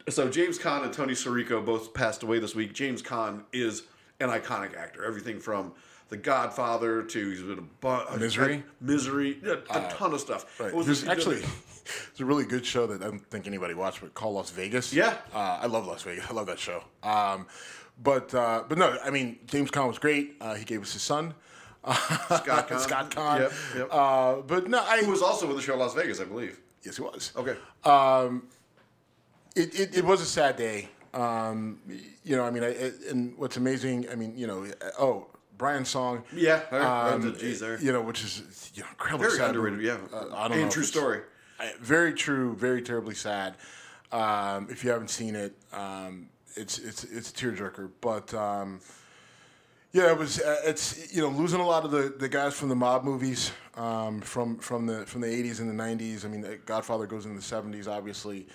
So 0.08 0.28
James 0.30 0.56
Caan 0.56 0.84
and 0.84 0.92
Tony 0.92 1.14
Sirico 1.14 1.64
both 1.66 1.92
passed 1.92 2.22
away 2.22 2.38
this 2.38 2.54
week. 2.54 2.72
James 2.72 3.02
Caan 3.02 3.42
is 3.52 3.82
an 4.20 4.28
iconic 4.28 4.76
actor. 4.76 5.04
Everything 5.04 5.40
from 5.40 5.72
The 6.08 6.16
Godfather 6.16 7.02
to 7.02 7.30
he's 7.30 7.42
been 7.42 7.58
a 7.58 7.62
bu- 7.62 8.18
Misery? 8.18 8.62
Misery, 8.80 9.38
a, 9.44 9.54
a 9.76 9.90
ton 9.90 10.12
of 10.12 10.20
stuff. 10.20 10.60
Right. 10.60 10.72
Was 10.72 10.86
There's 10.86 11.06
actually 11.06 11.38
it's 12.10 12.20
a 12.20 12.24
really 12.24 12.44
good 12.44 12.64
show 12.64 12.86
that 12.86 13.02
I 13.02 13.06
don't 13.06 13.26
think 13.30 13.46
anybody 13.48 13.74
watched, 13.74 14.00
but 14.00 14.14
called 14.14 14.36
Las 14.36 14.50
Vegas. 14.50 14.92
Yeah. 14.92 15.16
uh, 15.34 15.58
I 15.62 15.66
love 15.66 15.86
Las 15.86 16.02
Vegas. 16.02 16.24
I 16.30 16.32
love 16.32 16.46
that 16.46 16.60
show. 16.60 16.84
Um, 17.02 17.46
but 18.02 18.32
uh, 18.34 18.62
but 18.68 18.78
no, 18.78 18.96
I 19.04 19.10
mean 19.10 19.38
James 19.46 19.70
Caan 19.70 19.88
was 19.88 19.98
great. 19.98 20.36
Uh, 20.40 20.54
he 20.54 20.64
gave 20.64 20.80
us 20.82 20.92
his 20.92 21.02
son, 21.02 21.34
Scott 21.84 22.68
Caan. 22.68 22.78
Scott 22.80 23.10
Caan. 23.10 23.40
Yep, 23.40 23.52
yep. 23.76 23.88
Uh, 23.90 24.36
but 24.46 24.68
no, 24.68 24.80
I 24.86 25.02
Who 25.02 25.10
was 25.10 25.22
also 25.22 25.50
in 25.50 25.56
the 25.56 25.62
show 25.62 25.76
Las 25.76 25.94
Vegas, 25.94 26.20
I 26.20 26.24
believe. 26.24 26.60
yes, 26.84 26.98
he 26.98 27.02
was. 27.02 27.32
Okay. 27.36 27.56
it, 29.56 29.80
it, 29.80 29.96
it 29.98 30.04
was 30.04 30.20
a 30.20 30.26
sad 30.26 30.56
day. 30.56 30.88
Um, 31.14 31.80
you 32.24 32.36
know, 32.36 32.44
I 32.44 32.50
mean, 32.50 32.62
I, 32.62 32.92
and 33.08 33.36
what's 33.38 33.56
amazing, 33.56 34.06
I 34.10 34.16
mean, 34.16 34.36
you 34.36 34.46
know, 34.46 34.66
oh, 35.00 35.26
Brian's 35.58 35.88
song. 35.88 36.22
Yeah, 36.34 36.62
um. 36.70 37.36
You 37.80 37.92
know, 37.92 38.02
which 38.02 38.22
is 38.22 38.72
you 38.74 38.82
know, 38.82 38.88
incredibly 38.90 39.26
Very 39.28 39.38
sad. 39.38 39.48
underrated, 39.50 39.80
yeah. 39.82 39.98
Uh, 40.12 40.26
I 40.34 40.48
don't 40.48 40.52
And 40.58 40.62
know. 40.66 40.70
true 40.70 40.82
story. 40.84 41.20
Very 41.80 42.12
true, 42.12 42.54
very 42.54 42.82
terribly 42.82 43.14
sad. 43.14 43.56
Um, 44.12 44.68
if 44.70 44.84
you 44.84 44.90
haven't 44.90 45.08
seen 45.08 45.34
it, 45.34 45.54
um, 45.72 46.28
it's 46.54 46.78
it's 46.78 47.04
it's 47.04 47.30
a 47.30 47.32
tearjerker. 47.34 47.90
But 48.00 48.32
um, 48.34 48.80
yeah, 49.92 50.10
it 50.10 50.18
was. 50.18 50.40
Uh, 50.40 50.60
it's 50.64 51.14
you 51.14 51.22
know 51.22 51.28
losing 51.28 51.60
a 51.60 51.66
lot 51.66 51.84
of 51.84 51.90
the, 51.90 52.14
the 52.18 52.28
guys 52.28 52.54
from 52.54 52.68
the 52.68 52.76
mob 52.76 53.04
movies 53.04 53.52
um, 53.76 54.20
from 54.20 54.58
from 54.58 54.86
the 54.86 55.06
from 55.06 55.22
the 55.22 55.28
eighties 55.28 55.60
and 55.60 55.68
the 55.70 55.74
nineties. 55.74 56.24
I 56.24 56.28
mean, 56.28 56.44
uh, 56.44 56.56
Godfather 56.66 57.06
goes 57.06 57.24
in 57.24 57.34
the 57.34 57.42
seventies, 57.42 57.88
obviously. 57.88 58.46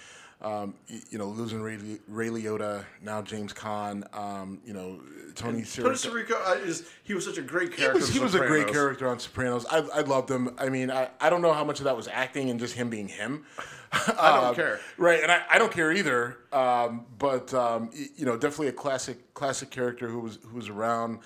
Um, 0.44 0.74
you 1.12 1.20
know, 1.20 1.28
losing 1.28 1.62
Ray, 1.62 1.78
Ray 2.08 2.30
Liotta, 2.30 2.84
now 3.04 3.22
James 3.22 3.54
Caan. 3.54 4.04
Um, 4.18 4.60
you 4.66 4.74
know, 4.74 5.00
Tony 5.36 5.64
Tony 5.64 5.94
Sirico. 5.94 6.26
Sirico, 6.26 6.84
he 7.04 7.14
was 7.14 7.24
such 7.26 7.38
a 7.38 7.44
great 7.44 7.70
He 7.72 7.78
character. 7.78 8.00
was, 8.00 8.10
he 8.10 8.20
was 8.20 8.34
a 8.34 8.40
great 8.40 8.68
character 8.68 9.08
on 9.08 9.20
Sopranos. 9.20 9.68
I, 9.70 9.78
I 9.94 10.02
loved 10.02 10.32
him. 10.32 10.56
I 10.58 10.70
mean, 10.70 10.90
I, 10.90 11.10
I 11.20 11.30
don't 11.30 11.44
know 11.44 11.54
how 11.54 11.64
much 11.64 11.78
of 11.80 11.84
that 11.86 11.96
was 11.96 12.08
acting 12.08 12.50
and 12.50 12.60
just 12.60 12.74
him 12.74 12.90
being 12.90 13.08
him. 13.08 13.46
I 13.92 14.32
don't 14.36 14.46
Um, 14.46 14.56
care. 14.56 14.80
Right, 14.98 15.22
and 15.22 15.32
I, 15.32 15.44
I 15.50 15.60
don't 15.60 15.72
care 15.72 15.92
either. 15.92 16.38
Um, 16.52 17.06
but 17.20 17.54
um, 17.54 17.92
you 18.16 18.26
know, 18.26 18.36
definitely 18.36 18.70
a 18.70 18.74
classic 18.74 19.34
classic 19.36 19.70
character 19.70 20.08
who 20.08 20.22
was 20.22 20.40
who 20.48 20.56
was 20.56 20.70
around 20.70 21.20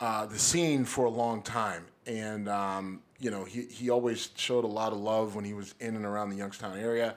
uh, 0.00 0.24
the 0.24 0.38
scene 0.38 0.86
for 0.86 1.04
a 1.04 1.10
long 1.10 1.42
time, 1.42 1.84
and 2.06 2.48
um, 2.48 3.02
you 3.20 3.30
know, 3.30 3.44
he 3.44 3.66
he 3.66 3.90
always 3.90 4.30
showed 4.36 4.64
a 4.64 4.68
lot 4.68 4.92
of 4.92 4.98
love 4.98 5.34
when 5.34 5.44
he 5.44 5.52
was 5.52 5.74
in 5.80 5.96
and 5.96 6.06
around 6.06 6.30
the 6.30 6.36
Youngstown 6.36 6.78
area. 6.78 7.14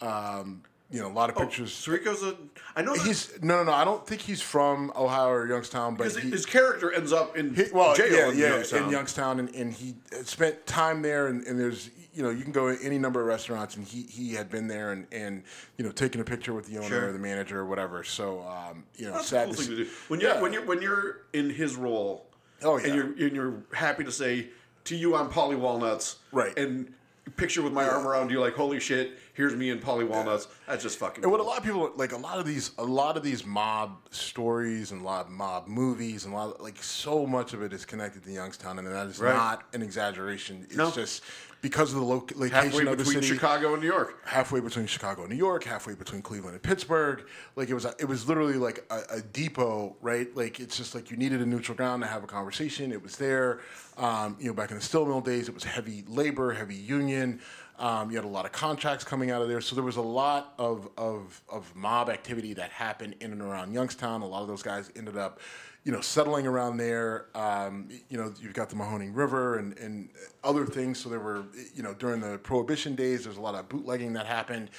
Um, 0.00 0.62
you 0.90 1.00
know, 1.00 1.08
a 1.08 1.12
lot 1.12 1.30
of 1.30 1.36
pictures. 1.36 1.72
Sirico's 1.72 2.22
a. 2.22 2.36
I 2.76 2.82
know 2.82 2.94
He's 2.94 3.32
no, 3.42 3.56
no, 3.58 3.64
no. 3.64 3.72
I 3.72 3.84
don't 3.84 4.06
think 4.06 4.20
he's 4.20 4.40
from 4.40 4.92
Ohio 4.94 5.30
or 5.30 5.48
Youngstown, 5.48 5.96
but 5.96 6.14
he, 6.16 6.30
his 6.30 6.46
character 6.46 6.92
ends 6.92 7.12
up 7.12 7.36
in 7.36 7.54
he- 7.54 7.64
well, 7.72 7.94
jail 7.94 8.12
yeah, 8.12 8.28
in 8.30 8.38
yeah, 8.38 8.48
Youngstown. 8.54 8.82
in 8.84 8.90
Youngstown, 8.90 9.40
and, 9.40 9.54
and 9.54 9.72
he 9.72 9.94
spent 10.22 10.64
time 10.66 11.02
there. 11.02 11.26
And, 11.26 11.44
and 11.44 11.58
there's, 11.58 11.90
you 12.14 12.22
know, 12.22 12.30
you 12.30 12.44
can 12.44 12.52
go 12.52 12.72
to 12.74 12.80
any 12.84 12.98
number 12.98 13.20
of 13.20 13.26
restaurants, 13.26 13.76
and 13.76 13.84
he 13.84 14.02
he 14.02 14.34
had 14.34 14.48
been 14.48 14.68
there 14.68 14.92
and 14.92 15.06
and 15.10 15.42
you 15.76 15.84
know 15.84 15.90
taking 15.90 16.20
a 16.20 16.24
picture 16.24 16.52
with 16.52 16.66
the 16.66 16.78
owner 16.78 16.88
Sure. 16.88 17.08
or 17.08 17.12
the 17.12 17.18
manager 17.18 17.58
or 17.58 17.66
whatever. 17.66 18.04
So, 18.04 18.42
um, 18.42 18.84
you 18.96 19.06
know, 19.06 19.12
That's 19.14 19.24
a 19.26 19.28
sad 19.28 19.44
cool 19.46 19.54
thing 19.54 19.66
to 19.68 19.76
do. 19.84 19.90
When 20.08 20.20
you're 20.20 20.34
Yeah. 20.34 20.40
when 20.40 20.52
you're 20.52 20.64
when 20.66 20.82
you're 20.82 21.22
in 21.32 21.50
his 21.50 21.74
role, 21.74 22.26
Oh, 22.62 22.78
yeah. 22.78 22.86
and 22.86 22.94
you're 22.94 23.26
and 23.26 23.34
you're 23.36 23.62
happy 23.72 24.04
to 24.04 24.12
say 24.12 24.48
to 24.84 24.94
you, 24.94 25.16
I'm 25.16 25.30
Paulie 25.30 25.58
Walnuts, 25.58 26.18
Right. 26.30 26.56
And 26.56 26.92
picture 27.36 27.60
with 27.60 27.72
my 27.72 27.82
arm 27.88 28.06
around 28.06 28.30
you, 28.30 28.38
like 28.40 28.54
holy 28.54 28.78
shit, 28.78 29.18
here's 29.36 29.54
me 29.54 29.70
and 29.70 29.80
Paulie 29.82 30.08
Walnuts. 30.08 30.48
That's 30.66 30.82
just 30.82 30.98
fucking. 30.98 31.22
And 31.22 31.30
what 31.30 31.40
a 31.40 31.44
lot 31.44 31.58
of 31.58 31.64
people 31.64 31.92
like, 31.96 32.12
a 32.12 32.16
lot 32.16 32.38
of 32.38 32.46
these, 32.46 32.72
a 32.78 32.84
lot 32.84 33.16
of 33.16 33.22
these 33.22 33.44
mob 33.44 33.98
stories 34.10 34.90
and 34.92 35.02
a 35.02 35.04
lot 35.04 35.26
of 35.26 35.30
mob 35.30 35.68
movies 35.68 36.24
and 36.24 36.32
a 36.34 36.36
lot 36.36 36.54
of, 36.56 36.60
like 36.60 36.82
so 36.82 37.26
much 37.26 37.52
of 37.52 37.62
it 37.62 37.72
is 37.72 37.84
connected 37.84 38.24
to 38.24 38.30
Youngstown, 38.32 38.78
and 38.78 38.86
that 38.88 39.06
is 39.06 39.18
Right. 39.20 39.34
not 39.34 39.64
an 39.74 39.82
exaggeration. 39.82 40.62
It's 40.64 40.76
No. 40.76 40.90
just 40.90 41.22
because 41.62 41.92
of 41.92 41.98
the 42.00 42.04
lo- 42.04 42.26
location 42.36 42.50
halfway 42.50 42.82
of 42.86 42.90
the 42.90 42.96
between 43.04 43.14
city. 43.22 43.26
Chicago 43.34 43.72
and 43.72 43.82
New 43.82 43.88
York. 43.88 44.18
halfway 44.24 44.60
between 44.60 44.86
Chicago 44.86 45.22
and 45.22 45.30
New 45.30 45.36
York, 45.38 45.64
halfway 45.64 45.94
between 45.94 46.22
Cleveland 46.22 46.54
and 46.54 46.62
Pittsburgh. 46.62 47.24
Like 47.56 47.68
it 47.70 47.74
was, 47.74 47.84
a, 47.84 47.94
it 47.98 48.04
was 48.04 48.28
literally 48.28 48.54
like 48.54 48.84
a, 48.90 49.02
a 49.16 49.20
depot, 49.20 49.96
right? 50.00 50.34
Like 50.36 50.60
it's 50.60 50.76
just 50.76 50.94
like 50.94 51.10
you 51.10 51.16
needed 51.16 51.40
a 51.40 51.46
neutral 51.46 51.76
ground 51.76 52.02
to 52.02 52.08
have 52.08 52.22
a 52.22 52.26
conversation. 52.26 52.92
It 52.92 53.02
was 53.02 53.16
there. 53.16 53.60
Um, 53.96 54.36
you 54.38 54.46
know, 54.48 54.52
back 54.52 54.70
in 54.70 54.76
the 54.76 54.82
steel 54.82 55.06
mill 55.06 55.22
days, 55.22 55.48
it 55.48 55.54
was 55.54 55.64
heavy 55.64 56.04
labor, 56.06 56.52
heavy 56.52 56.74
union. 56.74 57.40
Um, 57.78 58.10
you 58.10 58.16
had 58.16 58.24
a 58.24 58.28
lot 58.28 58.46
of 58.46 58.52
contracts 58.52 59.04
coming 59.04 59.30
out 59.30 59.42
of 59.42 59.48
there, 59.48 59.60
so 59.60 59.74
there 59.74 59.84
was 59.84 59.96
a 59.96 60.02
lot 60.02 60.54
of, 60.58 60.88
of 60.96 61.42
of 61.48 61.74
mob 61.74 62.08
activity 62.08 62.54
that 62.54 62.70
happened 62.70 63.16
in 63.20 63.32
and 63.32 63.42
around 63.42 63.72
Youngstown. 63.74 64.22
A 64.22 64.26
lot 64.26 64.42
of 64.42 64.48
those 64.48 64.62
guys 64.62 64.90
ended 64.96 65.16
up, 65.16 65.40
you 65.84 65.92
know, 65.92 66.00
settling 66.00 66.46
around 66.46 66.78
there. 66.78 67.26
Um, 67.34 67.88
you 68.08 68.16
know, 68.16 68.32
you've 68.40 68.54
got 68.54 68.70
the 68.70 68.76
Mahoning 68.76 69.14
River 69.14 69.58
and, 69.58 69.76
and 69.78 70.08
other 70.42 70.64
things. 70.64 70.98
So 70.98 71.08
there 71.08 71.20
were, 71.20 71.44
you 71.74 71.82
know, 71.82 71.92
during 71.94 72.20
the 72.20 72.38
Prohibition 72.38 72.94
days, 72.94 73.24
there's 73.24 73.36
a 73.36 73.42
lot 73.42 73.54
of 73.54 73.68
bootlegging 73.68 74.14
that 74.14 74.26
happened 74.26 74.70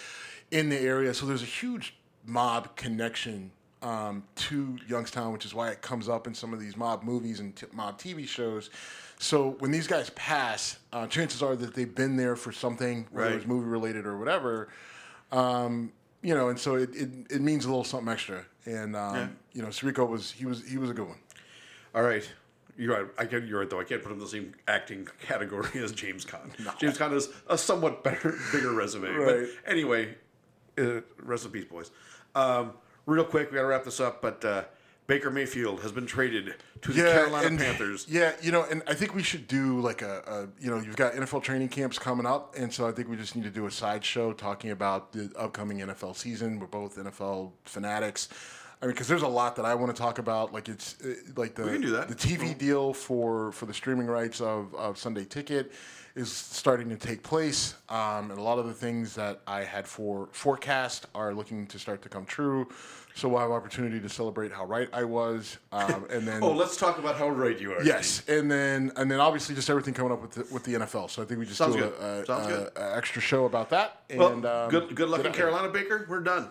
in 0.51 0.69
the 0.69 0.79
area. 0.79 1.13
So 1.13 1.25
there's 1.25 1.43
a 1.43 1.45
huge 1.45 1.95
mob 2.25 2.75
connection 2.75 3.51
um, 3.81 4.23
to 4.35 4.77
Youngstown, 4.87 5.31
which 5.31 5.45
is 5.45 5.53
why 5.53 5.69
it 5.69 5.81
comes 5.81 6.09
up 6.09 6.27
in 6.27 6.33
some 6.33 6.53
of 6.53 6.59
these 6.59 6.75
mob 6.75 7.03
movies 7.03 7.39
and 7.39 7.55
t- 7.55 7.67
mob 7.73 7.99
TV 7.99 8.27
shows. 8.27 8.69
So 9.19 9.51
when 9.59 9.71
these 9.71 9.87
guys 9.87 10.09
pass, 10.11 10.77
uh, 10.93 11.07
chances 11.07 11.41
are 11.41 11.55
that 11.55 11.73
they've 11.73 11.93
been 11.93 12.17
there 12.17 12.35
for 12.35 12.51
something, 12.51 13.07
whether 13.11 13.27
Right. 13.29 13.33
it 13.33 13.37
was 13.37 13.47
movie 13.47 13.67
related 13.67 14.05
or 14.05 14.17
whatever. 14.17 14.69
Um, 15.31 15.91
you 16.21 16.35
know, 16.35 16.49
and 16.49 16.59
so 16.59 16.75
it, 16.75 16.95
it, 16.95 17.09
it 17.29 17.41
means 17.41 17.65
a 17.65 17.67
little 17.67 17.83
something 17.83 18.09
extra. 18.11 18.45
And 18.65 18.95
um, 18.95 19.15
Yeah. 19.15 19.27
you 19.53 19.61
know, 19.63 19.69
Sirico 19.69 20.07
was 20.07 20.31
he 20.31 20.45
was 20.45 20.63
he 20.67 20.77
was 20.77 20.89
a 20.89 20.93
good 20.93 21.07
one. 21.07 21.17
All 21.95 22.03
right. 22.03 22.27
You're 22.77 22.95
right. 22.95 23.07
I 23.17 23.25
can, 23.25 23.47
you're 23.47 23.59
right, 23.59 23.69
though. 23.69 23.79
I 23.79 23.83
can't 23.85 24.03
put 24.03 24.11
him 24.11 24.19
in 24.19 24.23
the 24.23 24.27
same 24.29 24.53
acting 24.67 25.07
category 25.19 25.67
as 25.83 25.91
James 25.93 26.23
Caan. 26.23 26.51
James 26.79 26.95
Caan 26.97 27.11
has 27.11 27.29
a 27.49 27.57
somewhat 27.57 28.03
better, 28.03 28.35
bigger 28.51 28.71
resume. 28.71 29.09
Right. 29.09 29.47
But 29.65 29.71
anyway, 29.71 30.15
uh, 30.77 31.01
rest 31.23 31.45
in 31.45 31.51
peace, 31.51 31.65
boys. 31.65 31.89
Um, 32.35 32.73
real 33.07 33.23
quick, 33.23 33.49
we 33.49 33.55
got 33.55 33.61
to 33.63 33.67
wrap 33.67 33.83
this 33.83 33.99
up. 33.99 34.21
But 34.21 34.45
uh, 34.45 34.63
Baker 35.07 35.31
Mayfield 35.31 35.81
has 35.81 35.93
been 35.93 36.05
traded 36.05 36.55
to 36.81 36.91
the 36.91 37.01
Carolina 37.01 37.47
and- 37.47 37.57
Panthers. 37.57 38.05
Yeah, 38.09 38.33
you 38.41 38.51
know, 38.51 38.65
and 38.69 38.83
I 38.87 38.93
think 38.93 39.15
we 39.15 39.23
should 39.23 39.47
do 39.47 39.79
like 39.79 40.01
a, 40.01 40.21
a, 40.27 40.63
you 40.63 40.69
know, 40.69 40.79
you've 40.79 40.97
got 40.97 41.13
NFL 41.13 41.43
training 41.43 41.69
camps 41.69 41.97
coming 41.97 42.25
up, 42.25 42.55
and 42.57 42.71
so 42.71 42.87
I 42.87 42.91
think 42.91 43.07
we 43.07 43.15
just 43.15 43.35
need 43.35 43.45
to 43.45 43.49
do 43.49 43.65
a 43.65 43.71
sideshow 43.71 44.33
talking 44.33 44.71
about 44.71 45.13
the 45.13 45.31
upcoming 45.37 45.79
NFL 45.79 46.15
season. 46.17 46.59
We're 46.59 46.67
both 46.67 46.97
NFL 46.97 47.53
fanatics. 47.63 48.27
I 48.81 48.85
mean, 48.85 48.93
because 48.93 49.07
there's 49.07 49.23
a 49.23 49.27
lot 49.27 49.55
that 49.55 49.65
I 49.65 49.73
want 49.73 49.95
to 49.95 49.99
talk 49.99 50.19
about. 50.19 50.53
Like 50.53 50.69
it's 50.69 51.01
uh, 51.01 51.13
like 51.35 51.55
the 51.55 51.63
can 51.63 51.81
do 51.81 51.91
that. 51.91 52.09
the 52.09 52.15
TV 52.15 52.55
deal 52.55 52.93
for 52.93 53.51
for 53.53 53.65
the 53.65 53.73
streaming 53.73 54.07
rights 54.07 54.39
of, 54.41 54.75
of 54.75 54.97
Sunday 54.97 55.25
Ticket 55.25 55.71
is 56.17 56.31
starting 56.31 56.89
to 56.89 56.95
take 56.97 57.21
place, 57.21 57.75
um, 57.89 58.31
and 58.31 58.39
a 58.39 58.41
lot 58.41 58.57
of 58.57 58.65
the 58.65 58.73
things 58.73 59.13
that 59.15 59.39
I 59.45 59.63
had 59.63 59.87
for 59.87 60.27
forecast 60.31 61.05
are 61.13 61.33
looking 61.33 61.67
to 61.67 61.77
start 61.79 62.01
to 62.01 62.09
come 62.09 62.25
true. 62.25 62.67
So 63.13 63.29
we'll 63.29 63.39
have 63.39 63.51
opportunity 63.51 63.99
to 63.99 64.09
celebrate 64.09 64.51
how 64.51 64.65
right 64.65 64.89
I 64.93 65.03
was, 65.03 65.57
um, 65.71 66.05
and 66.11 66.27
then 66.27 66.43
Oh, 66.43 66.51
let's 66.51 66.75
talk 66.75 66.97
about 66.99 67.17
how 67.17 67.29
right 67.29 67.59
you 67.59 67.73
are. 67.73 67.83
Yes, 67.83 68.23
and 68.27 68.49
then 68.49 68.91
and 68.95 69.09
then 69.09 69.19
obviously 69.19 69.53
just 69.55 69.69
everything 69.69 69.93
coming 69.93 70.11
up 70.11 70.21
with 70.21 70.31
the, 70.31 70.53
with 70.53 70.63
the 70.63 70.73
NFL. 70.73 71.09
So 71.11 71.21
I 71.21 71.25
think 71.25 71.39
we 71.39 71.45
just 71.45 71.57
Sounds 71.57 71.75
do 71.75 71.83
a, 71.83 72.21
a, 72.21 72.23
a- 72.23 72.71
a 72.75 72.97
extra 72.97 73.21
show 73.21 73.45
about 73.45 73.69
that. 73.69 74.01
Well, 74.15 74.33
And 74.33 74.45
um, 74.45 74.69
good, 74.71 74.95
good 74.95 75.09
luck 75.09 75.23
in. 75.23 75.31
Carolina, 75.33 75.69
Baker. 75.69 76.05
We're 76.09 76.21
done. 76.21 76.49